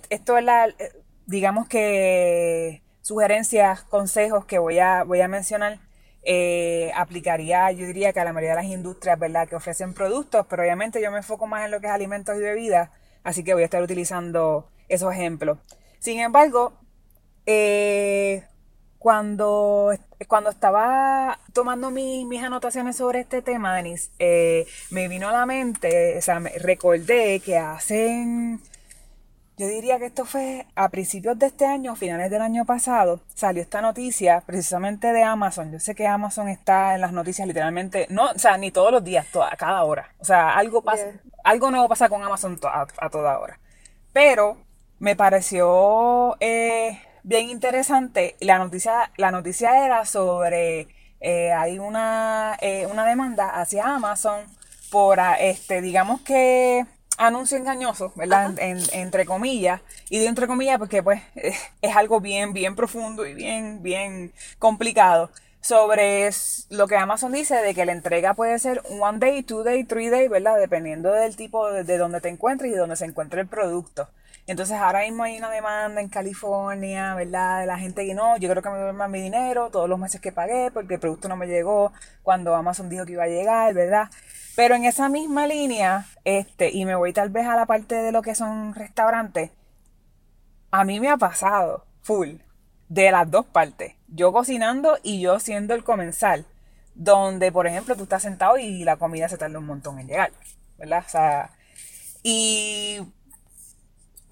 esto 0.10 0.38
es 0.38 0.44
la, 0.44 0.68
digamos 1.26 1.70
que 1.70 2.82
sugerencias, 3.02 3.84
consejos 3.84 4.46
que 4.46 4.60
voy 4.60 4.80
a, 4.80 5.04
voy 5.04 5.22
a 5.22 5.30
mencionar, 5.30 5.80
eh, 6.24 6.92
aplicaría, 6.96 7.72
yo 7.72 7.86
diría 7.86 8.12
que 8.12 8.20
a 8.20 8.26
la 8.26 8.34
mayoría 8.34 8.58
de 8.58 8.64
las 8.64 8.72
industrias, 8.72 9.20
¿verdad?, 9.20 9.48
que 9.48 9.56
ofrecen 9.56 9.94
productos, 9.94 10.46
pero 10.50 10.64
obviamente 10.64 11.02
yo 11.02 11.12
me 11.12 11.18
enfoco 11.18 11.48
más 11.48 11.64
en 11.64 11.72
lo 11.72 11.80
que 11.80 11.88
es 11.88 11.94
alimentos 11.94 12.36
y 12.36 12.42
bebidas, 12.42 12.90
así 13.24 13.44
que 13.44 13.54
voy 13.54 13.64
a 13.64 13.66
estar 13.66 13.82
utilizando 13.82 14.70
esos 14.90 15.14
ejemplos. 15.14 15.60
Sin 16.04 16.20
embargo, 16.20 16.74
eh, 17.46 18.44
cuando, 19.00 19.92
cuando 20.28 20.50
estaba 20.50 21.40
tomando 21.54 21.92
mis 21.92 22.44
anotaciones 22.44 22.98
sobre 22.98 23.22
este 23.22 23.42
tema, 23.42 23.74
Denise, 23.74 24.12
eh, 24.20 24.68
me 24.90 25.08
vino 25.08 25.30
a 25.30 25.32
la 25.32 25.46
mente, 25.46 26.18
o 26.18 26.22
sea, 26.22 26.42
me 26.42 26.50
recordé 26.60 27.40
que 27.40 27.58
hacen, 27.58 28.60
yo 29.56 29.66
diría 29.68 29.98
que 29.98 30.08
esto 30.08 30.26
fue 30.26 30.68
a 30.76 30.90
principios 30.90 31.40
de 31.40 31.46
este 31.46 31.66
año, 31.66 31.96
finales 31.96 32.30
del 32.30 32.42
año 32.42 32.66
pasado, 32.66 33.22
salió 33.34 33.62
esta 33.62 33.82
noticia 33.82 34.44
precisamente 34.46 35.14
de 35.14 35.24
Amazon. 35.24 35.72
Yo 35.72 35.80
sé 35.80 35.96
que 35.96 36.06
Amazon 36.06 36.50
está 36.50 36.96
en 36.96 37.00
las 37.00 37.14
noticias 37.14 37.48
literalmente, 37.48 38.08
no, 38.10 38.32
o 38.32 38.40
sea, 38.40 38.58
ni 38.58 38.72
todos 38.72 38.92
los 38.92 39.06
días, 39.06 39.26
a 39.36 39.56
cada 39.56 39.82
hora. 39.86 40.14
O 40.20 40.26
sea, 40.26 40.54
algo 40.58 40.82
pasa, 40.82 41.06
algo 41.46 41.72
nuevo 41.72 41.88
pasa 41.88 42.10
con 42.10 42.22
Amazon 42.22 42.60
a 42.62 43.10
toda 43.10 43.40
hora. 43.40 43.58
Pero 44.12 44.58
me 45.00 45.16
pareció 45.16 46.38
eh, 46.40 47.00
bien 47.24 47.50
interesante. 47.50 48.36
La 48.40 48.58
noticia, 48.60 49.12
la 49.18 49.32
noticia 49.32 49.86
era 49.86 50.06
sobre, 50.06 50.88
eh, 51.20 51.52
hay 51.54 51.80
una, 51.80 52.58
eh, 52.62 52.88
una 52.90 53.06
demanda 53.06 53.50
hacia 53.50 53.86
Amazon 53.96 54.42
por, 54.92 55.20
ah, 55.20 55.36
este, 55.40 55.82
digamos 55.82 56.22
que 56.22 56.86
anuncio 57.18 57.58
engaño 57.58 57.94
¿verdad? 58.16 58.54
entre 58.60 59.26
comillas. 59.26 59.82
Y 60.10 60.20
de 60.20 60.28
entre 60.28 60.48
comillas 60.48 60.80
porque 60.80 61.04
pues 61.04 61.22
es 61.82 61.96
algo 61.96 62.20
bien, 62.20 62.54
bien 62.54 62.76
profundo 62.76 63.26
y 63.26 63.34
bien, 63.34 63.82
bien 63.84 64.34
complicado 64.60 65.32
sobre 65.62 66.30
lo 66.70 66.88
que 66.88 66.98
Amazon 66.98 67.32
dice 67.32 67.56
de 67.56 67.74
que 67.74 67.86
la 67.86 67.94
entrega 67.94 68.34
puede 68.34 68.60
ser 68.60 68.82
one 69.00 69.20
day, 69.20 69.44
two 69.44 69.64
day, 69.64 69.86
three 69.86 70.10
day, 70.10 70.28
¿verdad? 70.28 70.60
Dependiendo 70.60 71.12
del 71.14 71.38
tipo 71.38 71.72
de, 71.72 71.86
de 71.86 71.98
donde 71.98 72.20
te 72.20 72.28
encuentres 72.28 72.70
y 72.70 72.74
de 72.74 72.80
donde 72.80 72.98
se 72.98 73.06
encuentre 73.06 73.42
el 73.42 73.48
producto. 73.48 74.10
Entonces 74.46 74.78
ahora 74.78 75.02
mismo 75.02 75.24
hay 75.24 75.38
una 75.38 75.50
demanda 75.50 76.02
en 76.02 76.10
California, 76.10 77.16
¿verdad? 77.16 77.62
De 77.62 77.66
la 77.66 77.78
gente 77.78 78.06
que 78.06 78.14
no, 78.14 78.38
yo 78.38 78.50
creo 78.50 78.62
que 78.62 78.70
me 78.70 78.78
devuelvan 78.78 79.10
mi 79.12 79.22
dinero 79.22 79.70
todos 79.70 79.88
los 79.88 79.98
meses 79.98 80.20
que 80.20 80.34
pagué 80.34 80.70
porque 80.72 80.96
el 80.96 81.00
producto 81.00 81.30
no 81.30 81.38
me 81.38 81.48
llegó 81.48 81.94
cuando 82.24 82.54
Amazon 82.56 82.90
dijo 82.90 83.06
que 83.06 83.14
iba 83.14 83.24
a 83.24 83.28
llegar, 83.28 83.74
¿verdad? 83.74 84.10
Pero 84.56 84.76
en 84.76 84.86
esa 84.86 85.10
misma 85.10 85.48
línea, 85.48 86.06
este, 86.26 86.72
y 86.72 86.86
me 86.86 86.96
voy 86.96 87.14
tal 87.14 87.30
vez 87.30 87.48
a 87.48 87.56
la 87.56 87.66
parte 87.66 87.96
de 87.96 88.12
lo 88.12 88.22
que 88.22 88.36
son 88.36 88.74
restaurantes, 88.76 89.52
a 90.72 90.84
mí 90.84 91.00
me 91.00 91.10
ha 91.10 91.18
pasado, 91.18 91.86
full, 92.02 92.38
de 92.90 93.12
las 93.12 93.30
dos 93.32 93.46
partes. 93.46 93.96
Yo 94.08 94.32
cocinando 94.32 94.98
y 95.04 95.22
yo 95.22 95.40
siendo 95.40 95.74
el 95.74 95.84
comensal. 95.84 96.46
Donde, 96.96 97.52
por 97.52 97.66
ejemplo, 97.66 97.96
tú 97.96 98.04
estás 98.04 98.22
sentado 98.22 98.58
y 98.58 98.84
la 98.84 98.98
comida 98.98 99.28
se 99.28 99.38
tarda 99.38 99.58
un 99.58 99.66
montón 99.66 100.00
en 100.00 100.08
llegar. 100.08 100.32
¿Verdad? 100.78 101.04
O 101.06 101.10
sea, 101.10 101.50
y 102.22 103.00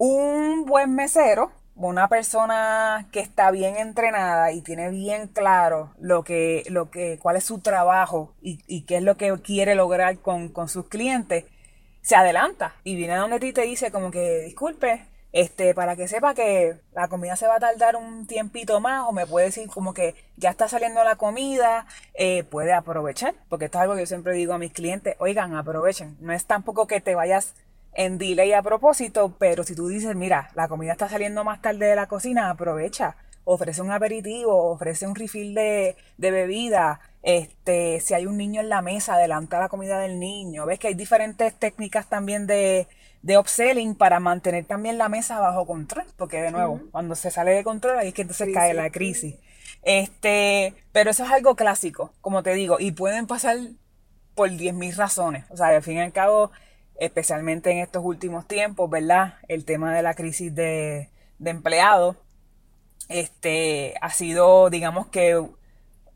un 0.04 0.64
buen 0.64 0.96
mesero, 0.96 1.52
una 1.76 2.08
persona 2.08 3.06
que 3.12 3.20
está 3.20 3.52
bien 3.52 3.76
entrenada 3.76 4.50
y 4.50 4.60
tiene 4.60 4.90
bien 4.90 5.28
claro 5.28 5.92
lo 6.00 6.24
que, 6.24 6.64
lo 6.70 6.90
que, 6.90 7.20
cuál 7.22 7.36
es 7.36 7.44
su 7.44 7.60
trabajo 7.60 8.34
y, 8.42 8.82
qué 8.82 8.96
es 8.96 9.02
lo 9.04 9.16
que 9.16 9.32
quiere 9.44 9.76
lograr 9.76 10.18
con, 10.18 10.50
sus 10.68 10.88
clientes, 10.88 11.44
se 12.00 12.16
adelanta 12.16 12.74
y 12.82 12.96
viene 12.96 13.12
a 13.12 13.18
donde 13.18 13.38
ti 13.38 13.52
te 13.52 13.62
dice 13.62 13.92
como 13.92 14.10
que 14.10 14.40
disculpe, 14.40 15.06
este, 15.30 15.72
para 15.72 15.94
que 15.94 16.08
sepa 16.08 16.34
que 16.34 16.80
la 16.92 17.06
comida 17.06 17.36
se 17.36 17.46
va 17.46 17.54
a 17.54 17.60
tardar 17.60 17.94
un 17.94 18.26
tiempito 18.26 18.80
más 18.80 19.04
o 19.06 19.12
me 19.12 19.24
puede 19.24 19.46
decir 19.46 19.68
como 19.68 19.94
que 19.94 20.16
ya 20.36 20.50
está 20.50 20.66
saliendo 20.66 21.04
la 21.04 21.14
comida, 21.14 21.86
eh, 22.14 22.42
puede 22.42 22.72
aprovechar, 22.72 23.34
porque 23.48 23.66
esto 23.66 23.78
es 23.78 23.82
algo 23.82 23.94
que 23.94 24.00
yo 24.00 24.06
siempre 24.06 24.34
digo 24.34 24.52
a 24.52 24.58
mis 24.58 24.72
clientes, 24.72 25.14
oigan, 25.20 25.54
aprovechen, 25.54 26.16
no 26.18 26.32
es 26.32 26.44
tampoco 26.44 26.88
que 26.88 27.00
te 27.00 27.14
vayas 27.14 27.54
en 27.94 28.18
delay 28.18 28.52
a 28.52 28.62
propósito, 28.62 29.34
pero 29.38 29.64
si 29.64 29.74
tú 29.74 29.88
dices, 29.88 30.14
mira, 30.14 30.50
la 30.54 30.68
comida 30.68 30.92
está 30.92 31.08
saliendo 31.08 31.44
más 31.44 31.60
tarde 31.60 31.86
de 31.86 31.96
la 31.96 32.06
cocina, 32.06 32.50
aprovecha, 32.50 33.16
ofrece 33.44 33.82
un 33.82 33.90
aperitivo, 33.90 34.70
ofrece 34.70 35.06
un 35.06 35.14
refill 35.14 35.54
de, 35.54 35.96
de 36.16 36.30
bebida, 36.30 37.00
este, 37.22 38.00
si 38.00 38.14
hay 38.14 38.26
un 38.26 38.36
niño 38.36 38.60
en 38.60 38.68
la 38.68 38.82
mesa, 38.82 39.14
adelanta 39.14 39.60
la 39.60 39.68
comida 39.68 39.98
del 39.98 40.18
niño, 40.18 40.66
ves 40.66 40.78
que 40.78 40.88
hay 40.88 40.94
diferentes 40.94 41.54
técnicas 41.54 42.08
también 42.08 42.46
de 42.46 42.88
de 43.22 43.38
upselling 43.38 43.94
para 43.94 44.20
mantener 44.20 44.64
también 44.64 44.98
la 44.98 45.08
mesa 45.08 45.38
bajo 45.38 45.64
control, 45.64 46.04
porque 46.16 46.42
de 46.42 46.50
nuevo, 46.50 46.80
cuando 46.90 47.14
se 47.14 47.30
sale 47.30 47.52
de 47.52 47.64
control 47.64 47.98
ahí 47.98 48.08
es 48.08 48.14
que 48.14 48.22
entonces 48.22 48.48
cae 48.52 48.74
la 48.74 48.90
crisis. 48.90 49.36
Este, 49.82 50.74
pero 50.92 51.10
eso 51.10 51.24
es 51.24 51.30
algo 51.30 51.54
clásico, 51.54 52.12
como 52.20 52.42
te 52.42 52.52
digo, 52.54 52.78
y 52.80 52.92
pueden 52.92 53.26
pasar 53.26 53.56
por 54.34 54.50
10.000 54.50 54.96
razones. 54.96 55.44
O 55.50 55.56
sea, 55.56 55.68
al 55.68 55.82
fin 55.82 55.98
y 55.98 56.00
al 56.00 56.12
cabo, 56.12 56.50
especialmente 57.04 57.70
en 57.70 57.78
estos 57.78 58.04
últimos 58.04 58.46
tiempos, 58.46 58.88
¿verdad? 58.88 59.34
El 59.48 59.64
tema 59.64 59.94
de 59.94 60.02
la 60.02 60.14
crisis 60.14 60.54
de, 60.54 61.08
de 61.38 61.50
empleados, 61.50 62.16
este, 63.08 63.94
ha 64.00 64.10
sido, 64.10 64.70
digamos 64.70 65.08
que, 65.08 65.44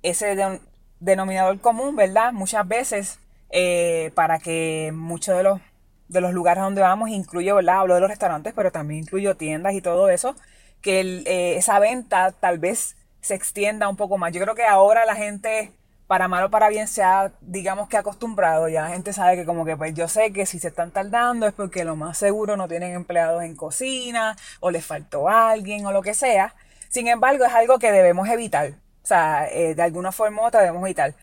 ese 0.03 0.61
denominador 1.01 1.61
común, 1.61 1.97
¿verdad? 1.97 2.33
Muchas 2.33 2.67
veces, 2.69 3.19
eh, 3.51 4.13
para 4.15 4.39
que 4.39 4.93
muchos 4.95 5.37
de 5.37 5.43
los 5.43 5.61
de 6.09 6.21
los 6.21 6.33
lugares 6.33 6.63
donde 6.63 6.83
vamos, 6.83 7.11
incluye, 7.11 7.53
¿verdad? 7.53 7.81
Hablo 7.81 7.95
de 7.95 8.01
los 8.01 8.11
restaurantes, 8.11 8.53
pero 8.55 8.71
también 8.71 9.03
incluyo 9.03 9.37
tiendas 9.37 9.75
y 9.75 9.81
todo 9.81 10.09
eso, 10.09 10.37
que 10.81 11.01
eh, 11.01 11.57
esa 11.57 11.79
venta 11.81 12.33
tal 12.33 12.59
vez 12.59 12.97
se 13.21 13.35
extienda 13.35 13.89
un 13.89 13.97
poco 13.97 14.19
más. 14.19 14.33
Yo 14.33 14.41
creo 14.41 14.55
que 14.55 14.65
ahora 14.65 15.05
la 15.05 15.17
gente, 15.17 15.73
para 16.07 16.29
mal 16.29 16.45
o 16.45 16.51
para 16.51 16.69
bien, 16.69 16.89
se 16.89 17.03
ha, 17.03 17.33
digamos 17.41 17.89
que 17.89 17.97
acostumbrado, 17.97 18.69
ya 18.69 18.83
la 18.83 18.89
gente 18.91 19.13
sabe 19.13 19.37
que 19.37 19.45
como 19.45 19.65
que 19.65 19.77
pues 19.77 19.95
yo 19.95 20.09
sé 20.09 20.33
que 20.33 20.47
si 20.47 20.59
se 20.59 20.69
están 20.69 20.91
tardando 20.93 21.47
es 21.47 21.53
porque 21.53 21.85
lo 21.85 21.97
más 21.97 22.19
seguro 22.19 22.57
no 22.57 22.69
tienen 22.69 22.93
empleados 22.95 23.43
en 23.43 23.57
cocina, 23.57 24.37
o 24.61 24.71
les 24.71 24.85
faltó 24.85 25.29
alguien, 25.29 25.85
o 25.87 25.93
lo 25.93 26.03
que 26.03 26.15
sea. 26.15 26.55
Sin 26.89 27.09
embargo, 27.09 27.45
es 27.45 27.53
algo 27.53 27.79
que 27.79 27.93
debemos 27.93 28.29
evitar. 28.29 28.71
O 29.03 29.07
sea, 29.07 29.49
eh, 29.51 29.75
de 29.75 29.83
alguna 29.83 30.13
forma 30.13 30.43
u 30.43 30.47
otra 30.47 30.61
debemos 30.61 30.83
evitar 30.85 31.15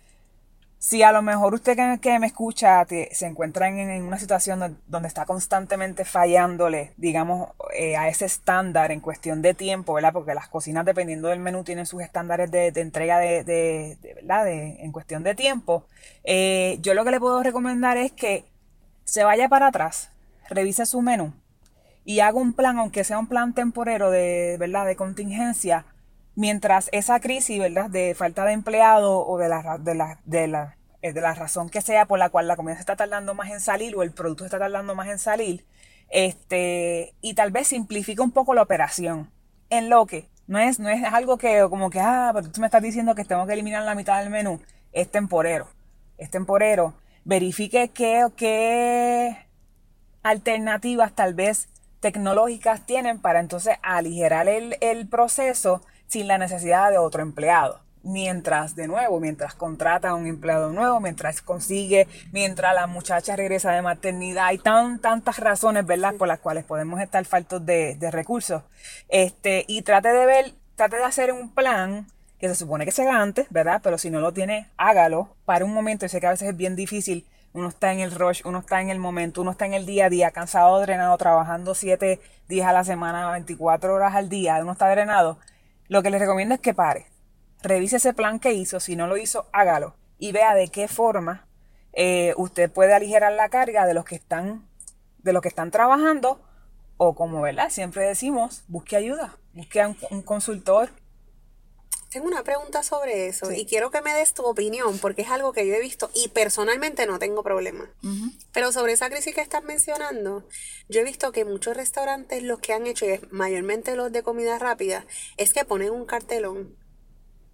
si 0.84 1.02
a 1.02 1.14
lo 1.14 1.22
mejor 1.22 1.54
usted 1.54 1.78
que, 2.02 2.20
me 2.20 2.28
escucha 2.28 2.86
se 2.86 3.26
encuentra 3.26 3.70
en, 3.70 4.04
una 4.04 4.20
situación 4.20 4.78
donde, 4.86 5.08
está 5.08 5.26
constantemente 5.26 6.04
fallándole, 6.04 6.92
digamos, 6.98 7.52
eh, 7.74 7.96
a 7.96 8.10
ese 8.10 8.26
estándar 8.26 8.92
en 8.92 9.00
cuestión 9.00 9.42
de 9.42 9.54
tiempo, 9.54 9.94
¿verdad? 9.94 10.12
Porque 10.12 10.34
las 10.34 10.50
cocinas, 10.50 10.84
dependiendo 10.84 11.30
del 11.30 11.40
menú, 11.40 11.64
tienen 11.64 11.86
sus 11.86 12.02
estándares 12.02 12.52
de, 12.52 12.68
entrega 12.76 13.18
de, 13.18 13.98
¿verdad? 14.16 14.46
en 14.50 14.92
cuestión 14.92 15.24
de 15.24 15.36
tiempo. 15.36 15.86
Eh, 16.26 16.80
yo 16.82 16.94
lo 16.96 17.06
que 17.06 17.12
le 17.12 17.20
puedo 17.22 17.42
recomendar 17.42 17.96
es 17.96 18.12
que 18.12 18.44
se 19.06 19.24
vaya 19.24 19.48
para 19.48 19.68
atrás, 19.68 20.10
revise 20.50 20.86
su 20.86 21.02
menú 21.02 21.32
y 22.04 22.20
haga 22.20 22.38
un 22.38 22.52
plan, 22.52 22.78
aunque 22.78 23.06
sea 23.06 23.20
un 23.20 23.28
plan 23.28 23.54
temporero 23.54 24.12
de, 24.12 24.58
¿verdad? 24.60 24.86
De 24.86 24.98
contingencia, 24.98 25.86
mientras 26.36 26.90
esa 26.92 27.20
crisis, 27.20 27.60
¿verdad?, 27.60 27.90
de 27.90 28.16
falta 28.16 28.46
de 28.46 28.54
empleado 28.54 29.26
o 29.26 29.38
de 29.38 29.50
la, 29.50 29.78
de 29.80 29.96
la, 29.96 30.20
de 30.26 30.48
la, 30.48 30.78
eh, 31.02 31.14
de 31.14 31.22
la 31.22 31.34
razón 31.34 31.70
que 31.70 31.82
sea 31.82 32.06
por 32.06 32.20
la 32.20 32.30
cual 32.30 32.48
la 32.48 32.56
comida 32.56 32.76
se 32.76 32.82
está 32.82 32.96
tardando 32.96 33.34
más 33.34 33.52
en 33.52 33.60
salir 33.60 33.96
o 33.96 34.04
el 34.04 34.12
producto 34.12 34.44
se 34.44 34.48
está 34.48 34.60
tardando 34.60 34.96
más 34.96 35.08
en 35.08 35.20
salir, 35.20 35.66
este, 36.10 37.14
y 37.22 37.34
tal 37.34 37.52
vez 37.52 37.68
simplifica 37.68 38.24
un 38.24 38.32
poco 38.32 38.54
la 38.54 38.62
operación 38.62 39.32
en 39.70 39.90
lo 39.90 40.06
que 40.06 40.30
no 40.48 40.60
es, 40.60 40.80
no 40.80 40.90
es 40.90 41.04
algo 41.04 41.38
que 41.38 41.66
como 41.70 41.90
que, 41.90 42.00
ah, 42.00 42.32
pero 42.34 42.52
tú 42.52 42.62
me 42.62 42.68
estás 42.68 42.82
diciendo 42.84 43.16
que 43.16 43.26
tengo 43.26 43.48
que 43.48 43.54
eliminar 43.54 43.84
la 43.84 43.96
mitad 43.96 44.20
del 44.20 44.30
menú, 44.30 44.62
es 44.92 45.10
temporero, 45.10 45.68
es 46.18 46.30
temporero. 46.30 46.94
Verifique 47.26 47.90
qué, 47.90 48.26
qué 48.36 49.38
alternativas 50.24 51.14
tal 51.14 51.34
vez 51.34 51.70
tecnológicas 52.02 52.86
tienen 52.86 53.20
para 53.20 53.40
entonces 53.40 53.78
aligerar 53.82 54.50
el, 54.50 54.76
el 54.82 55.08
proceso 55.08 55.82
sin 56.08 56.28
la 56.28 56.38
necesidad 56.38 56.92
de 56.92 56.98
otro 56.98 57.22
empleado. 57.22 57.80
Mientras, 58.04 58.76
de 58.76 58.88
nuevo, 58.88 59.22
mientras 59.22 59.56
contrata 59.56 60.10
a 60.10 60.16
un 60.16 60.28
empleado 60.28 60.72
nuevo, 60.74 61.00
mientras 61.00 61.42
consigue, 61.42 62.08
mientras 62.34 62.76
la 62.76 62.86
muchacha 62.86 63.38
regresa 63.38 63.72
de 63.72 63.82
maternidad, 63.82 64.48
hay 64.48 64.58
tan, 64.58 65.00
tantas 65.00 65.38
razones, 65.38 65.86
¿verdad?, 65.86 66.16
por 66.16 66.28
las 66.28 66.40
cuales 66.40 66.66
podemos 66.66 67.00
estar 67.00 67.24
faltos 67.24 67.66
de, 67.66 67.98
recursos. 68.12 68.64
Este, 69.08 69.64
y 69.68 69.84
trate 69.84 70.10
de 70.10 70.26
ver, 70.26 70.54
trate 70.76 70.98
de 70.98 71.04
hacer 71.06 71.32
un 71.32 71.54
plan 71.54 72.08
que 72.44 72.50
se 72.50 72.56
supone 72.56 72.84
que 72.84 72.92
se 72.92 73.04
haga 73.04 73.22
antes, 73.22 73.48
¿verdad? 73.52 73.80
Pero 73.82 73.98
si 73.98 74.10
no 74.10 74.20
lo 74.20 74.34
tiene, 74.34 74.68
hágalo 74.76 75.30
para 75.46 75.64
un 75.64 75.74
momento. 75.74 76.06
Y 76.06 76.10
sé 76.10 76.20
que 76.20 76.28
a 76.28 76.32
veces 76.32 76.50
es 76.50 76.58
bien 76.58 76.76
difícil. 76.76 77.26
Uno 77.54 77.70
está 77.70 77.94
en 77.94 78.02
el 78.02 78.12
rush, 78.12 78.42
uno 78.44 78.60
está 78.60 78.82
en 78.82 78.90
el 78.90 79.00
momento, 79.00 79.40
uno 79.40 79.52
está 79.52 79.66
en 79.66 79.74
el 79.74 79.86
día 79.86 80.08
a 80.08 80.10
día, 80.10 80.32
cansado, 80.32 80.78
drenado, 80.82 81.18
trabajando 81.18 81.74
siete 81.74 82.20
días 82.50 82.68
a 82.68 82.74
la 82.74 82.84
semana, 82.84 83.32
24 83.32 83.94
horas 83.94 84.14
al 84.14 84.28
día, 84.28 84.60
uno 84.62 84.74
está 84.74 84.90
drenado. 84.90 85.38
Lo 85.88 86.02
que 86.02 86.10
les 86.10 86.20
recomiendo 86.20 86.56
es 86.56 86.62
que 86.62 86.74
pare, 86.74 87.08
revise 87.62 87.98
ese 87.98 88.14
plan 88.14 88.40
que 88.40 88.54
hizo, 88.54 88.80
si 88.80 88.96
no 88.96 89.08
lo 89.08 89.18
hizo, 89.18 89.48
hágalo 89.52 89.96
y 90.18 90.32
vea 90.32 90.56
de 90.56 90.70
qué 90.70 90.88
forma 90.88 91.46
eh, 91.94 92.34
usted 92.38 92.72
puede 92.72 92.94
aligerar 92.94 93.34
la 93.34 93.50
carga 93.50 93.86
de 93.86 93.94
los 93.94 94.06
que 94.06 94.16
están, 94.16 94.68
de 95.20 95.34
los 95.34 95.42
que 95.42 95.50
están 95.50 95.72
trabajando 95.72 96.42
o 96.98 97.16
como 97.16 97.42
verdad 97.42 97.70
siempre 97.70 98.06
decimos, 98.06 98.64
busque 98.68 98.96
ayuda, 98.96 99.38
busque 99.54 99.86
un 100.10 100.22
consultor, 100.22 100.90
tengo 102.14 102.28
una 102.28 102.44
pregunta 102.44 102.84
sobre 102.84 103.28
eso 103.28 103.52
y 103.52 103.66
quiero 103.66 103.90
que 103.90 104.04
me 104.04 104.14
des 104.14 104.36
tu 104.36 104.46
opinión 104.46 105.00
porque 105.00 105.24
es 105.24 105.30
algo 105.30 105.52
que 105.52 105.66
yo 105.68 105.74
he 105.74 105.82
visto 105.82 106.12
y 106.14 106.28
personalmente 106.28 107.08
no 107.08 107.18
tengo 107.18 107.42
problema. 107.42 107.90
Pero 108.52 108.72
sobre 108.72 108.94
esa 108.94 109.10
crisis 109.10 109.34
que 109.34 109.42
estás 109.42 109.64
mencionando, 109.64 110.48
yo 110.88 111.02
he 111.02 111.04
visto 111.04 111.32
que 111.32 111.44
muchos 111.44 111.76
restaurantes 111.76 112.44
los 112.44 112.60
que 112.60 112.74
han 112.74 112.86
hecho, 112.86 113.08
y 113.08 113.20
mayormente 113.32 113.96
los 113.96 114.12
de 114.12 114.22
comida 114.22 114.60
rápida, 114.60 115.08
es 115.38 115.54
que 115.54 115.66
ponen 115.66 115.90
un 115.90 116.06
cartelón 116.06 116.78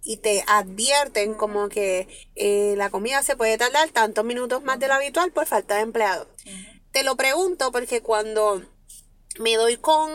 y 0.02 0.18
te 0.18 0.44
advierten 0.46 1.34
como 1.34 1.70
que 1.70 2.06
eh, 2.34 2.74
la 2.76 2.90
comida 2.90 3.22
se 3.22 3.36
puede 3.36 3.56
tardar 3.56 3.88
tantos 3.90 4.26
minutos 4.26 4.62
más 4.62 4.78
de 4.78 4.88
lo 4.88 4.94
habitual 4.94 5.32
por 5.32 5.46
falta 5.46 5.76
de 5.76 5.82
empleados. 5.82 6.28
Te 6.92 7.02
lo 7.02 7.16
pregunto 7.16 7.72
porque 7.72 8.02
cuando 8.02 8.62
me 9.38 9.56
doy 9.56 9.78
con 9.78 10.10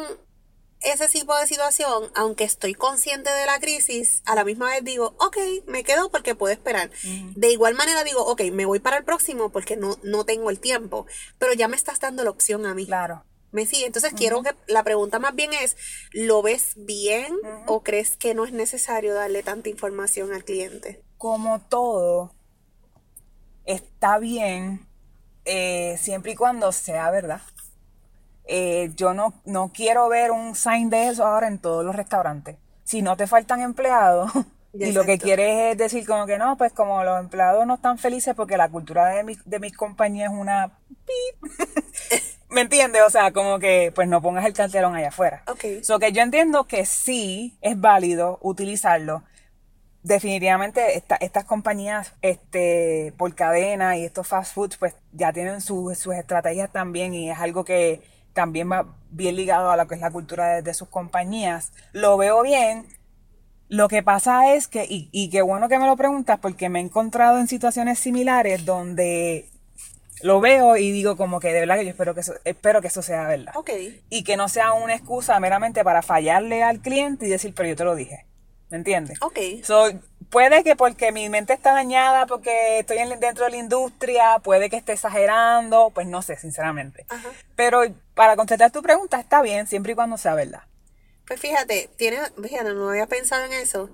ese 0.85 1.07
tipo 1.07 1.35
de 1.37 1.47
situación, 1.47 2.11
aunque 2.15 2.43
estoy 2.43 2.73
consciente 2.73 3.29
de 3.29 3.45
la 3.45 3.59
crisis, 3.59 4.21
a 4.25 4.35
la 4.35 4.43
misma 4.43 4.69
vez 4.69 4.83
digo, 4.83 5.15
ok, 5.19 5.37
me 5.67 5.83
quedo 5.83 6.09
porque 6.09 6.35
puedo 6.35 6.53
esperar. 6.53 6.91
De 7.35 7.51
igual 7.51 7.75
manera 7.75 8.03
digo, 8.03 8.25
ok, 8.25 8.43
me 8.51 8.65
voy 8.65 8.79
para 8.79 8.97
el 8.97 9.03
próximo 9.03 9.51
porque 9.51 9.77
no, 9.77 9.97
no 10.03 10.25
tengo 10.25 10.49
el 10.49 10.59
tiempo, 10.59 11.05
pero 11.39 11.53
ya 11.53 11.67
me 11.67 11.75
estás 11.75 11.99
dando 11.99 12.23
la 12.23 12.29
opción 12.29 12.65
a 12.65 12.73
mí. 12.73 12.85
Claro. 12.85 13.25
¿Me 13.51 13.65
sigue? 13.65 13.85
Entonces 13.85 14.13
quiero 14.13 14.43
que 14.43 14.53
la 14.67 14.83
pregunta 14.83 15.17
más 15.17 15.33
bien 15.33 15.53
es, 15.53 15.77
¿lo 16.11 16.41
ves 16.41 16.73
bien 16.75 17.33
o 17.67 17.83
crees 17.83 18.17
que 18.17 18.33
no 18.33 18.43
es 18.43 18.51
necesario 18.51 19.13
darle 19.13 19.43
tanta 19.43 19.69
información 19.69 20.33
al 20.33 20.43
cliente? 20.43 21.01
Como 21.17 21.61
todo, 21.61 22.35
está 23.63 24.19
bien 24.19 24.85
eh, 25.45 25.97
siempre 25.99 26.33
y 26.33 26.35
cuando 26.35 26.71
sea 26.71 27.09
verdad. 27.11 27.41
Eh, 28.47 28.91
yo 28.95 29.13
no, 29.13 29.33
no 29.45 29.71
quiero 29.73 30.07
ver 30.09 30.31
un 30.31 30.55
sign 30.55 30.89
de 30.89 31.07
eso 31.07 31.25
ahora 31.25 31.47
en 31.47 31.59
todos 31.59 31.83
los 31.83 31.95
restaurantes. 31.95 32.57
Si 32.83 33.01
no 33.01 33.17
te 33.17 33.27
faltan 33.27 33.61
empleados 33.61 34.31
y 34.73 34.91
lo 34.91 35.03
que 35.03 35.17
quieres 35.17 35.71
es 35.71 35.77
decir 35.77 36.05
como 36.05 36.25
que 36.25 36.37
no, 36.37 36.57
pues 36.57 36.71
como 36.73 37.03
los 37.03 37.19
empleados 37.19 37.65
no 37.65 37.75
están 37.75 37.97
felices 37.97 38.35
porque 38.35 38.57
la 38.57 38.69
cultura 38.69 39.07
de 39.07 39.23
mi, 39.23 39.37
de 39.45 39.59
mis 39.59 39.75
compañías 39.75 40.31
es 40.31 40.37
una... 40.37 40.77
¿Me 42.49 42.61
entiendes? 42.61 43.01
O 43.05 43.09
sea, 43.09 43.33
como 43.33 43.59
que 43.59 43.91
pues 43.93 44.07
no 44.07 44.21
pongas 44.21 44.45
el 44.45 44.53
cartelón 44.53 44.95
allá 44.95 45.09
afuera. 45.09 45.43
Ok. 45.47 45.83
So 45.83 45.99
que 45.99 46.11
yo 46.11 46.21
entiendo 46.21 46.65
que 46.67 46.85
sí 46.85 47.57
es 47.61 47.79
válido 47.79 48.37
utilizarlo. 48.41 49.23
Definitivamente 50.03 51.03
estas 51.19 51.43
compañías 51.45 52.13
este, 52.21 53.11
por 53.17 53.33
cadena 53.33 53.97
y 53.97 54.05
estos 54.05 54.27
fast 54.27 54.53
foods 54.53 54.77
pues 54.77 54.93
ya 55.11 55.33
tienen 55.33 55.59
sus 55.61 56.07
estrategias 56.07 56.71
también 56.71 57.15
y 57.15 57.31
es 57.31 57.39
algo 57.39 57.65
que 57.65 58.01
también 58.35 58.71
va 58.71 58.85
bien 59.09 59.35
ligado 59.35 59.71
a 59.71 59.77
lo 59.77 59.87
que 59.87 59.95
es 59.95 60.01
la 60.01 60.11
cultura 60.11 60.61
de, 60.61 60.73
sus 60.75 60.89
compañías. 60.89 61.71
Lo 61.93 62.17
veo 62.17 62.43
bien. 62.43 62.85
Lo 63.69 63.87
que 63.87 64.03
pasa 64.03 64.53
es 64.53 64.67
que, 64.67 64.85
y, 64.85 65.09
y 65.11 65.31
qué 65.31 65.41
bueno 65.41 65.69
que 65.69 65.79
me 65.79 65.87
lo 65.87 65.95
preguntas, 65.95 66.37
porque 66.39 66.69
me 66.69 66.79
he 66.79 66.83
encontrado 66.83 67.39
en 67.39 67.47
situaciones 67.47 67.97
similares 67.97 68.65
donde 68.65 69.47
lo 70.21 70.39
veo 70.39 70.77
y 70.77 70.91
digo 70.91 71.17
como 71.17 71.39
que 71.39 71.53
de 71.53 71.61
verdad 71.61 71.77
que 71.77 71.85
yo 71.85 71.91
espero 71.91 72.13
que 72.13 72.21
eso, 72.21 72.33
espero 72.43 72.81
que 72.81 72.87
eso 72.87 73.01
sea 73.01 73.27
verdad. 73.27 73.53
Y 74.09 74.23
que 74.23 74.37
no 74.37 74.49
sea 74.49 74.73
una 74.73 74.93
excusa 74.93 75.39
meramente 75.39 75.83
para 75.83 76.01
fallarle 76.01 76.61
al 76.61 76.81
cliente 76.81 77.25
y 77.25 77.29
decir, 77.29 77.53
pero 77.55 77.69
yo 77.69 77.75
te 77.75 77.83
lo 77.85 77.95
dije. 77.95 78.25
¿Me 78.69 78.77
entiendes? 78.77 79.21
Ok. 79.21 79.39
So, 79.63 79.87
puede 80.35 80.65
que 80.65 80.75
porque 80.75 81.13
mi 81.13 81.29
mente 81.29 81.53
está 81.53 81.71
dañada, 81.71 82.25
porque 82.25 82.79
estoy 82.79 82.97
dentro 82.97 83.45
de 83.45 83.51
la 83.51 83.55
industria, 83.55 84.39
puede 84.43 84.69
que 84.69 84.75
esté 84.75 84.91
exagerando, 84.91 85.91
pues 85.95 86.07
no 86.07 86.21
sé, 86.21 86.35
sinceramente. 86.35 87.05
Pero 87.55 87.83
para 88.15 88.35
contestar 88.35 88.69
tu 88.69 88.81
pregunta, 88.81 89.17
está 89.17 89.41
bien, 89.41 89.65
siempre 89.65 89.93
y 89.93 89.95
cuando 89.95 90.17
sea 90.17 90.35
verdad. 90.35 90.63
Pues 91.25 91.39
fíjate, 91.39 91.89
tiene, 91.95 92.17
fíjate, 92.43 92.73
no 92.73 92.89
había 92.89 93.07
pensado 93.07 93.45
en 93.45 93.53
eso, 93.53 93.89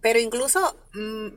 pero 0.00 0.20
incluso, 0.20 0.76
mm, 0.94 1.28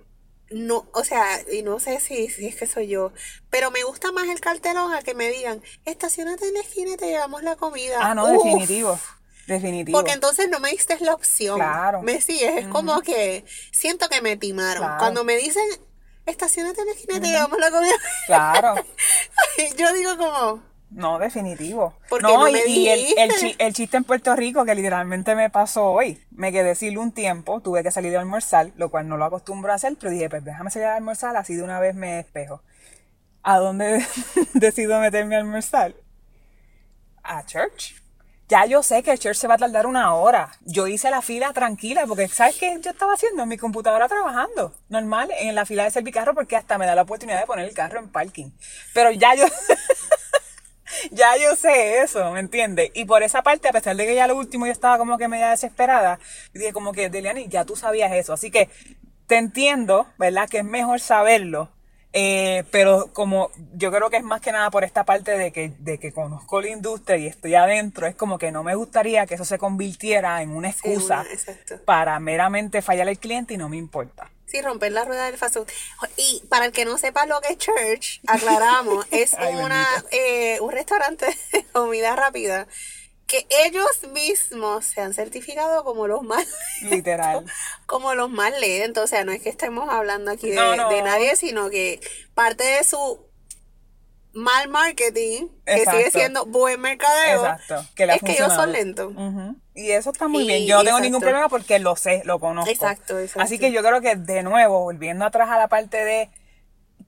no, 0.52 0.86
o 0.94 1.04
sea, 1.04 1.26
y 1.52 1.64
no 1.64 1.80
sé 1.80 2.00
si, 2.00 2.30
si 2.30 2.46
es 2.46 2.56
que 2.56 2.68
soy 2.68 2.90
yo, 2.90 3.12
pero 3.50 3.72
me 3.72 3.84
gusta 3.84 4.12
más 4.12 4.30
el 4.30 4.40
cartelón 4.40 4.94
a 4.94 5.02
que 5.02 5.16
me 5.16 5.32
digan, 5.32 5.64
estacionate 5.84 6.48
en 6.48 6.54
la 6.54 6.60
esquina 6.60 6.92
y 6.92 6.98
te 6.98 7.08
llevamos 7.08 7.42
la 7.42 7.56
comida. 7.56 7.98
Ah, 8.00 8.14
no, 8.14 8.28
definitivo. 8.28 9.00
Definitivo. 9.48 9.98
Porque 9.98 10.14
entonces 10.14 10.50
no 10.50 10.60
me 10.60 10.70
diste 10.70 10.98
la 11.02 11.14
opción. 11.14 11.58
Claro. 11.58 12.02
Me 12.02 12.22
sigues. 12.22 12.58
Es 12.58 12.68
como 12.68 13.02
que 13.02 13.44
siento 13.72 14.08
que 14.10 14.22
me 14.22 14.38
timaron. 14.38 14.98
Cuando 14.98 15.24
me 15.24 15.36
dicen, 15.38 15.64
estacionate 16.26 16.82
en 16.82 16.88
la 16.88 16.94
esquina 16.94 17.18
y 17.18 17.20
te 17.20 17.28
llevamos 17.28 17.60
la 17.60 17.72
comida. 17.72 17.96
Claro. 18.28 18.76
yo 19.78 19.94
digo 19.94 20.18
como, 20.18 20.62
no, 20.96 21.18
definitivo. 21.18 21.96
no, 22.22 22.48
y, 22.48 22.88
el, 22.88 23.74
chiste 23.74 23.98
en 23.98 24.04
Puerto 24.04 24.36
Rico 24.36 24.64
que 24.64 24.76
literalmente 24.76 25.36
me 25.36 25.50
pasó 25.50 25.88
hoy. 25.88 26.24
Me 26.30 26.52
quedé 26.52 26.76
sin 26.76 26.98
un 26.98 27.12
tiempo, 27.12 27.62
tuve 27.62 27.82
que 27.82 27.90
salir 27.90 28.12
de 28.12 28.18
almorzar, 28.18 28.72
lo 28.76 28.90
cual 28.90 29.08
no 29.08 29.18
lo 29.18 29.26
acostumbro 29.26 29.72
a 29.72 29.76
hacer, 29.76 29.96
pero 30.00 30.12
dije, 30.12 30.30
pues 30.30 30.44
déjame 30.44 30.70
salir 30.70 30.88
a 30.88 30.96
almorzar, 30.96 31.36
así 31.36 31.56
de 31.56 31.64
una 31.64 31.80
vez 31.80 31.96
me 31.96 32.18
despejo. 32.18 32.62
¿A 33.42 33.58
dónde 33.58 34.06
decido 34.54 35.00
meterme 35.00 35.36
a 35.36 35.40
almorzar? 35.40 35.96
A 37.24 37.44
church. 37.44 38.03
Ya 38.54 38.68
yo 38.68 38.84
sé 38.84 39.02
que 39.02 39.10
el 39.10 39.18
church 39.18 39.38
se 39.38 39.48
va 39.48 39.56
a 39.56 39.58
tardar 39.58 39.88
una 39.88 40.14
hora. 40.14 40.52
Yo 40.62 40.86
hice 40.86 41.10
la 41.10 41.24
fila 41.24 41.52
tranquila 41.54 42.06
porque, 42.06 42.28
¿sabes 42.28 42.56
qué 42.58 42.78
yo 42.82 42.92
estaba 42.92 43.14
haciendo? 43.14 43.42
En 43.42 43.50
mi 43.50 43.58
computadora 43.58 44.08
trabajando, 44.08 44.76
normal, 44.90 45.32
en 45.40 45.56
la 45.56 45.66
fila 45.66 45.86
de 45.86 45.90
servicarro 45.90 46.36
porque 46.36 46.56
hasta 46.56 46.78
me 46.78 46.86
da 46.86 46.94
la 46.94 47.02
oportunidad 47.02 47.40
de 47.40 47.48
poner 47.48 47.68
el 47.68 47.74
carro 47.74 47.98
en 47.98 48.10
parking. 48.10 48.52
Pero 48.94 49.10
ya 49.10 49.34
yo... 49.34 49.46
ya 51.12 51.36
yo 51.38 51.56
sé 51.56 52.04
eso, 52.04 52.30
¿me 52.30 52.42
entiendes? 52.42 52.92
Y 52.94 53.06
por 53.06 53.24
esa 53.24 53.42
parte, 53.42 53.70
a 53.70 53.72
pesar 53.72 53.96
de 53.96 54.06
que 54.06 54.14
ya 54.14 54.28
lo 54.28 54.38
último 54.38 54.68
yo 54.68 54.72
estaba 54.72 55.00
como 55.00 55.18
que 55.18 55.28
media 55.28 55.50
desesperada, 55.50 56.20
dije 56.54 56.74
como 56.74 56.92
que, 56.92 57.10
Deliani, 57.10 57.48
ya 57.48 57.66
tú 57.66 57.76
sabías 57.76 58.12
eso. 58.12 58.34
Así 58.34 58.52
que 58.52 58.70
te 59.26 59.38
entiendo, 59.38 60.06
¿verdad? 60.20 60.48
Que 60.48 60.60
es 60.60 60.64
mejor 60.64 61.00
saberlo. 61.00 61.72
Eh, 62.16 62.64
pero 62.70 63.10
como 63.12 63.50
yo 63.74 63.92
creo 63.92 64.12
que 64.12 64.18
es 64.18 64.24
más 64.24 64.40
que 64.40 64.52
nada 64.52 64.70
por 64.70 64.84
esta 64.84 65.04
parte 65.04 65.36
de 65.36 65.52
que, 65.52 65.74
de 65.80 65.98
que 65.98 66.14
conozco 66.14 66.62
la 66.62 66.70
industria 66.70 67.18
y 67.18 67.26
estoy 67.26 67.56
adentro, 67.56 68.06
es 68.06 68.16
como 68.16 68.38
que 68.38 68.52
no 68.52 68.64
me 68.64 68.76
gustaría 68.76 69.26
que 69.26 69.34
eso 69.34 69.46
se 69.46 69.58
convirtiera 69.58 70.44
en 70.44 70.52
una 70.52 70.70
excusa 70.70 71.26
para 71.86 72.20
meramente 72.20 72.84
fallar 72.84 73.08
al 73.08 73.18
cliente 73.18 73.56
y 73.56 73.58
no 73.58 73.68
me 73.68 73.78
importa. 73.78 74.30
Sí, 74.46 74.62
romper 74.62 74.92
la 74.92 75.04
rueda 75.04 75.26
del 75.26 75.38
fast 75.38 75.56
food. 75.56 75.68
Y 76.16 76.44
para 76.48 76.66
el 76.66 76.72
que 76.72 76.86
no 76.86 77.00
sepa 77.00 77.26
lo 77.26 77.42
que 77.42 77.54
es 77.54 77.58
Church, 77.58 78.22
aclaramos, 78.28 79.08
es 79.12 79.34
una, 79.34 79.88
eh, 80.12 80.60
un 80.62 80.72
restaurante 80.72 81.26
de 81.52 81.66
comida 81.72 82.16
rápida 82.16 82.68
que 83.28 83.48
ellos 83.66 83.88
mismos 84.12 84.86
se 84.86 85.02
han 85.02 85.14
certificado 85.14 85.84
como 85.84 86.08
los 86.08 86.22
más 86.24 86.46
literal 86.82 87.46
como 87.86 88.14
los 88.16 88.30
más 88.30 88.58
lentos 88.60 89.06
o 89.06 89.08
sea 89.08 89.24
no 89.24 89.32
es 89.32 89.42
que 89.42 89.50
estemos 89.50 89.90
hablando 89.90 90.32
aquí 90.32 90.50
de, 90.50 90.56
de 90.56 91.02
nadie 91.02 91.36
sino 91.36 91.70
que 91.70 92.00
parte 92.34 92.64
de 92.64 92.84
su 92.84 93.20
mal 94.34 94.68
marketing, 94.68 95.48
que 95.66 95.86
sigue 95.86 96.12
siendo 96.12 96.46
buen 96.46 96.82
mercadeo, 96.82 97.46
Exacto. 97.46 97.86
Que 97.96 98.04
es 98.06 98.22
que 98.22 98.34
ellos 98.34 98.54
son 98.54 98.72
lentos. 98.72 99.14
Y 99.76 99.92
eso 99.92 100.12
está 100.12 100.28
muy 100.28 100.46
bien. 100.46 100.66
Yo 100.66 100.78
no 100.78 100.84
tengo 100.84 101.00
ningún 101.00 101.22
problema 101.22 101.50
porque 101.50 101.80
lo 101.80 101.96
sé, 101.96 102.24
lo 102.26 102.40
conozco. 102.40 102.70
Exacto, 102.70 103.20
exacto. 103.20 103.42
Así 103.42 103.60
que 103.60 103.72
yo 103.72 103.82
creo 103.82 104.02
que 104.02 104.16
de 104.16 104.44
nuevo, 104.44 104.80
volviendo 104.80 105.26
atrás 105.26 105.50
a 105.50 105.58
la 105.58 105.68
parte 105.68 106.04
de 106.04 106.30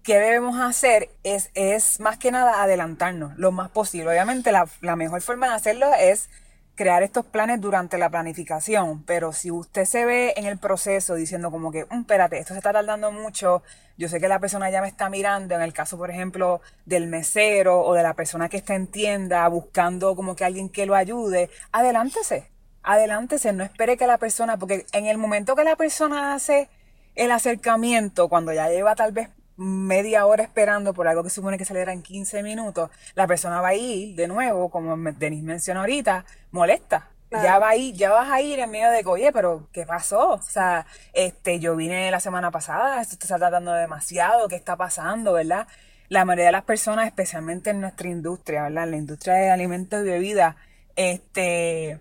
qué 0.05 0.19
debemos 0.19 0.61
hacer, 0.61 1.09
es, 1.23 1.49
es 1.55 1.99
más 1.99 2.17
que 2.17 2.31
nada 2.31 2.61
adelantarnos 2.61 3.37
lo 3.37 3.51
más 3.51 3.71
posible. 3.71 4.11
Obviamente 4.11 4.51
la, 4.51 4.67
la 4.81 4.95
mejor 4.95 5.21
forma 5.21 5.49
de 5.49 5.55
hacerlo 5.55 5.87
es 5.99 6.29
crear 6.75 7.01
estos 7.03 7.25
planes 7.25 7.59
durante 7.59 7.97
la 7.97 8.09
planificación, 8.09 9.03
pero 9.03 9.33
si 9.33 9.49
usted 9.49 9.85
se 9.85 10.05
ve 10.05 10.33
en 10.37 10.45
el 10.45 10.59
proceso 10.59 11.15
diciendo 11.15 11.49
como 11.49 11.71
que, 11.71 11.85
mm, 11.85 12.01
espérate, 12.01 12.37
esto 12.37 12.53
se 12.53 12.59
está 12.59 12.71
tardando 12.71 13.11
mucho, 13.11 13.63
yo 13.97 14.07
sé 14.07 14.19
que 14.19 14.27
la 14.27 14.39
persona 14.39 14.69
ya 14.69 14.81
me 14.81 14.89
está 14.89 15.09
mirando, 15.09 15.55
en 15.55 15.61
el 15.61 15.73
caso, 15.73 15.97
por 15.97 16.11
ejemplo, 16.11 16.61
del 16.85 17.07
mesero 17.07 17.81
o 17.81 17.93
de 17.93 18.03
la 18.03 18.13
persona 18.13 18.47
que 18.47 18.57
está 18.57 18.75
en 18.75 18.87
tienda 18.87 19.47
buscando 19.47 20.15
como 20.15 20.35
que 20.35 20.45
alguien 20.45 20.69
que 20.69 20.85
lo 20.85 20.95
ayude, 20.95 21.49
adelántese, 21.71 22.51
adelántese, 22.83 23.53
no 23.53 23.63
espere 23.63 23.97
que 23.97 24.05
la 24.05 24.19
persona, 24.19 24.57
porque 24.57 24.85
en 24.91 25.07
el 25.07 25.17
momento 25.17 25.55
que 25.55 25.63
la 25.63 25.75
persona 25.77 26.35
hace 26.35 26.69
el 27.15 27.31
acercamiento, 27.31 28.27
cuando 28.27 28.53
ya 28.53 28.69
lleva 28.69 28.95
tal 28.95 29.13
vez 29.13 29.29
media 29.57 30.25
hora 30.25 30.43
esperando 30.43 30.93
por 30.93 31.07
algo 31.07 31.23
que 31.23 31.29
supone 31.29 31.57
que 31.57 31.65
saliera 31.65 31.93
en 31.93 32.01
15 32.01 32.43
minutos, 32.43 32.89
la 33.15 33.27
persona 33.27 33.61
va 33.61 33.69
a 33.69 33.75
ir 33.75 34.15
de 34.15 34.27
nuevo, 34.27 34.69
como 34.69 34.95
Denis 35.13 35.43
mencionó 35.43 35.81
ahorita, 35.81 36.25
molesta. 36.51 37.09
Ya 37.31 37.59
va 37.59 37.69
a 37.69 37.75
ir, 37.75 37.93
ya 37.95 38.11
vas 38.11 38.31
a 38.31 38.39
ir 38.39 38.59
en 38.59 38.71
medio 38.71 38.89
de 38.91 39.03
que, 39.03 39.09
oye, 39.09 39.31
pero 39.33 39.67
¿qué 39.73 39.85
pasó? 39.85 40.29
O 40.33 40.41
sea, 40.41 40.85
este, 41.11 41.59
yo 41.59 41.75
vine 41.75 42.09
la 42.09 42.21
semana 42.21 42.49
pasada, 42.49 43.01
esto 43.01 43.17
está 43.19 43.37
tratando 43.37 43.73
demasiado, 43.73 44.47
¿qué 44.47 44.55
está 44.55 44.77
pasando, 44.77 45.33
verdad? 45.33 45.67
La 46.07 46.23
mayoría 46.23 46.45
de 46.45 46.51
las 46.53 46.63
personas, 46.63 47.07
especialmente 47.07 47.71
en 47.71 47.81
nuestra 47.81 48.07
industria, 48.07 48.63
¿verdad? 48.63 48.85
En 48.85 48.91
la 48.91 48.97
industria 48.97 49.33
de 49.33 49.49
alimentos 49.49 50.01
y 50.01 50.09
bebidas, 50.09 50.55
este, 50.95 51.99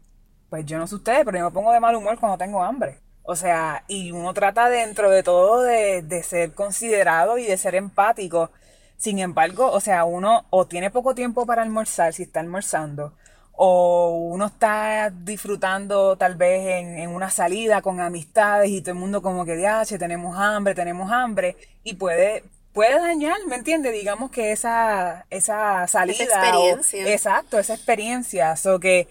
pues 0.51 0.67
yo 0.67 0.79
no 0.79 0.87
sé 0.87 0.95
ustedes, 0.95 1.25
pero 1.25 1.39
yo 1.39 1.45
me 1.47 1.51
pongo 1.51 1.73
de 1.73 1.81
mal 1.81 1.97
humor 1.97 2.19
cuando 2.21 2.39
tengo 2.39 2.63
hambre. 2.63 3.01
O 3.25 3.37
sea, 3.37 3.85
y 3.89 4.13
uno 4.13 4.35
trata 4.35 4.69
dentro 4.69 5.11
de 5.11 5.23
todo 5.23 5.63
de, 5.63 6.03
de 6.03 6.23
ser 6.23 6.53
considerado 6.53 7.39
y 7.39 7.45
de 7.45 7.57
ser 7.57 7.75
empático. 7.75 8.51
Sin 8.99 9.19
embargo, 9.19 9.71
o 9.73 9.81
sea, 9.81 10.05
uno 10.05 10.45
o 10.51 10.67
tiene 10.67 10.91
poco 10.91 11.15
tiempo 11.15 11.47
para 11.47 11.63
almorzar 11.63 12.13
si 12.13 12.23
está 12.25 12.41
almorzando, 12.41 13.15
o 13.53 14.11
uno 14.31 14.47
está 14.47 15.11
disfrutando 15.11 16.17
tal 16.17 16.37
vez 16.37 16.67
en, 16.81 16.99
en 16.99 17.11
una 17.11 17.31
salida 17.31 17.83
con 17.83 18.01
amistades 18.01 18.71
y 18.71 18.83
todo 18.83 18.93
el 18.93 18.99
mundo 18.99 19.23
como 19.23 19.45
que, 19.45 19.57
diache, 19.57 19.99
tenemos 19.99 20.37
hambre, 20.39 20.75
tenemos 20.75 21.11
hambre, 21.11 21.57
y 21.83 21.95
puede, 21.95 22.45
puede 22.73 22.99
dañar, 23.01 23.39
¿me 23.47 23.57
entiendes? 23.57 23.93
Digamos 23.95 24.31
que 24.31 24.53
esa, 24.53 25.27
esa 25.31 25.87
salida. 25.87 26.25
Esa 26.25 26.35
experiencia. 26.35 27.13
exacto, 27.13 27.59
esa 27.59 27.75
experiencia. 27.75 28.57
So 28.57 28.81
que 28.81 29.09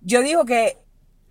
yo 0.00 0.22
digo 0.22 0.44
que 0.44 0.78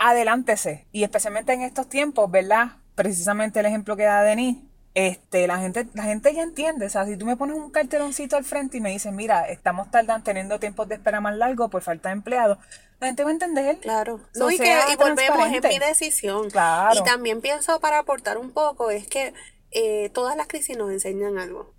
adelántese. 0.02 0.88
Y 0.92 1.04
especialmente 1.04 1.54
en 1.54 1.62
estos 1.62 1.88
tiempos, 1.88 2.30
¿verdad? 2.30 2.78
Precisamente 2.96 3.60
el 3.60 3.68
ejemplo 3.68 3.96
que 3.96 4.04
da 4.04 4.24
Denis, 4.24 4.58
este, 4.94 5.48
la 5.48 5.60
gente, 5.60 5.88
la 5.94 6.04
gente 6.04 6.34
ya 6.34 6.42
entiende. 6.42 6.88
O 6.88 6.90
sea, 6.90 7.06
si 7.06 7.16
tú 7.18 7.26
me 7.26 7.38
pones 7.38 7.56
un 7.56 7.72
carteloncito 7.72 8.36
al 8.36 8.44
frente 8.44 8.78
y 8.78 8.82
me 8.82 8.90
dices, 8.90 9.14
mira, 9.14 9.48
estamos 9.48 9.92
tardando, 9.92 10.24
teniendo 10.24 10.60
tiempos 10.60 10.88
de 10.90 10.96
espera 10.96 11.22
más 11.22 11.38
largos 11.38 11.70
por 11.70 11.84
falta 11.84 12.10
de 12.10 12.14
empleados, 12.14 12.58
la 13.00 13.08
gente 13.08 13.24
va 13.24 13.30
a 13.30 13.34
entender. 13.34 13.78
Claro. 13.78 14.20
No, 14.36 14.50
y, 14.50 14.58
que, 14.58 14.76
y 14.92 14.96
volvemos, 14.96 15.48
en 15.48 15.70
mi 15.70 15.80
decisión. 15.80 16.50
Claro. 16.50 17.00
Y 17.00 17.04
también 17.04 17.40
pienso 17.40 17.80
para 17.80 18.00
aportar 18.00 18.38
un 18.38 18.52
poco, 18.52 18.90
es 18.90 19.08
que 19.08 19.34
eh, 19.70 20.10
todas 20.10 20.36
las 20.36 20.48
crisis 20.48 20.78
nos 20.78 20.92
enseñan 20.92 21.38
algo. 21.38 21.74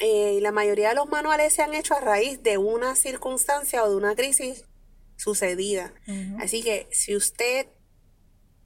Eh, 0.00 0.34
y 0.38 0.40
la 0.40 0.50
mayoría 0.50 0.88
de 0.88 0.96
los 0.96 1.08
manuales 1.08 1.52
se 1.52 1.62
han 1.62 1.72
hecho 1.72 1.94
a 1.94 2.00
raíz 2.00 2.42
de 2.42 2.58
una 2.58 2.96
circunstancia 2.96 3.84
o 3.84 3.88
de 3.88 3.96
una 3.96 4.16
crisis 4.16 4.64
sucedida. 5.24 5.94
Así 6.38 6.62
que 6.62 6.86
si 6.90 7.16
usted 7.16 7.66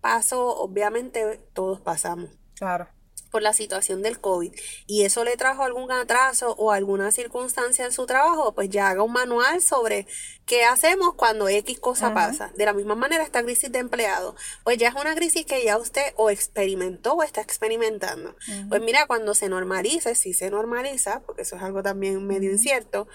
pasó, 0.00 0.56
obviamente 0.56 1.38
todos 1.52 1.80
pasamos. 1.80 2.30
Claro. 2.56 2.88
Por 3.30 3.42
la 3.42 3.52
situación 3.52 4.02
del 4.02 4.20
COVID 4.20 4.52
y 4.86 5.04
eso 5.04 5.22
le 5.22 5.36
trajo 5.36 5.62
algún 5.62 5.92
atraso 5.92 6.54
o 6.56 6.72
alguna 6.72 7.12
circunstancia 7.12 7.84
en 7.84 7.92
su 7.92 8.06
trabajo, 8.06 8.54
pues 8.54 8.70
ya 8.70 8.88
haga 8.88 9.02
un 9.02 9.12
manual 9.12 9.60
sobre 9.60 10.06
qué 10.46 10.64
hacemos 10.64 11.14
cuando 11.14 11.46
X 11.46 11.78
cosa 11.78 12.12
pasa. 12.14 12.50
De 12.56 12.64
la 12.64 12.72
misma 12.72 12.94
manera, 12.94 13.22
esta 13.22 13.44
crisis 13.44 13.70
de 13.70 13.80
empleado, 13.80 14.34
pues 14.64 14.78
ya 14.78 14.88
es 14.88 14.94
una 14.94 15.14
crisis 15.14 15.44
que 15.44 15.62
ya 15.62 15.76
usted 15.76 16.14
o 16.16 16.30
experimentó 16.30 17.12
o 17.12 17.22
está 17.22 17.42
experimentando. 17.42 18.34
Pues 18.68 18.80
mira, 18.80 19.06
cuando 19.06 19.34
se 19.34 19.48
normalice, 19.48 20.14
si 20.14 20.32
se 20.32 20.50
normaliza, 20.50 21.20
porque 21.20 21.42
eso 21.42 21.54
es 21.56 21.62
algo 21.62 21.82
también 21.82 22.26
medio 22.26 22.50
incierto, 22.50 23.06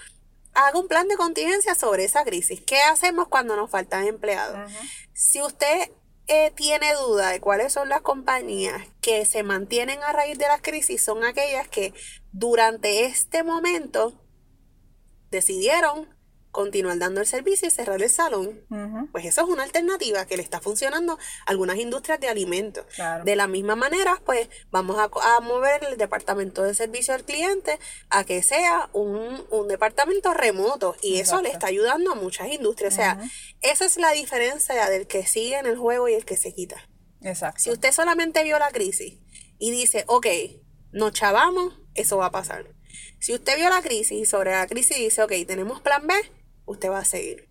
haga 0.54 0.78
un 0.78 0.88
plan 0.88 1.08
de 1.08 1.16
contingencia 1.16 1.74
sobre 1.74 2.04
esa 2.04 2.24
crisis. 2.24 2.60
¿Qué 2.60 2.80
hacemos 2.80 3.28
cuando 3.28 3.56
nos 3.56 3.70
faltan 3.70 4.06
empleados? 4.06 4.70
Si 5.12 5.42
usted 5.42 5.90
eh, 6.26 6.52
tiene 6.54 6.94
duda 6.94 7.30
de 7.30 7.40
cuáles 7.40 7.72
son 7.72 7.88
las 7.88 8.00
compañías 8.00 8.82
que 9.00 9.26
se 9.26 9.42
mantienen 9.42 10.02
a 10.02 10.12
raíz 10.12 10.38
de 10.38 10.46
la 10.46 10.60
crisis, 10.60 11.04
son 11.04 11.24
aquellas 11.24 11.68
que 11.68 11.92
durante 12.32 13.04
este 13.04 13.42
momento 13.42 14.14
decidieron 15.30 16.13
continuar 16.54 16.96
dando 16.98 17.20
el 17.20 17.26
servicio 17.26 17.66
y 17.66 17.70
cerrar 17.72 18.00
el 18.00 18.08
salón. 18.08 18.60
Pues 19.10 19.24
eso 19.24 19.42
es 19.42 19.48
una 19.48 19.64
alternativa 19.64 20.24
que 20.24 20.36
le 20.36 20.42
está 20.42 20.60
funcionando 20.60 21.14
a 21.14 21.50
algunas 21.50 21.76
industrias 21.78 22.20
de 22.20 22.28
alimentos. 22.28 22.86
De 23.24 23.34
la 23.36 23.48
misma 23.48 23.74
manera, 23.74 24.22
pues 24.24 24.48
vamos 24.70 24.96
a, 24.98 25.40
mover 25.40 25.84
el 25.84 25.98
departamento 25.98 26.62
de 26.62 26.72
servicio 26.72 27.12
al 27.12 27.24
cliente 27.24 27.78
a 28.08 28.24
que 28.24 28.42
sea 28.42 28.88
un, 28.92 29.44
departamento 29.68 30.32
remoto 30.32 30.94
y 31.02 31.18
eso 31.18 31.42
le 31.42 31.50
está 31.50 31.66
ayudando 31.66 32.12
a 32.12 32.14
muchas 32.14 32.48
industrias. 32.48 32.94
O 32.94 32.96
sea, 32.96 33.18
esa 33.60 33.84
es 33.84 33.96
la 33.96 34.12
diferencia 34.12 34.88
del 34.88 35.08
que 35.08 35.26
sigue 35.26 35.58
en 35.58 35.66
el 35.66 35.76
juego 35.76 36.08
y 36.08 36.14
el 36.14 36.24
que 36.24 36.36
se 36.36 36.54
quita. 36.54 36.76
Exacto. 37.20 37.60
Si 37.60 37.70
usted 37.70 37.90
solamente 37.90 38.44
vio 38.44 38.58
la 38.60 38.70
crisis 38.70 39.18
y 39.58 39.72
dice, 39.72 40.04
ok, 40.06 40.26
nos 40.92 41.12
chavamos, 41.12 41.74
eso 41.94 42.18
va 42.18 42.26
a 42.26 42.30
pasar. 42.30 42.66
Si 43.18 43.34
usted 43.34 43.56
vio 43.56 43.68
la 43.70 43.82
crisis 43.82 44.12
y 44.12 44.24
sobre 44.24 44.52
la 44.52 44.68
crisis 44.68 44.98
dice, 44.98 45.22
ok, 45.22 45.32
tenemos 45.46 45.80
plan 45.80 46.06
B, 46.06 46.14
usted 46.66 46.90
va 46.90 46.98
a 46.98 47.04
seguir. 47.04 47.48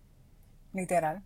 Literal. 0.72 1.22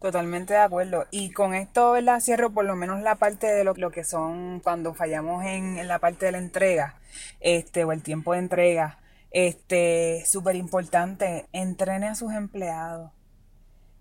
Totalmente 0.00 0.54
de 0.54 0.60
acuerdo. 0.60 1.06
Y 1.10 1.32
con 1.32 1.54
esto, 1.54 1.92
¿verdad? 1.92 2.20
Cierro 2.20 2.50
por 2.50 2.64
lo 2.64 2.76
menos 2.76 3.02
la 3.02 3.16
parte 3.16 3.48
de 3.48 3.64
lo, 3.64 3.74
que 3.90 4.04
son 4.04 4.60
cuando 4.60 4.94
fallamos 4.94 5.44
en, 5.44 5.86
la 5.88 5.98
parte 5.98 6.26
de 6.26 6.32
la 6.32 6.38
entrega, 6.38 7.00
este, 7.40 7.84
o 7.84 7.92
el 7.92 8.02
tiempo 8.02 8.32
de 8.32 8.38
entrega. 8.38 8.98
Este, 9.30 10.24
súper 10.24 10.56
importante, 10.56 11.46
entrene 11.52 12.06
a 12.06 12.14
sus 12.14 12.32
empleados. 12.32 13.10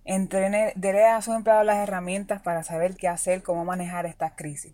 Entrene, 0.06 0.72
dele 0.76 1.06
a 1.06 1.22
sus 1.22 1.36
empleados 1.36 1.66
las 1.66 1.78
herramientas 1.78 2.42
para 2.42 2.64
saber 2.64 2.96
qué 2.96 3.08
hacer, 3.08 3.44
cómo 3.44 3.66
manejar 3.66 4.06
estas 4.06 4.34
crisis. 4.34 4.74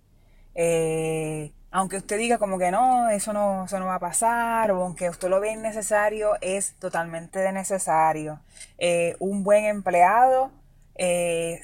Eh, 0.55 1.53
aunque 1.73 1.97
usted 1.97 2.19
diga 2.19 2.37
como 2.37 2.59
que 2.59 2.69
no, 2.69 3.09
eso 3.09 3.33
no, 3.33 3.65
eso 3.65 3.79
no 3.79 3.87
va 3.87 3.95
a 3.95 3.99
pasar, 3.99 4.71
o 4.71 4.83
aunque 4.83 5.09
usted 5.09 5.27
lo 5.27 5.39
vea 5.39 5.53
innecesario, 5.53 6.33
es 6.39 6.75
totalmente 6.75 7.51
necesario. 7.51 8.39
Eh, 8.77 9.15
un 9.17 9.43
buen 9.43 9.65
empleado 9.65 10.51
eh, 10.93 11.59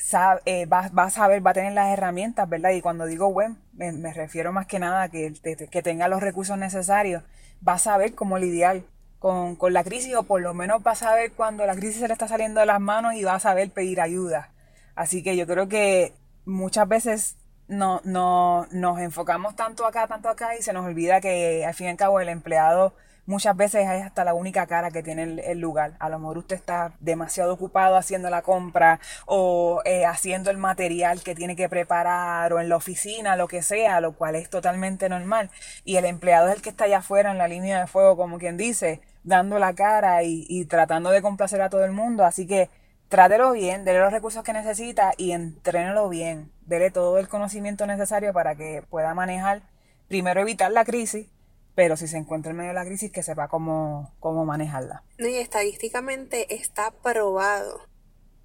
eh, 0.46 0.66
va, 0.66 0.90
a 0.96 1.10
saber, 1.12 1.46
va 1.46 1.52
a 1.52 1.54
tener 1.54 1.74
las 1.74 1.90
herramientas, 1.90 2.50
¿verdad? 2.50 2.72
Y 2.72 2.82
cuando 2.82 3.06
digo 3.06 3.32
buen, 3.32 3.60
me, 3.74 4.12
refiero 4.12 4.52
más 4.52 4.66
que 4.66 4.80
nada 4.80 5.04
a 5.04 5.10
que, 5.10 5.32
que 5.70 5.82
tenga 5.84 6.08
los 6.08 6.22
recursos 6.24 6.58
necesarios, 6.58 7.22
va 7.66 7.74
a 7.74 7.80
saber 7.80 8.16
cómo 8.16 8.40
lidiar 8.40 8.82
con, 9.20 9.56
con 9.58 9.74
la 9.74 9.84
crisis, 9.84 10.16
o 10.16 10.24
por 10.24 10.42
lo 10.42 10.56
menos 10.56 10.82
va 10.86 10.94
a 10.94 10.96
saber 10.96 11.34
cuando 11.34 11.68
la 11.68 11.76
crisis 11.76 12.00
se 12.00 12.08
le 12.08 12.14
está 12.14 12.28
saliendo 12.28 12.62
de 12.62 12.66
las 12.66 12.80
manos 12.80 13.14
y 13.14 13.24
va 13.24 13.36
a 13.36 13.40
saber 13.40 13.70
pedir 13.70 14.02
ayuda. 14.02 14.50
Así 14.96 15.22
que 15.22 15.38
yo 15.38 15.46
creo 15.46 15.68
que 15.68 16.16
muchas 16.46 16.88
veces 16.88 17.38
no, 17.70 18.02
no, 18.04 18.68
nos 18.72 19.00
enfocamos 19.00 19.56
tanto 19.56 19.86
acá, 19.86 20.08
tanto 20.08 20.28
acá 20.28 20.58
y 20.58 20.62
se 20.62 20.74
nos 20.74 20.86
olvida 20.86 21.22
que 21.22 21.66
al 21.66 21.74
fin 21.74 21.88
y 21.88 21.90
al 21.92 21.98
cabo 21.98 22.20
el 22.20 22.28
empleado 22.30 22.94
muchas 23.28 23.56
veces 23.56 23.88
es 23.88 24.04
hasta 24.04 24.24
la 24.24 24.34
única 24.34 24.66
cara 24.66 24.90
que 24.90 25.04
tiene 25.04 25.40
el, 25.46 25.60
lugar. 25.60 25.94
A 26.00 26.10
lo 26.10 26.18
mejor 26.18 26.40
usted 26.40 26.56
está 26.56 26.94
demasiado 27.00 27.54
ocupado 27.54 27.96
haciendo 27.96 28.32
la 28.32 28.42
compra 28.42 29.00
o 29.28 29.82
eh, 29.86 30.06
haciendo 30.06 30.50
el 30.50 30.58
material 30.58 31.22
que 31.22 31.36
tiene 31.36 31.56
que 31.56 31.70
preparar 31.70 32.52
o 32.54 32.60
en 32.60 32.70
la 32.70 32.76
oficina, 32.76 33.36
lo 33.36 33.48
que 33.48 33.62
sea, 33.62 34.02
lo 34.02 34.14
cual 34.14 34.36
es 34.36 34.50
totalmente 34.50 35.08
normal. 35.10 35.52
Y 35.86 35.98
el 35.98 36.06
empleado 36.06 36.48
es 36.50 36.56
el 36.56 36.62
que 36.64 36.70
está 36.70 36.86
allá 36.86 36.98
afuera 37.00 37.30
en 37.30 37.38
la 37.38 37.48
línea 37.48 37.80
de 37.80 37.88
fuego, 37.88 38.18
como 38.18 38.40
quien 38.40 38.58
dice, 38.58 39.00
dando 39.24 39.60
la 39.60 39.76
cara 39.76 40.24
y, 40.24 40.46
y 40.50 40.66
tratando 40.66 41.12
de 41.12 41.22
complacer 41.22 41.62
a 41.62 41.70
todo 41.70 41.86
el 41.86 41.92
mundo. 41.92 42.26
Así 42.26 42.48
que 42.48 42.72
trátelo 43.10 43.52
bien, 43.52 43.84
dele 43.84 44.00
los 44.00 44.14
recursos 44.14 44.44
que 44.44 44.54
necesita 44.54 45.14
y 45.18 45.32
entrénelo 45.32 46.08
bien. 46.10 46.52
Dele 46.66 46.92
todo 46.92 47.18
el 47.18 47.28
conocimiento 47.28 47.86
necesario 47.88 48.32
para 48.32 48.56
que 48.56 48.84
pueda 48.90 49.14
manejar, 49.14 49.64
primero 50.08 50.42
evitar 50.42 50.72
la 50.72 50.86
crisis, 50.86 51.28
pero 51.76 51.98
si 51.98 52.08
se 52.08 52.18
encuentra 52.18 52.52
en 52.52 52.58
medio 52.58 52.70
de 52.70 52.76
la 52.76 52.86
crisis, 52.86 53.12
que 53.12 53.24
sepa 53.24 53.48
cómo, 53.48 54.14
cómo 54.20 54.46
manejarla. 54.46 55.04
Y 55.18 55.36
estadísticamente 55.36 56.56
está 56.56 56.92
probado 56.92 57.82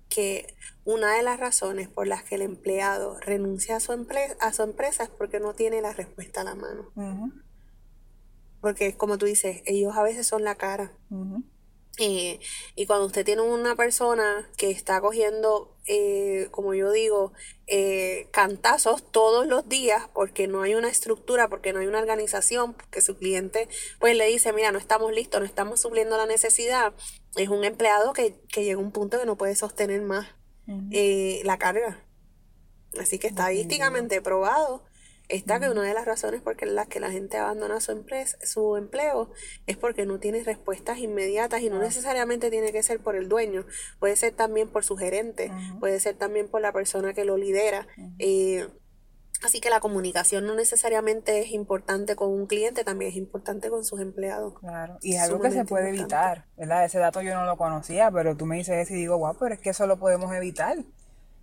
que 0.09 0.55
una 0.85 1.15
de 1.17 1.23
las 1.23 1.41
razones 1.41 1.89
por 1.89 2.07
las 2.07 2.23
que 2.23 2.37
el 2.37 2.43
empleado 2.43 3.19
renuncia 3.21 3.77
a 3.77 3.81
su, 3.81 3.93
empresa, 3.93 4.37
a 4.41 4.53
su 4.53 4.63
empresa 4.63 5.05
es 5.05 5.11
porque 5.11 5.41
no 5.41 5.55
tiene 5.55 5.81
la 5.81 5.93
respuesta 5.93 6.41
a 6.41 6.45
la 6.45 6.55
mano. 6.55 6.93
Porque, 8.61 8.97
como 8.97 9.19
tú 9.19 9.27
dices, 9.27 9.63
ellos 9.67 9.97
a 9.97 10.03
veces 10.03 10.27
son 10.27 10.45
la 10.45 10.55
cara. 10.55 10.93
Eh, 11.99 12.41
y 12.75 12.87
cuando 12.87 13.07
usted 13.07 13.25
tiene 13.25 13.43
una 13.43 13.77
persona 13.77 14.49
que 14.57 14.71
está 14.71 15.01
cogiendo, 15.01 15.77
eh, 15.87 16.49
como 16.51 16.75
yo 16.75 16.91
digo, 16.91 17.33
eh, 17.67 18.29
cantazos 18.33 19.11
todos 19.13 19.47
los 19.47 19.69
días 19.69 20.09
porque 20.13 20.49
no 20.49 20.63
hay 20.63 20.75
una 20.75 20.89
estructura, 20.89 21.49
porque 21.49 21.73
no 21.73 21.81
hay 21.81 21.87
una 21.87 22.01
organización, 22.01 22.75
porque 22.75 23.01
su 23.01 23.17
cliente 23.17 23.69
pues 24.01 24.17
le 24.17 24.27
dice, 24.27 24.53
mira, 24.53 24.73
no 24.73 24.79
estamos 24.79 25.13
listos, 25.13 25.41
no 25.41 25.47
estamos 25.47 25.81
supliendo 25.81 26.17
la 26.17 26.27
necesidad, 26.27 26.95
es 27.37 27.49
un 27.49 27.65
empleado 27.65 28.13
que, 28.13 28.41
que 28.49 28.65
llega 28.65 28.81
a 28.81 28.83
un 28.83 28.93
punto 28.93 29.19
que 29.19 29.27
no 29.27 29.37
puede 29.37 29.55
sostener 29.55 30.03
más 30.03 30.27
la 30.67 31.59
carga. 31.59 32.05
Así 32.99 33.19
que 33.19 33.27
estadísticamente 33.27 34.23
probado 34.23 34.85
está 35.29 35.59
que 35.59 35.69
una 35.69 35.83
de 35.83 35.95
las 35.95 36.05
razones 36.05 36.43
por 36.43 36.61
las 36.67 36.89
que 36.89 37.01
la 37.01 37.11
gente 37.11 37.39
abandona 37.39 37.81
su, 37.81 37.93
empresa, 37.93 38.37
su 38.43 38.77
empleo 38.77 39.31
es 39.67 39.77
porque 39.77 40.07
no 40.07 40.19
tiene 40.19 40.43
respuestas 40.43 40.99
inmediatas 40.99 41.63
y 41.63 41.71
no 41.71 41.79
necesariamente 41.79 42.51
tiene 42.51 42.73
que 42.73 42.83
ser 42.83 43.01
por 43.01 43.17
el 43.17 43.29
dueño, 43.29 43.65
puede 43.99 44.17
ser 44.17 44.35
también 44.35 44.69
por 44.69 44.85
su 44.85 44.97
gerente, 44.97 45.51
puede 45.81 46.01
ser 46.01 46.17
también 46.17 46.49
por 46.49 46.61
la 46.61 46.73
persona 46.73 47.15
que 47.15 47.25
lo 47.25 47.37
lidera. 47.37 47.87
Eh, 48.19 48.69
así 49.43 49.61
que 49.61 49.71
la 49.71 49.81
comunicación 49.81 50.47
no 50.47 50.55
necesariamente 50.55 51.41
es 51.41 51.53
importante 51.53 52.17
con 52.17 52.31
un 52.31 52.47
cliente, 52.47 52.85
también 52.85 53.11
es 53.11 53.17
importante 53.17 53.71
con 53.71 53.85
sus 53.85 54.01
empleados. 54.01 54.59
Claro, 54.59 54.99
y 55.01 55.15
es 55.15 55.23
algo 55.23 55.41
que 55.41 55.51
se 55.51 55.65
puede 55.65 55.89
evitar, 55.89 56.47
¿verdad? 56.57 56.85
Ese 56.85 56.99
dato 56.99 57.23
yo 57.23 57.35
no 57.35 57.47
lo 57.47 57.57
conocía, 57.57 58.11
pero 58.11 58.37
tú 58.37 58.47
me 58.47 58.57
dices 58.57 58.77
eso 58.77 58.95
y 58.95 58.99
digo, 58.99 59.19
wow, 59.19 59.37
pero 59.39 59.55
es 59.55 59.61
que 59.61 59.71
eso 59.71 59.87
lo 59.87 59.99
podemos 59.99 60.35
evitar. 60.35 60.77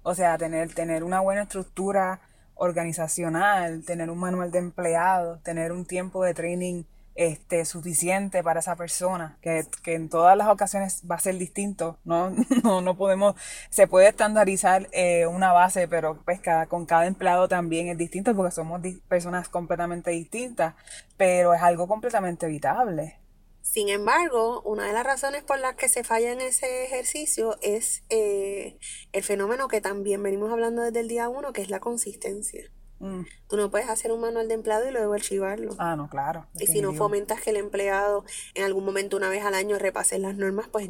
O 0.04 0.16
sea, 0.16 0.38
tener, 0.38 0.74
tener 0.74 1.04
una 1.04 1.20
buena 1.20 1.44
estructura 1.44 2.22
organizacional, 2.56 3.84
tener 3.86 4.10
un 4.10 4.20
manual 4.20 4.52
de 4.52 4.60
empleados, 4.60 5.42
tener 5.44 5.72
un 5.72 5.86
tiempo 5.86 6.24
de 6.24 6.34
training 6.34 6.84
este, 7.16 7.66
suficiente 7.66 8.42
para 8.44 8.62
esa 8.62 8.76
persona, 8.76 9.38
que, 9.42 9.66
en 9.86 10.10
todas 10.10 10.38
las 10.38 10.48
ocasiones 10.48 11.04
va 11.10 11.16
a 11.16 11.20
ser 11.20 11.38
distinto, 11.38 11.98
no, 12.06 12.32
no, 12.64 12.82
no 12.82 12.96
podemos, 12.96 13.36
se 13.70 13.88
puede 13.88 14.08
estandarizar 14.08 14.88
eh, 14.92 15.28
una 15.28 15.52
base, 15.52 15.88
pero 15.88 16.20
pues 16.24 16.40
cada, 16.40 16.68
con 16.68 16.86
cada 16.86 17.08
empleado 17.08 17.48
también 17.48 17.90
es 17.90 17.98
distinto 17.98 18.36
porque 18.36 18.52
somos 18.52 18.82
personas 19.08 19.50
completamente 19.50 20.12
distintas, 20.12 20.76
pero 21.18 21.54
es 21.54 21.62
algo 21.62 21.88
completamente 21.88 22.46
evitable. 22.46 23.18
Sin 23.62 23.90
embargo, 23.90 24.62
una 24.64 24.86
de 24.88 24.94
las 24.94 25.06
razones 25.06 25.44
por 25.44 25.60
las 25.60 25.76
que 25.76 25.88
se 25.88 26.04
falla 26.04 26.32
en 26.32 26.42
ese 26.42 26.84
ejercicio 26.86 27.58
es 27.62 28.04
eh, 28.10 28.78
el 29.12 29.24
fenómeno 29.24 29.68
que 29.68 29.82
también 29.82 30.22
venimos 30.24 30.52
hablando 30.52 30.82
desde 30.82 31.00
el 31.00 31.08
día 31.08 31.30
uno, 31.30 31.54
que 31.54 31.62
es 31.62 31.70
la 31.70 31.80
consistencia. 31.80 32.72
Mm. 33.00 33.22
Tú 33.48 33.58
no 33.58 33.72
puedes 33.72 33.90
hacer 33.90 34.12
un 34.12 34.22
manual 34.22 34.48
de 34.48 34.54
empleado 34.54 34.88
y 34.88 34.92
luego 34.92 35.14
archivarlo. 35.14 35.76
Ah, 35.80 35.96
no, 35.96 36.10
claro. 36.10 36.48
Y 36.60 36.68
si 36.68 36.82
no 36.82 36.94
fomentas 36.94 37.42
que 37.42 37.50
el 37.50 37.58
empleado 37.58 38.26
en 38.54 38.64
algún 38.64 38.86
momento, 38.86 39.18
una 39.18 39.30
vez 39.30 39.44
al 39.44 39.56
año, 39.56 39.80
repase 39.80 40.20
las 40.20 40.36
normas, 40.36 40.68
pues 40.68 40.90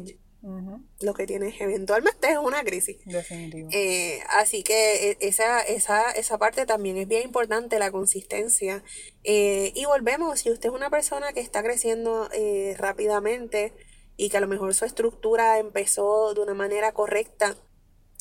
lo 1.00 1.14
que 1.14 1.26
tienes 1.26 1.60
eventualmente 1.60 2.30
es 2.30 2.38
una 2.38 2.64
crisis. 2.64 2.96
Definitivo. 3.04 3.68
Eh, 3.72 4.20
así 4.28 4.62
que 4.64 5.10
e, 5.10 5.18
esa, 5.20 5.60
esa, 5.60 6.10
esa 6.10 6.38
parte 6.38 6.66
también 6.66 6.96
es 6.96 7.06
bien 7.06 7.22
importante, 7.22 7.78
la 7.78 7.92
consistencia. 7.92 8.82
Eh, 9.22 9.72
y 9.74 9.84
volvemos, 9.84 10.40
si 10.40 10.50
usted 10.50 10.70
es 10.70 10.74
una 10.74 10.90
persona 10.90 11.32
que 11.32 11.40
está 11.40 11.62
creciendo 11.62 12.28
eh, 12.32 12.74
rápidamente 12.76 13.72
y 14.16 14.30
que 14.30 14.36
a 14.36 14.40
lo 14.40 14.48
mejor 14.48 14.74
su 14.74 14.84
estructura 14.84 15.58
empezó 15.58 16.34
de 16.34 16.40
una 16.40 16.54
manera 16.54 16.92
correcta, 16.92 17.56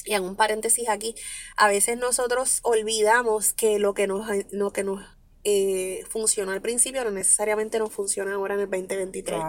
y 0.06 0.14
en 0.14 0.24
un 0.24 0.36
paréntesis 0.36 0.90
aquí, 0.90 1.16
a 1.58 1.68
veces 1.68 1.98
nosotros 1.98 2.60
olvidamos 2.64 3.54
que 3.54 3.80
lo 3.80 3.94
que 3.94 4.08
nos, 4.08 4.28
lo 4.52 4.72
que 4.72 4.84
nos 4.84 5.04
eh, 5.44 6.04
funcionó 6.10 6.52
al 6.52 6.62
principio, 6.62 7.04
no 7.04 7.12
necesariamente 7.12 7.80
no 7.80 7.90
funciona 7.90 8.34
ahora 8.34 8.54
en 8.54 8.62
el 8.62 8.70
2023. 8.70 9.42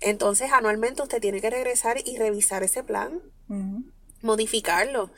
Entonces, 0.00 0.50
anualmente 0.52 1.02
usted 1.02 1.20
tiene 1.20 1.40
que 1.40 1.50
regresar 1.50 1.98
y 2.04 2.16
revisar 2.16 2.62
ese 2.62 2.82
plan, 2.82 3.20
modificarlo. 4.22 5.10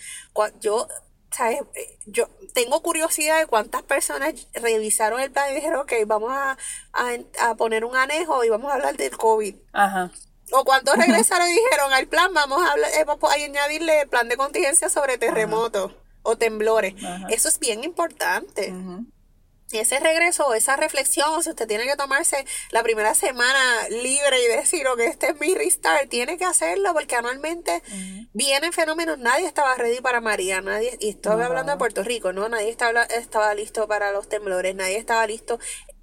Yo, 0.60 0.88
¿sabes? 1.30 1.60
Eh, 1.74 1.98
yo 2.06 2.28
tengo 2.54 2.82
curiosidad 2.82 3.38
de 3.38 3.46
cuántas 3.46 3.82
personas 3.82 4.34
revisaron 4.54 5.20
el 5.20 5.30
plan 5.30 5.52
y 5.52 5.54
dijeron, 5.56 5.80
ok, 5.80 5.92
vamos 6.06 6.32
a, 6.32 6.56
a, 6.92 7.54
poner 7.54 7.84
un 7.84 7.96
anejo 7.96 8.42
y 8.44 8.48
vamos 8.48 8.70
a 8.70 8.74
hablar 8.74 8.96
del 8.96 9.16
COVID. 9.16 9.54
Ajá. 9.72 10.10
O 10.52 10.64
cuántos 10.64 10.96
regresaron 10.96 11.48
y 11.48 11.52
dijeron 11.52 11.92
al 11.92 12.08
plan, 12.08 12.34
vamos 12.34 12.62
a, 12.62 12.72
hablar, 12.72 12.90
eh, 12.98 13.04
vamos 13.04 13.30
a 13.30 13.34
añadirle 13.34 14.00
el 14.00 14.08
plan 14.08 14.28
de 14.28 14.36
contingencia 14.36 14.88
sobre 14.88 15.18
terremotos 15.18 15.92
o 16.22 16.36
temblores. 16.36 16.94
Eso 17.28 17.48
es 17.48 17.60
bien 17.60 17.84
importante 17.84 18.72
ese 19.72 19.98
regreso, 19.98 20.54
esa 20.54 20.76
reflexión, 20.76 21.42
si 21.42 21.50
usted 21.50 21.66
tiene 21.66 21.84
que 21.84 21.96
tomarse 21.96 22.44
la 22.70 22.82
primera 22.82 23.14
semana 23.14 23.88
libre 23.88 24.42
y 24.42 24.46
decir, 24.48 24.86
ok, 24.86 25.00
este 25.00 25.30
es 25.30 25.40
mi 25.40 25.54
restart, 25.54 26.08
tiene 26.08 26.38
que 26.38 26.44
hacerlo 26.44 26.92
porque 26.92 27.16
anualmente 27.16 27.82
vienen 28.32 28.72
fenómenos, 28.72 29.18
nadie 29.18 29.46
estaba 29.46 29.74
ready 29.74 30.00
para 30.00 30.20
María, 30.20 30.60
nadie, 30.60 30.96
y 31.00 31.10
estoy 31.10 31.42
hablando 31.42 31.72
de 31.72 31.78
Puerto 31.78 32.02
Rico, 32.02 32.32
¿no? 32.32 32.48
Nadie 32.48 32.70
estaba, 32.70 33.02
estaba 33.04 33.54
listo 33.54 33.88
para 33.88 34.12
los 34.12 34.28
temblores, 34.28 34.74
nadie 34.74 34.98
estaba 34.98 35.26
listo 35.26 35.58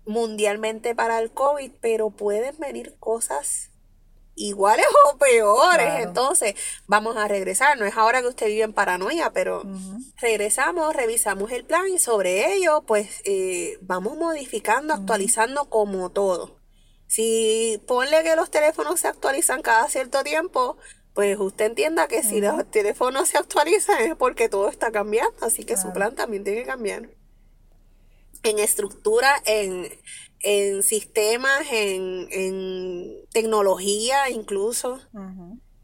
mundialmente 0.06 0.96
para 0.96 1.20
el 1.20 1.32
COVID, 1.32 1.72
pero 1.80 2.10
pueden 2.10 2.58
venir 2.58 2.96
cosas 3.00 3.73
iguales 4.36 4.86
o 5.12 5.18
peores. 5.18 6.04
Entonces, 6.04 6.56
vamos 6.88 7.18
a 7.18 7.28
regresar. 7.28 7.78
No 7.78 7.86
es 7.86 7.96
ahora 7.98 8.22
que 8.22 8.28
usted 8.28 8.48
vive 8.48 8.64
en 8.64 8.74
paranoia, 8.74 9.32
pero 9.32 9.64
regresamos, 10.18 10.96
revisamos 10.96 11.52
el 11.52 11.66
plan 11.66 11.88
y 11.88 12.00
sobre 12.00 12.54
ello, 12.54 12.84
pues 12.86 13.22
eh, 13.26 13.78
vamos 13.82 14.18
modificando, 14.18 14.94
actualizando 14.94 15.70
como 15.70 16.12
todo. 16.12 16.60
Si 17.08 17.82
ponle 17.88 18.24
que 18.24 18.36
los 18.36 18.50
teléfonos 18.50 19.00
se 19.00 19.08
actualizan 19.08 19.62
cada 19.62 19.88
cierto 19.88 20.24
tiempo, 20.24 20.78
pues 21.14 21.38
usted 21.40 21.66
entienda 21.66 22.08
que 22.08 22.24
si 22.24 22.42
los 22.42 22.70
teléfonos 22.72 23.30
se 23.30 23.38
actualizan 23.38 24.02
es 24.02 24.16
porque 24.16 24.50
todo 24.50 24.68
está 24.68 24.92
cambiando, 24.92 25.46
así 25.46 25.64
que 25.64 25.78
su 25.78 25.94
plan 25.94 26.16
también 26.16 26.44
tiene 26.44 26.62
que 26.62 26.68
cambiar. 26.68 27.10
En 28.42 28.60
estructura, 28.60 29.32
en, 29.46 29.90
en 30.44 30.84
sistemas, 30.84 31.62
en, 31.72 33.18
tecnología 33.32 34.30
incluso. 34.30 35.00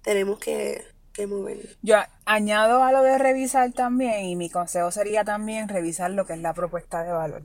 Tenemos 0.04 0.40
que, 0.40 0.84
que 1.14 1.26
mover. 1.26 1.78
Yo 1.82 1.98
añado 2.26 2.84
a 2.84 2.92
lo 2.92 3.02
de 3.02 3.18
revisar 3.18 3.72
también, 3.72 4.26
y 4.26 4.36
mi 4.36 4.50
consejo 4.50 4.92
sería 4.92 5.24
también 5.24 5.68
revisar 5.68 6.12
lo 6.12 6.26
que 6.26 6.34
es 6.34 6.40
la 6.40 6.54
propuesta 6.54 7.04
de 7.04 7.12
valor. 7.12 7.44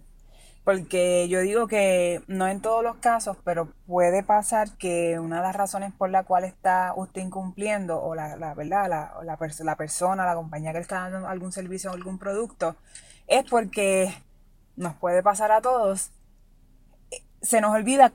Porque 0.64 1.28
yo 1.28 1.40
digo 1.40 1.66
que 1.66 2.22
no 2.26 2.48
en 2.48 2.62
todos 2.62 2.82
los 2.82 2.96
casos, 2.96 3.36
pero 3.44 3.68
puede 3.86 4.22
pasar 4.22 4.70
que 4.78 5.18
una 5.18 5.36
de 5.36 5.42
las 5.42 5.56
razones 5.56 5.92
por 5.92 6.08
la 6.08 6.24
cual 6.24 6.44
está 6.44 6.94
usted 6.96 7.20
incumpliendo, 7.20 8.02
o 8.02 8.14
la, 8.14 8.36
la 8.36 8.54
verdad, 8.54 8.88
la, 8.88 9.14
la, 9.22 9.38
la 9.60 9.76
persona, 9.76 10.24
la 10.24 10.34
compañía 10.34 10.72
que 10.72 10.78
le 10.78 10.82
está 10.82 11.08
dando 11.08 11.28
algún 11.28 11.52
servicio 11.52 11.90
o 11.90 11.94
algún 11.94 12.18
producto, 12.18 12.76
es 13.26 13.44
porque 13.48 14.14
nos 14.76 14.94
puede 14.94 15.22
pasar 15.22 15.52
a 15.52 15.60
todos 15.60 16.10
se 17.44 17.60
nos 17.60 17.72
olvida 17.72 18.12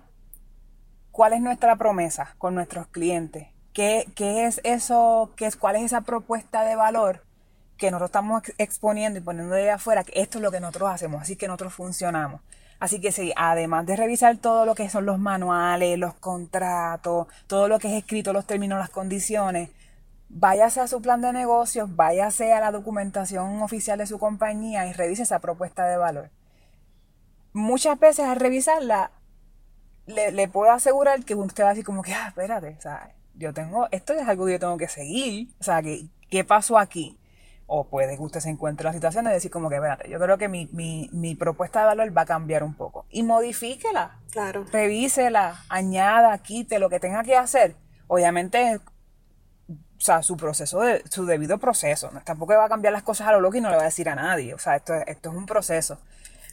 cuál 1.12 1.34
es 1.34 1.42
nuestra 1.42 1.76
promesa 1.76 2.36
con 2.38 2.56
nuestros 2.56 2.88
clientes. 2.88 3.48
¿Qué, 3.74 4.08
es 4.18 4.60
eso? 4.64 5.32
Qué 5.36 5.46
es, 5.46 5.56
¿Cuál 5.56 5.78
es 5.78 5.84
esa 5.84 6.02
propuesta 6.02 6.64
de 6.64 6.76
valor 6.76 7.24
que 7.78 7.92
nosotros 7.92 8.10
estamos 8.10 8.44
exponiendo 8.58 9.20
y 9.20 9.22
poniendo 9.22 9.56
de 9.56 9.72
afuera? 9.72 10.04
Que 10.04 10.20
esto 10.22 10.40
es 10.40 10.42
lo 10.42 10.52
que 10.52 10.60
nosotros 10.60 10.90
hacemos, 10.90 11.22
así 11.22 11.36
que 11.36 11.48
nosotros 11.48 11.74
funcionamos. 11.74 12.42
Así 12.80 13.00
que 13.00 13.12
sí, 13.12 13.32
además 13.36 13.86
de 13.86 13.96
revisar 13.96 14.38
todo 14.38 14.66
lo 14.66 14.74
que 14.74 14.90
son 14.90 15.06
los 15.06 15.20
manuales, 15.20 15.98
los 16.00 16.14
contratos, 16.16 17.28
todo 17.48 17.68
lo 17.68 17.78
que 17.78 17.90
es 17.90 18.04
escrito, 18.04 18.34
los 18.34 18.46
términos, 18.46 18.80
las 18.80 18.90
condiciones, 18.90 19.70
váyase 20.30 20.82
a 20.82 20.88
su 20.88 21.02
plan 21.02 21.22
de 21.22 21.34
negocios, 21.34 21.96
váyase 21.96 22.54
a 22.54 22.60
la 22.60 22.72
documentación 22.72 23.62
oficial 23.62 23.98
de 23.98 24.08
su 24.08 24.18
compañía 24.18 24.88
y 24.88 24.94
revise 24.94 25.24
esa 25.24 25.40
propuesta 25.40 25.86
de 25.86 25.98
valor. 25.98 26.32
Muchas 27.52 28.00
veces 28.00 28.26
al 28.26 28.40
revisarla 28.40 29.12
le, 30.10 30.48
puedo 30.48 30.72
asegurar 30.72 31.24
que 31.24 31.36
usted 31.36 31.64
va 31.64 31.68
a 31.68 31.72
decir 31.72 31.86
como 31.86 32.02
que, 32.02 32.14
ah, 32.14 32.28
espérate, 32.30 32.76
o 32.78 32.82
sea, 32.82 33.14
yo 33.36 33.54
tengo, 33.54 33.88
esto 33.92 34.14
es 34.14 34.28
algo 34.28 34.46
que 34.46 34.54
yo 34.54 34.60
tengo 34.60 34.78
que 34.78 34.88
seguir, 34.88 35.50
o 35.60 35.64
sea, 35.64 35.82
que, 35.82 36.08
¿qué 36.30 36.44
pasó 36.44 36.78
aquí? 36.78 37.18
O 37.68 37.88
puede 37.88 38.18
que 38.18 38.24
usted 38.24 38.40
se 38.40 38.50
encuentre 38.50 38.84
en 38.84 38.88
la 38.88 38.94
situación 38.94 39.26
de 39.26 39.32
decir 39.32 39.52
como 39.52 39.70
que, 39.70 39.76
espérate, 39.76 40.10
yo 40.10 40.20
creo 40.20 40.38
que 40.38 40.50
mi, 40.50 40.68
mi, 40.72 41.10
mi 41.14 41.36
propuesta 41.36 41.82
de 41.82 41.86
valor 41.86 42.18
va 42.18 42.24
a 42.24 42.26
cambiar 42.26 42.64
un 42.64 42.74
poco. 42.74 43.06
Y 43.12 43.22
modifíquela. 43.22 44.20
Claro. 44.32 44.66
Revísela, 44.72 45.64
añada, 45.70 46.36
quite 46.40 46.80
lo 46.80 46.90
que 46.90 47.00
tenga 47.00 47.24
que 47.24 47.36
hacer. 47.36 47.76
Obviamente, 48.08 48.80
o 48.80 50.02
sea, 50.02 50.24
su 50.24 50.36
proceso, 50.36 50.82
de, 50.82 51.04
su 51.10 51.28
debido 51.28 51.60
proceso. 51.60 52.10
¿no? 52.12 52.22
Tampoco 52.22 52.56
va 52.56 52.66
a 52.66 52.70
cambiar 52.70 52.92
las 52.92 53.04
cosas 53.04 53.28
a 53.28 53.34
lo 53.34 53.42
loco 53.42 53.58
y 53.58 53.62
no 53.62 53.70
le 53.70 53.76
va 53.76 53.84
a 53.84 53.86
decir 53.86 54.10
a 54.10 54.16
nadie. 54.16 54.56
O 54.56 54.58
sea, 54.58 54.76
esto, 54.76 54.96
esto 54.96 55.30
es 55.30 55.36
un 55.36 55.46
proceso. 55.46 56.00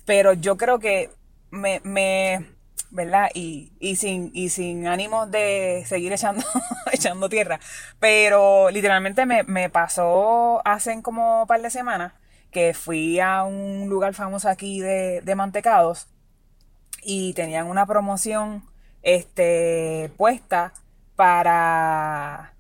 Pero 0.05 0.35
yo 0.35 0.59
creo 0.59 0.79
que 0.79 1.11
me, 1.51 1.81
me 1.83 2.56
¿verdad? 2.97 3.31
Y, 3.35 3.73
y, 3.79 3.97
sin, 3.97 4.33
y 4.35 4.49
sin 4.49 4.89
ánimos 4.89 5.31
de 5.31 5.85
seguir 5.87 6.13
echando, 6.13 6.45
echando 6.93 7.29
tierra. 7.29 7.61
Pero 8.01 8.71
literalmente 8.71 9.27
me, 9.27 9.45
me 9.45 9.71
pasó 9.71 10.63
hace 10.67 11.01
como 11.03 11.43
un 11.43 11.47
par 11.47 11.63
de 11.63 11.71
semanas 11.71 12.15
que 12.51 12.75
fui 12.75 13.21
a 13.21 13.45
un 13.45 13.89
lugar 13.89 14.15
famoso 14.15 14.49
aquí 14.49 14.81
de, 14.81 15.21
de 15.21 15.35
mantecados 15.35 16.09
y 17.03 17.35
tenían 17.35 17.67
una 17.67 17.87
promoción 17.87 18.65
este, 19.03 20.11
puesta 20.17 20.73
para, 21.17 22.55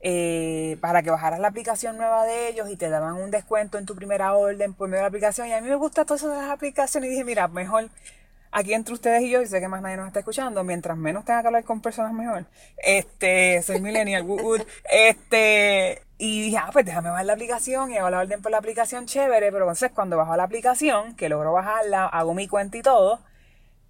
eh, 0.00 0.76
para 0.80 1.02
que 1.02 1.10
bajaras 1.10 1.38
la 1.38 1.48
aplicación 1.48 1.96
nueva 1.96 2.24
de 2.24 2.48
ellos 2.48 2.68
y 2.70 2.76
te 2.76 2.88
daban 2.88 3.14
un 3.14 3.30
descuento 3.30 3.78
en 3.78 3.86
tu 3.86 3.94
primera 3.94 4.34
orden 4.34 4.74
por 4.74 4.88
medio 4.88 5.00
de 5.00 5.02
la 5.04 5.08
aplicación. 5.08 5.48
Y 5.48 5.52
a 5.52 5.60
mí 5.60 5.68
me 5.68 5.76
gusta 5.76 6.04
todo 6.04 6.16
eso 6.16 6.28
de 6.28 6.36
las 6.36 6.50
aplicaciones 6.50 7.08
y 7.08 7.10
dije, 7.12 7.24
mira, 7.24 7.48
mejor 7.48 7.88
aquí 8.56 8.72
entre 8.72 8.94
ustedes 8.94 9.22
y 9.22 9.28
yo, 9.28 9.42
y 9.42 9.46
sé 9.46 9.60
que 9.60 9.68
más 9.68 9.82
nadie 9.82 9.98
nos 9.98 10.06
está 10.06 10.20
escuchando, 10.20 10.64
mientras 10.64 10.96
menos 10.96 11.26
tenga 11.26 11.42
que 11.42 11.48
hablar 11.48 11.64
con 11.64 11.82
personas 11.82 12.14
mejor, 12.14 12.46
este, 12.78 13.60
soy 13.62 13.82
millennial, 13.82 14.22
wood, 14.22 14.62
este, 14.90 16.02
y 16.16 16.44
dije, 16.44 16.56
ah, 16.56 16.70
pues 16.72 16.86
déjame 16.86 17.10
bajar 17.10 17.26
la 17.26 17.34
aplicación 17.34 17.92
y 17.92 17.98
hago 17.98 18.08
la 18.08 18.20
orden 18.20 18.40
por 18.40 18.50
la 18.50 18.56
aplicación 18.56 19.04
chévere, 19.04 19.52
pero 19.52 19.64
entonces 19.66 19.90
cuando 19.94 20.16
bajo 20.16 20.34
la 20.36 20.44
aplicación, 20.44 21.14
que 21.16 21.28
logro 21.28 21.52
bajarla, 21.52 22.06
hago 22.06 22.32
mi 22.32 22.48
cuenta 22.48 22.78
y 22.78 22.82
todo, 22.82 23.20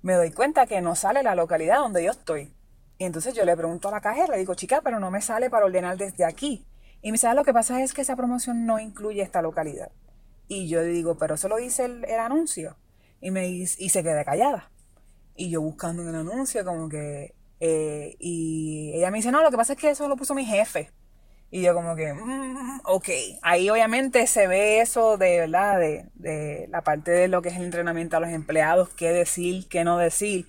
me 0.03 0.15
doy 0.15 0.33
cuenta 0.33 0.67
que 0.67 0.81
no 0.81 0.97
sale 0.97 1.23
la 1.23 1.37
localidad 1.37 1.79
donde 1.79 2.03
yo 2.03 2.11
estoy. 2.11 2.53
Y 2.99 3.05
entonces 3.05 3.35
yo 3.35 3.45
le 3.45 3.57
pregunto 3.57 3.87
a 3.87 3.93
la 3.93 4.01
cajera, 4.01 4.33
le 4.33 4.39
digo, 4.39 4.57
chica, 4.57 4.81
pero 4.83 4.99
no 4.99 5.13
me 5.13 5.21
sale 5.21 5.49
para 5.49 5.67
ordenar 5.67 5.97
desde 5.97 6.25
aquí. 6.25 6.67
Y 7.03 7.13
me 7.13 7.13
dice, 7.13 7.29
ah, 7.29 7.35
lo 7.35 7.45
que 7.45 7.53
pasa 7.53 7.83
es 7.83 7.93
que 7.93 8.03
esa 8.03 8.17
promoción 8.17 8.67
no 8.67 8.81
incluye 8.81 9.23
esta 9.23 9.43
localidad. 9.43 9.93
Y 10.49 10.67
yo 10.69 10.83
digo, 10.83 11.17
pero 11.19 11.37
eso 11.37 11.47
lo 11.47 11.57
dice 11.57 11.85
el 11.85 12.19
anuncio. 12.19 12.77
Y, 13.21 13.31
me, 13.31 13.49
y 13.49 13.67
se 13.67 14.03
queda 14.03 14.25
callada. 14.25 14.71
Y 15.37 15.51
yo 15.51 15.61
buscando 15.61 16.03
un 16.03 16.15
anuncio, 16.15 16.65
como 16.65 16.89
que. 16.89 17.35
Eh, 17.61 18.17
y 18.19 18.93
ella 18.95 19.11
me 19.11 19.19
dice: 19.19 19.33
No, 19.33 19.43
lo 19.43 19.51
que 19.51 19.57
pasa 19.57 19.75
es 19.75 19.79
que 19.79 19.91
eso 19.91 20.09
lo 20.09 20.17
puso 20.17 20.35
mi 20.35 20.45
jefe. 20.45 20.91
Y 21.51 21.63
yo, 21.63 21.75
como 21.75 21.95
que, 21.95 22.13
mm, 22.13 22.81
ok. 22.85 23.09
Ahí 23.43 23.71
obviamente 23.71 24.27
se 24.27 24.47
ve 24.47 24.81
eso 24.81 25.17
de, 25.17 25.41
¿verdad? 25.41 25.79
De, 25.79 26.07
de 26.15 26.67
la 26.71 26.83
parte 26.83 27.11
de 27.13 27.29
lo 27.29 27.41
que 27.43 27.51
es 27.51 27.57
el 27.57 27.65
entrenamiento 27.65 28.17
a 28.17 28.21
los 28.21 28.31
empleados, 28.31 28.89
qué 28.91 29.13
decir, 29.13 29.69
qué 29.69 29.85
no 29.85 29.99
decir. 29.99 30.47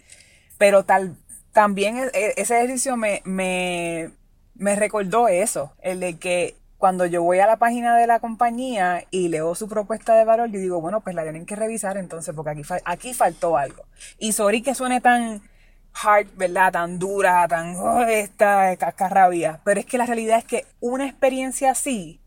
Pero 0.58 0.86
tal, 0.86 1.16
también 1.54 1.98
e, 1.98 2.10
e, 2.14 2.34
ese 2.38 2.58
ejercicio 2.58 2.98
me, 2.98 3.22
me, 3.26 4.12
me 4.56 4.76
recordó 4.76 5.28
eso, 5.28 5.74
el 5.82 6.00
de 6.00 6.18
que 6.18 6.56
cuando 6.78 7.06
yo 7.06 7.24
voy 7.24 7.40
a 7.40 7.48
la 7.48 7.58
página 7.58 7.96
de 7.98 8.08
la 8.08 8.20
compañía 8.20 9.04
y 9.10 9.30
leo 9.30 9.56
su 9.56 9.68
propuesta 9.68 10.16
de 10.16 10.26
valor, 10.26 10.50
yo 10.50 10.60
digo, 10.60 10.80
bueno, 10.80 11.02
pues 11.02 11.16
la 11.16 11.24
tienen 11.24 11.46
que 11.46 11.56
revisar 11.56 11.98
entonces, 11.98 12.36
porque 12.36 12.52
aquí, 12.52 12.62
aquí 12.86 13.14
faltó 13.14 13.58
algo. 13.58 13.84
Y 14.20 14.34
sorry 14.34 14.62
que 14.62 14.76
suene 14.76 15.02
tan 15.02 15.42
hard, 15.94 16.28
¿verdad? 16.36 16.72
Tan 16.72 17.00
dura, 17.00 17.48
tan, 17.48 17.76
oh, 17.78 18.04
esta 18.04 18.76
cascarrabia. 18.78 19.60
Pero 19.64 19.80
es 19.80 19.86
que 19.86 19.98
la 19.98 20.06
realidad 20.06 20.38
es 20.38 20.46
que 20.46 20.66
una 20.80 21.08
experiencia 21.08 21.72
así, 21.72 22.22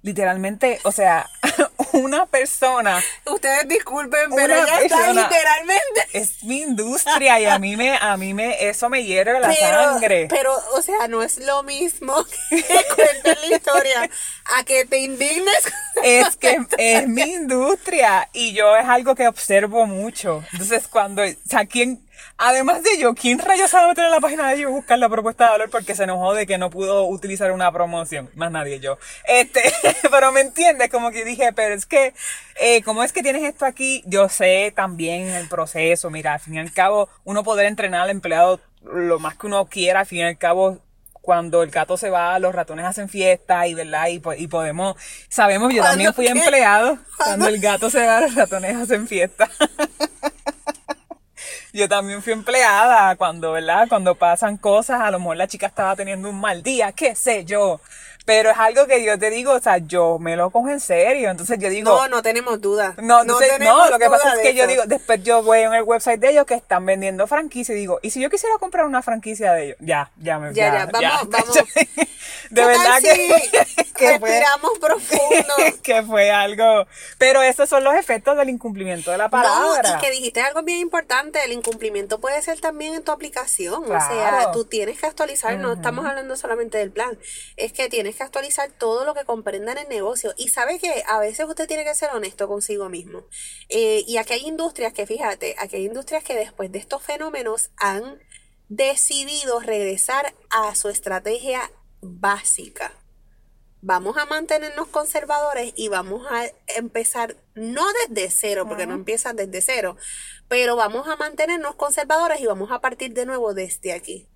literalmente, 0.00 0.78
o 0.84 0.92
sea, 0.92 1.26
una 2.02 2.26
persona. 2.26 3.02
Ustedes 3.26 3.68
disculpen, 3.68 4.30
pero 4.34 4.54
ella 4.54 4.80
está 4.80 5.12
literalmente. 5.12 6.08
Es 6.12 6.42
mi 6.44 6.62
industria 6.62 7.40
y 7.40 7.46
a 7.46 7.58
mí 7.58 7.76
me, 7.76 7.96
a 7.96 8.16
mí 8.16 8.34
me, 8.34 8.68
eso 8.68 8.88
me 8.88 9.04
hierve 9.04 9.40
la 9.40 9.54
sangre. 9.54 10.28
Pero, 10.28 10.54
o 10.74 10.82
sea, 10.82 11.08
no 11.08 11.22
es 11.22 11.38
lo 11.38 11.62
mismo 11.62 12.24
que 12.50 12.84
cuenten 12.94 13.36
la 13.40 13.56
historia 13.56 14.10
a 14.56 14.64
que 14.64 14.84
te 14.84 14.98
indignes. 14.98 15.72
Es 16.02 16.36
que 16.36 16.58
es 16.78 17.08
mi 17.08 17.22
industria 17.22 18.28
y 18.32 18.52
yo 18.52 18.76
es 18.76 18.86
algo 18.86 19.14
que 19.14 19.28
observo 19.28 19.86
mucho. 19.86 20.42
Entonces, 20.52 20.88
cuando, 20.88 21.22
o 21.22 21.48
sea, 21.48 21.66
¿quién? 21.66 22.02
Además 22.38 22.82
de 22.82 22.98
yo, 22.98 23.14
¿quién 23.14 23.38
rayos 23.38 23.70
sabe 23.70 23.88
meter 23.88 24.04
en 24.04 24.10
la 24.10 24.20
página 24.20 24.48
de 24.48 24.56
ellos 24.56 24.70
y 24.70 24.74
buscar 24.74 24.98
la 24.98 25.08
propuesta 25.08 25.44
de 25.44 25.50
valor 25.50 25.70
porque 25.70 25.94
se 25.94 26.04
enojó 26.04 26.34
de 26.34 26.46
que 26.46 26.58
no 26.58 26.70
pudo 26.70 27.06
utilizar 27.06 27.52
una 27.52 27.70
promoción? 27.70 28.30
Más 28.34 28.50
nadie 28.50 28.80
yo. 28.80 28.98
Este, 29.26 29.62
pero 30.10 30.32
me 30.32 30.40
entiendes, 30.40 30.90
como 30.90 31.10
que 31.10 31.24
dije, 31.24 31.52
pero 31.52 31.74
es 31.74 31.86
que, 31.86 32.14
eh, 32.60 32.82
como 32.82 33.04
es 33.04 33.12
que 33.12 33.22
tienes 33.22 33.42
esto 33.42 33.64
aquí, 33.64 34.02
yo 34.06 34.28
sé 34.28 34.72
también 34.74 35.28
el 35.28 35.48
proceso. 35.48 36.10
Mira, 36.10 36.34
al 36.34 36.40
fin 36.40 36.54
y 36.54 36.58
al 36.58 36.72
cabo, 36.72 37.08
uno 37.24 37.44
poder 37.44 37.66
entrenar 37.66 38.02
al 38.02 38.10
empleado 38.10 38.60
lo 38.84 39.18
más 39.18 39.36
que 39.36 39.46
uno 39.46 39.66
quiera, 39.66 40.00
al 40.00 40.06
fin 40.06 40.18
y 40.18 40.22
al 40.24 40.38
cabo, 40.38 40.78
cuando 41.12 41.62
el 41.62 41.70
gato 41.70 41.96
se 41.96 42.10
va, 42.10 42.38
los 42.38 42.54
ratones 42.54 42.84
hacen 42.84 43.08
fiesta 43.08 43.66
y 43.66 43.74
verdad 43.74 44.08
y, 44.08 44.20
y 44.38 44.46
podemos, 44.48 44.96
sabemos, 45.28 45.72
yo 45.72 45.82
también 45.82 46.12
fui 46.12 46.26
empleado, 46.26 46.98
cuando 47.16 47.46
el 47.46 47.60
gato 47.60 47.88
se 47.88 48.04
va, 48.04 48.20
los 48.20 48.34
ratones 48.34 48.76
hacen 48.76 49.06
fiesta. 49.06 49.48
yo 51.72 51.88
también 51.88 52.22
fui 52.22 52.32
empleada 52.32 53.16
cuando, 53.16 53.52
¿verdad? 53.52 53.88
Cuando 53.88 54.14
pasan 54.14 54.56
cosas, 54.56 55.00
a 55.00 55.10
lo 55.10 55.18
mejor 55.18 55.36
la 55.36 55.48
chica 55.48 55.66
estaba 55.66 55.96
teniendo 55.96 56.28
un 56.28 56.40
mal 56.40 56.62
día, 56.62 56.92
qué 56.92 57.14
sé 57.14 57.44
yo. 57.44 57.80
Pero 58.24 58.50
es 58.50 58.58
algo 58.58 58.86
que 58.86 59.04
yo 59.04 59.18
te 59.18 59.30
digo, 59.30 59.52
o 59.52 59.60
sea, 59.60 59.78
yo 59.78 60.18
me 60.18 60.36
lo 60.36 60.50
cojo 60.50 60.68
en 60.68 60.80
serio. 60.80 61.30
Entonces 61.30 61.58
yo 61.58 61.68
digo. 61.68 61.90
No, 61.90 62.08
no 62.08 62.22
tenemos 62.22 62.60
duda. 62.60 62.94
No, 62.98 63.24
no, 63.24 63.38
no 63.58 63.90
lo 63.90 63.98
que 63.98 64.08
pasa 64.08 64.34
es 64.34 64.40
que 64.40 64.54
yo 64.54 64.66
digo, 64.66 64.84
después 64.86 65.22
yo 65.22 65.42
voy 65.42 65.60
en 65.60 65.74
el 65.74 65.82
website 65.82 66.20
de 66.20 66.30
ellos 66.30 66.46
que 66.46 66.54
están 66.54 66.86
vendiendo 66.86 67.26
franquicia 67.26 67.74
y 67.74 67.78
digo, 67.78 67.98
¿y 68.02 68.10
si 68.10 68.20
yo 68.20 68.30
quisiera 68.30 68.56
comprar 68.58 68.86
una 68.86 69.02
franquicia 69.02 69.52
de 69.52 69.64
ellos? 69.64 69.76
Ya, 69.80 70.10
ya 70.18 70.38
me 70.38 70.54
Ya, 70.54 70.72
ya, 70.72 70.86
vamos, 70.86 71.28
vamos. 71.30 71.54
de 72.50 72.64
verdad 72.64 72.98
que, 73.00 73.84
que 73.96 74.18
respiramos 74.18 74.78
profundo. 74.80 75.54
que 75.82 76.02
fue 76.02 76.30
algo. 76.30 76.86
Pero 77.18 77.42
esos 77.42 77.68
son 77.68 77.84
los 77.84 77.94
efectos 77.94 78.36
del 78.36 78.48
incumplimiento 78.50 79.10
de 79.10 79.18
la 79.18 79.28
palabra. 79.28 79.82
No, 79.82 79.98
y 79.98 80.00
que 80.00 80.10
dijiste 80.10 80.40
algo 80.40 80.62
bien 80.62 80.78
importante, 80.78 81.44
el 81.44 81.52
incumplimiento 81.52 82.20
puede 82.20 82.40
ser 82.42 82.60
también 82.60 82.94
en 82.94 83.02
tu 83.02 83.12
aplicación. 83.12 83.84
O 83.84 84.00
sea, 84.00 84.52
tú 84.52 84.64
tienes 84.64 85.00
que 85.00 85.06
actualizar, 85.06 85.56
no 85.58 85.72
estamos 85.72 86.04
hablando 86.04 86.36
solamente 86.36 86.78
del 86.78 86.90
plan, 86.90 87.18
es 87.56 87.72
que 87.72 87.88
tienes 87.88 88.11
que 88.16 88.22
actualizar 88.22 88.70
todo 88.72 89.04
lo 89.04 89.14
que 89.14 89.24
comprenda 89.24 89.72
en 89.72 89.78
el 89.78 89.88
negocio. 89.88 90.34
Y 90.36 90.48
sabe 90.48 90.78
que 90.78 91.04
a 91.08 91.18
veces 91.18 91.46
usted 91.46 91.66
tiene 91.66 91.84
que 91.84 91.94
ser 91.94 92.10
honesto 92.10 92.48
consigo 92.48 92.88
mismo. 92.88 93.24
Eh, 93.68 94.04
y 94.06 94.16
aquí 94.16 94.34
hay 94.34 94.46
industrias 94.46 94.92
que, 94.92 95.06
fíjate, 95.06 95.54
aquí 95.58 95.76
hay 95.76 95.86
industrias 95.86 96.24
que 96.24 96.34
después 96.34 96.70
de 96.72 96.78
estos 96.78 97.02
fenómenos 97.02 97.70
han 97.76 98.20
decidido 98.68 99.60
regresar 99.60 100.34
a 100.50 100.74
su 100.74 100.88
estrategia 100.88 101.70
básica 102.00 102.92
vamos 103.82 104.16
a 104.16 104.26
mantenernos 104.26 104.86
conservadores 104.88 105.74
y 105.76 105.88
vamos 105.88 106.24
a 106.30 106.44
empezar, 106.76 107.36
no 107.54 107.82
desde 108.08 108.30
cero, 108.30 108.64
porque 108.66 108.86
no 108.86 108.94
empiezan 108.94 109.36
desde 109.36 109.60
cero, 109.60 109.96
pero 110.48 110.76
vamos 110.76 111.08
a 111.08 111.16
mantenernos 111.16 111.74
conservadores 111.74 112.40
y 112.40 112.46
vamos 112.46 112.70
a 112.70 112.80
partir 112.80 113.12
de 113.12 113.26
nuevo 113.26 113.52
desde 113.52 113.92
aquí. 113.92 114.28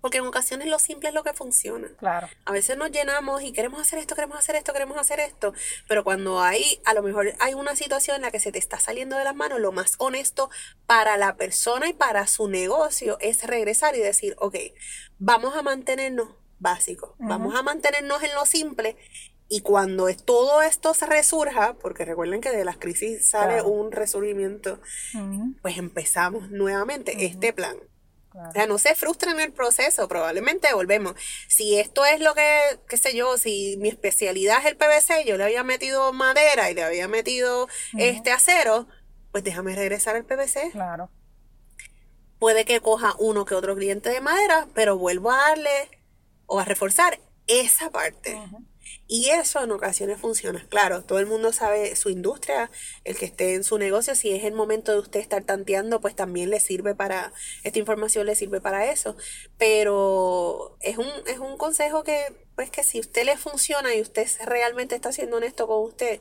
Porque 0.00 0.18
en 0.18 0.26
ocasiones 0.26 0.68
lo 0.68 0.78
simple 0.78 1.08
es 1.08 1.14
lo 1.14 1.22
que 1.22 1.32
funciona. 1.32 1.88
Claro. 1.98 2.28
A 2.44 2.52
veces 2.52 2.76
nos 2.76 2.90
llenamos 2.90 3.42
y 3.42 3.52
queremos 3.52 3.80
hacer 3.80 3.98
esto, 3.98 4.14
queremos 4.14 4.38
hacer 4.38 4.56
esto, 4.56 4.72
queremos 4.72 4.98
hacer 4.98 5.20
esto. 5.20 5.52
Pero 5.88 6.04
cuando 6.04 6.40
hay, 6.40 6.80
a 6.84 6.94
lo 6.94 7.02
mejor 7.02 7.34
hay 7.38 7.54
una 7.54 7.76
situación 7.76 8.16
en 8.16 8.22
la 8.22 8.30
que 8.30 8.40
se 8.40 8.52
te 8.52 8.58
está 8.58 8.78
saliendo 8.80 9.16
de 9.16 9.24
las 9.24 9.34
manos, 9.34 9.60
lo 9.60 9.72
más 9.72 9.94
honesto 9.98 10.50
para 10.86 11.16
la 11.16 11.36
persona 11.36 11.88
y 11.88 11.92
para 11.92 12.26
su 12.26 12.48
negocio 12.48 13.18
es 13.20 13.44
regresar 13.44 13.94
y 13.96 14.00
decir, 14.00 14.34
ok, 14.38 14.56
vamos 15.18 15.56
a 15.56 15.62
mantenernos 15.62 16.28
básico. 16.58 17.16
Vamos 17.18 17.54
a 17.54 17.62
mantenernos 17.62 18.22
en 18.22 18.34
lo 18.34 18.46
simple 18.46 18.96
y 19.52 19.62
cuando 19.62 20.06
todo 20.14 20.62
esto 20.62 20.94
se 20.94 21.06
resurja, 21.06 21.74
porque 21.74 22.04
recuerden 22.04 22.40
que 22.40 22.52
de 22.52 22.64
las 22.64 22.76
crisis 22.76 23.26
sale 23.26 23.62
un 23.62 23.90
resurgimiento, 23.90 24.80
pues 25.60 25.76
empezamos 25.76 26.52
nuevamente 26.52 27.26
este 27.26 27.52
plan. 27.52 27.76
O 28.32 28.52
sea, 28.52 28.66
no 28.66 28.78
se 28.78 28.94
frustren 28.94 29.34
en 29.34 29.40
el 29.40 29.52
proceso, 29.52 30.06
probablemente 30.06 30.72
volvemos. 30.72 31.14
Si 31.48 31.78
esto 31.78 32.04
es 32.04 32.20
lo 32.20 32.34
que, 32.34 32.78
qué 32.88 32.96
sé 32.96 33.14
yo, 33.14 33.36
si 33.38 33.76
mi 33.78 33.88
especialidad 33.88 34.60
es 34.60 34.66
el 34.66 34.76
PVC, 34.76 35.24
yo 35.26 35.36
le 35.36 35.44
había 35.44 35.64
metido 35.64 36.12
madera 36.12 36.70
y 36.70 36.74
le 36.74 36.84
había 36.84 37.08
metido 37.08 37.68
este 37.98 38.30
acero, 38.30 38.86
pues 39.32 39.42
déjame 39.42 39.74
regresar 39.74 40.14
al 40.14 40.24
PVC. 40.24 40.70
Claro. 40.70 41.10
Puede 42.38 42.64
que 42.64 42.80
coja 42.80 43.14
uno 43.18 43.44
que 43.44 43.54
otro 43.54 43.74
cliente 43.74 44.10
de 44.10 44.20
madera, 44.20 44.68
pero 44.74 44.96
vuelvo 44.96 45.30
a 45.32 45.36
darle 45.36 45.90
o 46.46 46.60
a 46.60 46.64
reforzar 46.64 47.18
esa 47.46 47.90
parte. 47.90 48.40
Y 49.12 49.30
eso 49.30 49.60
en 49.60 49.72
ocasiones 49.72 50.20
funciona. 50.20 50.64
Claro, 50.68 51.02
todo 51.02 51.18
el 51.18 51.26
mundo 51.26 51.52
sabe 51.52 51.96
su 51.96 52.10
industria, 52.10 52.70
el 53.02 53.18
que 53.18 53.24
esté 53.24 53.56
en 53.56 53.64
su 53.64 53.76
negocio, 53.76 54.14
si 54.14 54.30
es 54.30 54.44
el 54.44 54.52
momento 54.52 54.92
de 54.92 55.00
usted 55.00 55.18
estar 55.18 55.42
tanteando, 55.42 56.00
pues 56.00 56.14
también 56.14 56.48
le 56.48 56.60
sirve 56.60 56.94
para, 56.94 57.32
esta 57.64 57.80
información 57.80 58.24
le 58.26 58.36
sirve 58.36 58.60
para 58.60 58.88
eso. 58.88 59.16
Pero 59.58 60.76
es 60.80 60.96
un, 60.96 61.08
es 61.26 61.40
un 61.40 61.58
consejo 61.58 62.04
que, 62.04 62.20
pues 62.54 62.70
que 62.70 62.84
si 62.84 63.00
usted 63.00 63.24
le 63.24 63.36
funciona 63.36 63.92
y 63.96 64.00
usted 64.00 64.28
realmente 64.44 64.94
está 64.94 65.10
siendo 65.10 65.38
honesto 65.38 65.66
con 65.66 65.82
usted, 65.82 66.20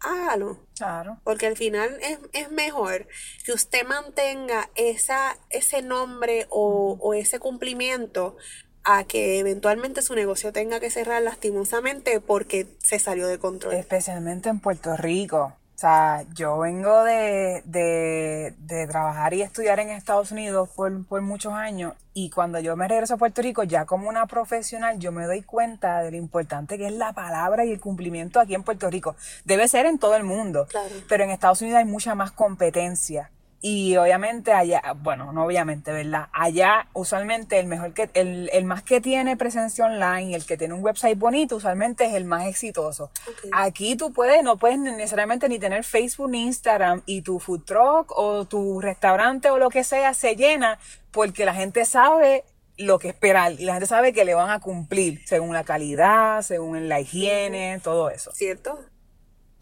hágalo. 0.00 0.66
Claro. 0.76 1.20
Porque 1.22 1.46
al 1.46 1.56
final 1.56 2.00
es, 2.02 2.18
es, 2.32 2.50
mejor 2.50 3.06
que 3.44 3.52
usted 3.52 3.86
mantenga 3.86 4.70
esa, 4.74 5.38
ese 5.50 5.82
nombre 5.82 6.48
o, 6.50 6.98
o 7.00 7.14
ese 7.14 7.38
cumplimiento 7.38 8.36
a 8.84 9.04
que 9.04 9.38
eventualmente 9.38 10.02
su 10.02 10.14
negocio 10.14 10.52
tenga 10.52 10.80
que 10.80 10.90
cerrar 10.90 11.22
lastimosamente 11.22 12.20
porque 12.20 12.66
se 12.82 12.98
salió 12.98 13.26
de 13.26 13.38
control. 13.38 13.74
Especialmente 13.74 14.48
en 14.48 14.60
Puerto 14.60 14.96
Rico. 14.96 15.52
O 15.78 15.80
sea, 15.80 16.24
yo 16.34 16.58
vengo 16.58 17.04
de, 17.04 17.62
de, 17.64 18.52
de 18.58 18.86
trabajar 18.88 19.32
y 19.32 19.42
estudiar 19.42 19.78
en 19.78 19.90
Estados 19.90 20.32
Unidos 20.32 20.68
por, 20.74 21.06
por, 21.06 21.20
muchos 21.22 21.52
años 21.52 21.94
y 22.14 22.30
cuando 22.30 22.58
yo 22.58 22.74
me 22.74 22.88
regreso 22.88 23.14
a 23.14 23.16
Puerto 23.16 23.42
Rico 23.42 23.62
ya 23.62 23.84
como 23.84 24.08
una 24.08 24.26
profesional 24.26 24.98
yo 24.98 25.12
me 25.12 25.24
doy 25.26 25.42
cuenta 25.42 26.02
de 26.02 26.10
lo 26.10 26.16
importante 26.16 26.78
que 26.78 26.88
es 26.88 26.92
la 26.92 27.12
palabra 27.12 27.64
y 27.64 27.70
el 27.70 27.78
cumplimiento 27.78 28.40
aquí 28.40 28.56
en 28.56 28.64
Puerto 28.64 28.90
Rico. 28.90 29.14
Debe 29.44 29.68
ser 29.68 29.86
en 29.86 30.00
todo 30.00 30.16
el 30.16 30.24
mundo, 30.24 30.66
claro. 30.68 30.92
pero 31.08 31.22
en 31.22 31.30
Estados 31.30 31.62
Unidos 31.62 31.78
hay 31.78 31.84
mucha 31.84 32.16
más 32.16 32.32
competencia. 32.32 33.30
Y 33.60 33.96
obviamente 33.96 34.52
allá, 34.52 34.80
bueno, 35.02 35.32
no 35.32 35.44
obviamente, 35.44 35.90
¿verdad? 35.92 36.28
Allá 36.32 36.86
usualmente 36.92 37.58
el 37.58 37.66
mejor 37.66 37.92
que, 37.92 38.08
el, 38.14 38.48
el 38.52 38.64
más 38.64 38.84
que 38.84 39.00
tiene 39.00 39.36
presencia 39.36 39.84
online, 39.84 40.34
el 40.34 40.46
que 40.46 40.56
tiene 40.56 40.74
un 40.74 40.84
website 40.84 41.18
bonito, 41.18 41.56
usualmente 41.56 42.04
es 42.06 42.14
el 42.14 42.24
más 42.24 42.46
exitoso. 42.46 43.10
Okay. 43.28 43.50
Aquí 43.52 43.96
tú 43.96 44.12
puedes, 44.12 44.44
no 44.44 44.58
puedes 44.58 44.78
necesariamente 44.78 45.48
ni 45.48 45.58
tener 45.58 45.82
Facebook 45.82 46.30
ni 46.30 46.44
Instagram 46.44 47.02
y 47.04 47.22
tu 47.22 47.40
food 47.40 47.64
truck 47.64 48.12
o 48.16 48.44
tu 48.44 48.80
restaurante 48.80 49.50
o 49.50 49.58
lo 49.58 49.70
que 49.70 49.82
sea 49.82 50.14
se 50.14 50.36
llena 50.36 50.78
porque 51.10 51.44
la 51.44 51.54
gente 51.54 51.84
sabe 51.84 52.44
lo 52.76 53.00
que 53.00 53.08
esperar 53.08 53.52
y 53.58 53.64
la 53.64 53.72
gente 53.72 53.86
sabe 53.86 54.12
que 54.12 54.24
le 54.24 54.34
van 54.34 54.50
a 54.50 54.60
cumplir 54.60 55.20
según 55.26 55.52
la 55.52 55.64
calidad, 55.64 56.42
según 56.42 56.88
la 56.88 57.00
higiene, 57.00 57.80
todo 57.82 58.08
eso. 58.08 58.30
¿Cierto? 58.32 58.78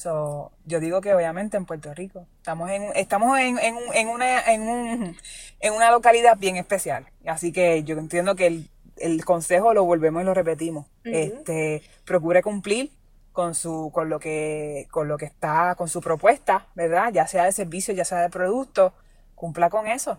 So, 0.06 0.52
yo 0.66 0.78
digo 0.78 1.00
que 1.00 1.12
obviamente 1.12 1.56
en 1.56 1.66
Puerto 1.66 1.92
Rico 1.92 2.28
estamos 2.36 2.70
en 2.70 2.84
estamos 2.94 3.40
en, 3.40 3.58
en, 3.58 3.74
en 3.92 4.06
una 4.06 4.40
en, 4.42 4.62
un, 4.62 5.16
en 5.58 5.74
una 5.74 5.90
localidad 5.90 6.38
bien 6.38 6.56
especial. 6.56 7.06
Así 7.26 7.50
que 7.50 7.82
yo 7.82 7.98
entiendo 7.98 8.36
que 8.36 8.46
el, 8.46 8.70
el 8.98 9.24
consejo 9.24 9.74
lo 9.74 9.82
volvemos 9.84 10.22
y 10.22 10.24
lo 10.24 10.32
repetimos. 10.32 10.86
Este 11.02 11.82
procure 12.04 12.40
cumplir 12.40 12.92
con 13.32 13.56
su 13.56 13.90
con 13.92 14.08
lo 14.08 14.20
que 14.20 14.86
con 14.92 15.08
lo 15.08 15.18
que 15.18 15.24
está 15.24 15.74
con 15.76 15.88
su 15.88 16.00
propuesta 16.00 16.68
verdad 16.76 17.12
ya 17.12 17.26
sea 17.26 17.42
de 17.42 17.50
servicio 17.50 17.92
ya 17.92 18.04
sea 18.04 18.20
de 18.20 18.30
producto 18.30 18.92
cumpla 19.34 19.70
con 19.70 19.88
eso 19.88 20.18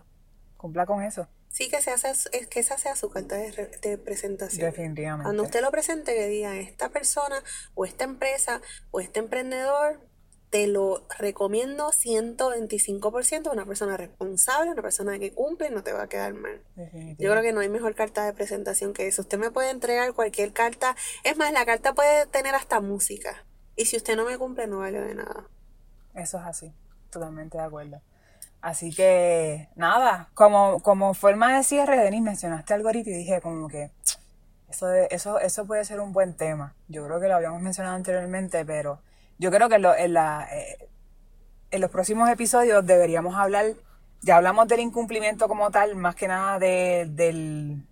cumpla 0.57 0.85
con 0.85 1.01
eso 1.01 1.29
Sí, 1.57 1.69
que, 1.69 1.81
se 1.81 1.89
hace, 1.89 2.13
que 2.49 2.59
esa 2.59 2.77
sea 2.77 2.95
su 2.95 3.09
carta 3.09 3.35
de, 3.35 3.51
re- 3.51 3.71
de 3.81 3.97
presentación. 3.97 4.69
definitivamente 4.69 5.23
Cuando 5.23 5.41
usted 5.41 5.61
lo 5.61 5.71
presente, 5.71 6.13
que 6.13 6.27
diga, 6.27 6.55
esta 6.57 6.89
persona 6.89 7.41
o 7.73 7.83
esta 7.85 8.03
empresa 8.03 8.61
o 8.91 8.99
este 8.99 9.19
emprendedor, 9.19 9.99
te 10.51 10.67
lo 10.67 11.07
recomiendo 11.17 11.89
125%, 11.91 13.51
una 13.51 13.65
persona 13.65 13.97
responsable, 13.97 14.69
una 14.71 14.83
persona 14.83 15.17
que 15.17 15.33
cumple, 15.33 15.71
no 15.71 15.81
te 15.81 15.93
va 15.93 16.03
a 16.03 16.07
quedar 16.09 16.35
mal. 16.35 16.61
Yo 17.17 17.31
creo 17.31 17.41
que 17.41 17.53
no 17.53 17.61
hay 17.61 17.69
mejor 17.69 17.95
carta 17.95 18.23
de 18.27 18.33
presentación 18.33 18.93
que 18.93 19.07
eso. 19.07 19.23
Usted 19.23 19.39
me 19.39 19.49
puede 19.49 19.71
entregar 19.71 20.13
cualquier 20.13 20.53
carta. 20.53 20.95
Es 21.23 21.37
más, 21.37 21.51
la 21.53 21.65
carta 21.65 21.95
puede 21.95 22.27
tener 22.27 22.53
hasta 22.53 22.81
música. 22.81 23.45
Y 23.75 23.85
si 23.85 23.97
usted 23.97 24.15
no 24.15 24.25
me 24.25 24.37
cumple, 24.37 24.67
no 24.67 24.77
vale 24.77 25.01
de 25.01 25.15
nada. 25.15 25.47
Eso 26.13 26.37
es 26.37 26.43
así, 26.45 26.71
totalmente 27.09 27.57
de 27.57 27.63
acuerdo. 27.63 27.99
Así 28.67 28.93
que, 28.93 29.69
nada, 29.77 30.27
como, 30.33 30.81
como 30.81 31.13
forma 31.13 31.55
de 31.55 31.63
cierre, 31.63 31.95
Denis, 32.03 32.21
mencionaste 32.21 32.73
algo 32.73 32.89
ahorita 32.89 33.09
y 33.11 33.13
dije 33.13 33.39
como 33.39 33.69
que 33.69 33.91
eso, 34.69 34.87
de- 34.87 35.07
eso, 35.09 35.39
eso 35.39 35.65
puede 35.65 35.85
ser 35.85 36.01
un 36.01 36.11
buen 36.11 36.35
tema. 36.35 36.75
Yo 36.89 37.05
creo 37.05 37.21
que 37.21 37.29
lo 37.29 37.35
habíamos 37.35 37.61
mencionado 37.61 37.95
anteriormente, 37.95 38.65
pero 38.65 38.99
yo 39.37 39.51
creo 39.51 39.69
que 39.69 39.79
lo- 39.79 39.95
eh, 39.95 40.89
en 41.71 41.79
los 41.81 41.89
próximos 41.89 42.29
episodios 42.29 42.85
deberíamos 42.85 43.35
hablar, 43.37 43.67
ya 44.21 44.35
hablamos 44.35 44.67
del 44.67 44.81
incumplimiento 44.81 45.47
como 45.47 45.71
tal, 45.71 45.95
más 45.95 46.15
que 46.15 46.27
nada 46.27 46.59
de, 46.59 47.07
del, 47.09 47.85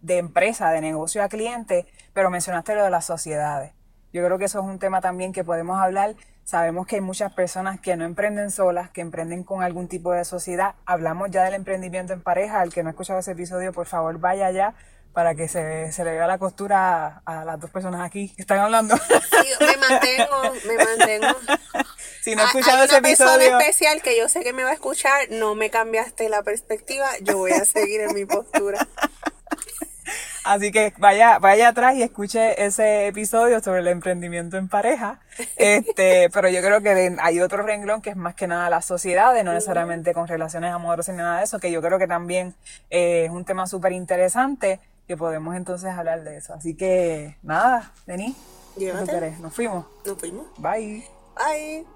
de 0.00 0.18
empresa, 0.18 0.70
de 0.70 0.80
negocio 0.80 1.22
a 1.22 1.28
cliente, 1.28 1.86
pero 2.14 2.30
mencionaste 2.30 2.74
lo 2.74 2.82
de 2.84 2.90
las 2.90 3.04
sociedades. 3.04 3.72
Yo 4.12 4.24
creo 4.24 4.38
que 4.38 4.46
eso 4.46 4.60
es 4.60 4.64
un 4.64 4.78
tema 4.78 5.02
también 5.02 5.34
que 5.34 5.44
podemos 5.44 5.78
hablar. 5.78 6.14
Sabemos 6.46 6.86
que 6.86 6.94
hay 6.94 7.00
muchas 7.00 7.32
personas 7.34 7.80
que 7.80 7.96
no 7.96 8.04
emprenden 8.04 8.52
solas, 8.52 8.88
que 8.90 9.00
emprenden 9.00 9.42
con 9.42 9.64
algún 9.64 9.88
tipo 9.88 10.12
de 10.12 10.24
sociedad. 10.24 10.76
Hablamos 10.84 11.28
ya 11.32 11.42
del 11.42 11.54
emprendimiento 11.54 12.12
en 12.12 12.20
pareja. 12.22 12.62
El 12.62 12.72
que 12.72 12.84
no 12.84 12.88
ha 12.88 12.92
escuchado 12.92 13.18
ese 13.18 13.32
episodio, 13.32 13.72
por 13.72 13.86
favor, 13.88 14.20
vaya 14.20 14.46
allá 14.46 14.72
para 15.12 15.34
que 15.34 15.48
se, 15.48 15.90
se 15.90 16.04
le 16.04 16.12
vea 16.12 16.28
la 16.28 16.38
costura 16.38 17.20
a, 17.26 17.40
a 17.40 17.44
las 17.44 17.58
dos 17.58 17.70
personas 17.70 18.00
aquí 18.00 18.28
que 18.32 18.42
están 18.42 18.60
hablando. 18.60 18.96
Sí, 18.96 19.48
me 19.58 19.76
mantengo, 19.88 20.42
me 20.68 20.84
mantengo. 20.84 21.36
si 22.22 22.36
no 22.36 22.42
ha 22.42 22.44
Ah, 22.44 22.48
escuchado 22.48 22.78
Hay 22.78 22.84
ese 22.84 22.94
una 22.98 23.02
persona 23.02 23.34
episodio, 23.34 23.58
especial 23.58 24.02
que 24.02 24.16
yo 24.16 24.28
sé 24.28 24.44
que 24.44 24.52
me 24.52 24.62
va 24.62 24.70
a 24.70 24.74
escuchar, 24.74 25.22
no 25.30 25.56
me 25.56 25.68
cambiaste 25.70 26.28
la 26.28 26.44
perspectiva, 26.44 27.08
yo 27.22 27.38
voy 27.38 27.52
a 27.52 27.64
seguir 27.64 28.02
en 28.02 28.14
mi 28.14 28.24
postura. 28.24 28.86
Así 30.46 30.70
que 30.70 30.94
vaya, 30.98 31.38
vaya 31.38 31.68
atrás 31.68 31.96
y 31.96 32.02
escuche 32.02 32.64
ese 32.64 33.08
episodio 33.08 33.60
sobre 33.60 33.80
el 33.80 33.88
emprendimiento 33.88 34.56
en 34.56 34.68
pareja. 34.68 35.20
Este, 35.56 36.30
pero 36.32 36.48
yo 36.48 36.60
creo 36.60 36.80
que 36.80 37.16
hay 37.20 37.40
otro 37.40 37.62
renglón 37.62 38.00
que 38.00 38.10
es 38.10 38.16
más 38.16 38.34
que 38.34 38.46
nada 38.46 38.70
las 38.70 38.84
sociedades, 38.84 39.44
no 39.44 39.52
necesariamente 39.52 40.14
con 40.14 40.28
relaciones 40.28 40.72
amorosas 40.72 41.14
ni 41.14 41.22
nada 41.22 41.38
de 41.38 41.44
eso, 41.44 41.58
que 41.58 41.72
yo 41.72 41.82
creo 41.82 41.98
que 41.98 42.06
también 42.06 42.54
eh, 42.90 43.24
es 43.24 43.30
un 43.30 43.44
tema 43.44 43.66
súper 43.66 43.92
interesante 43.92 44.80
que 45.06 45.16
podemos 45.16 45.56
entonces 45.56 45.90
hablar 45.90 46.22
de 46.22 46.36
eso. 46.36 46.54
Así 46.54 46.74
que 46.74 47.36
nada, 47.42 47.92
Denis. 48.06 48.36
Nos 49.40 49.54
fuimos. 49.54 49.86
Nos 50.04 50.18
fuimos. 50.18 50.46
Bye. 50.58 51.04
Bye. 51.36 51.95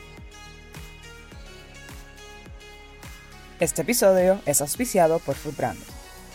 Este 3.61 3.83
episodio 3.83 4.41
es 4.47 4.59
auspiciado 4.59 5.19
por 5.19 5.35
Food 5.35 5.55
Branding. 5.55 5.85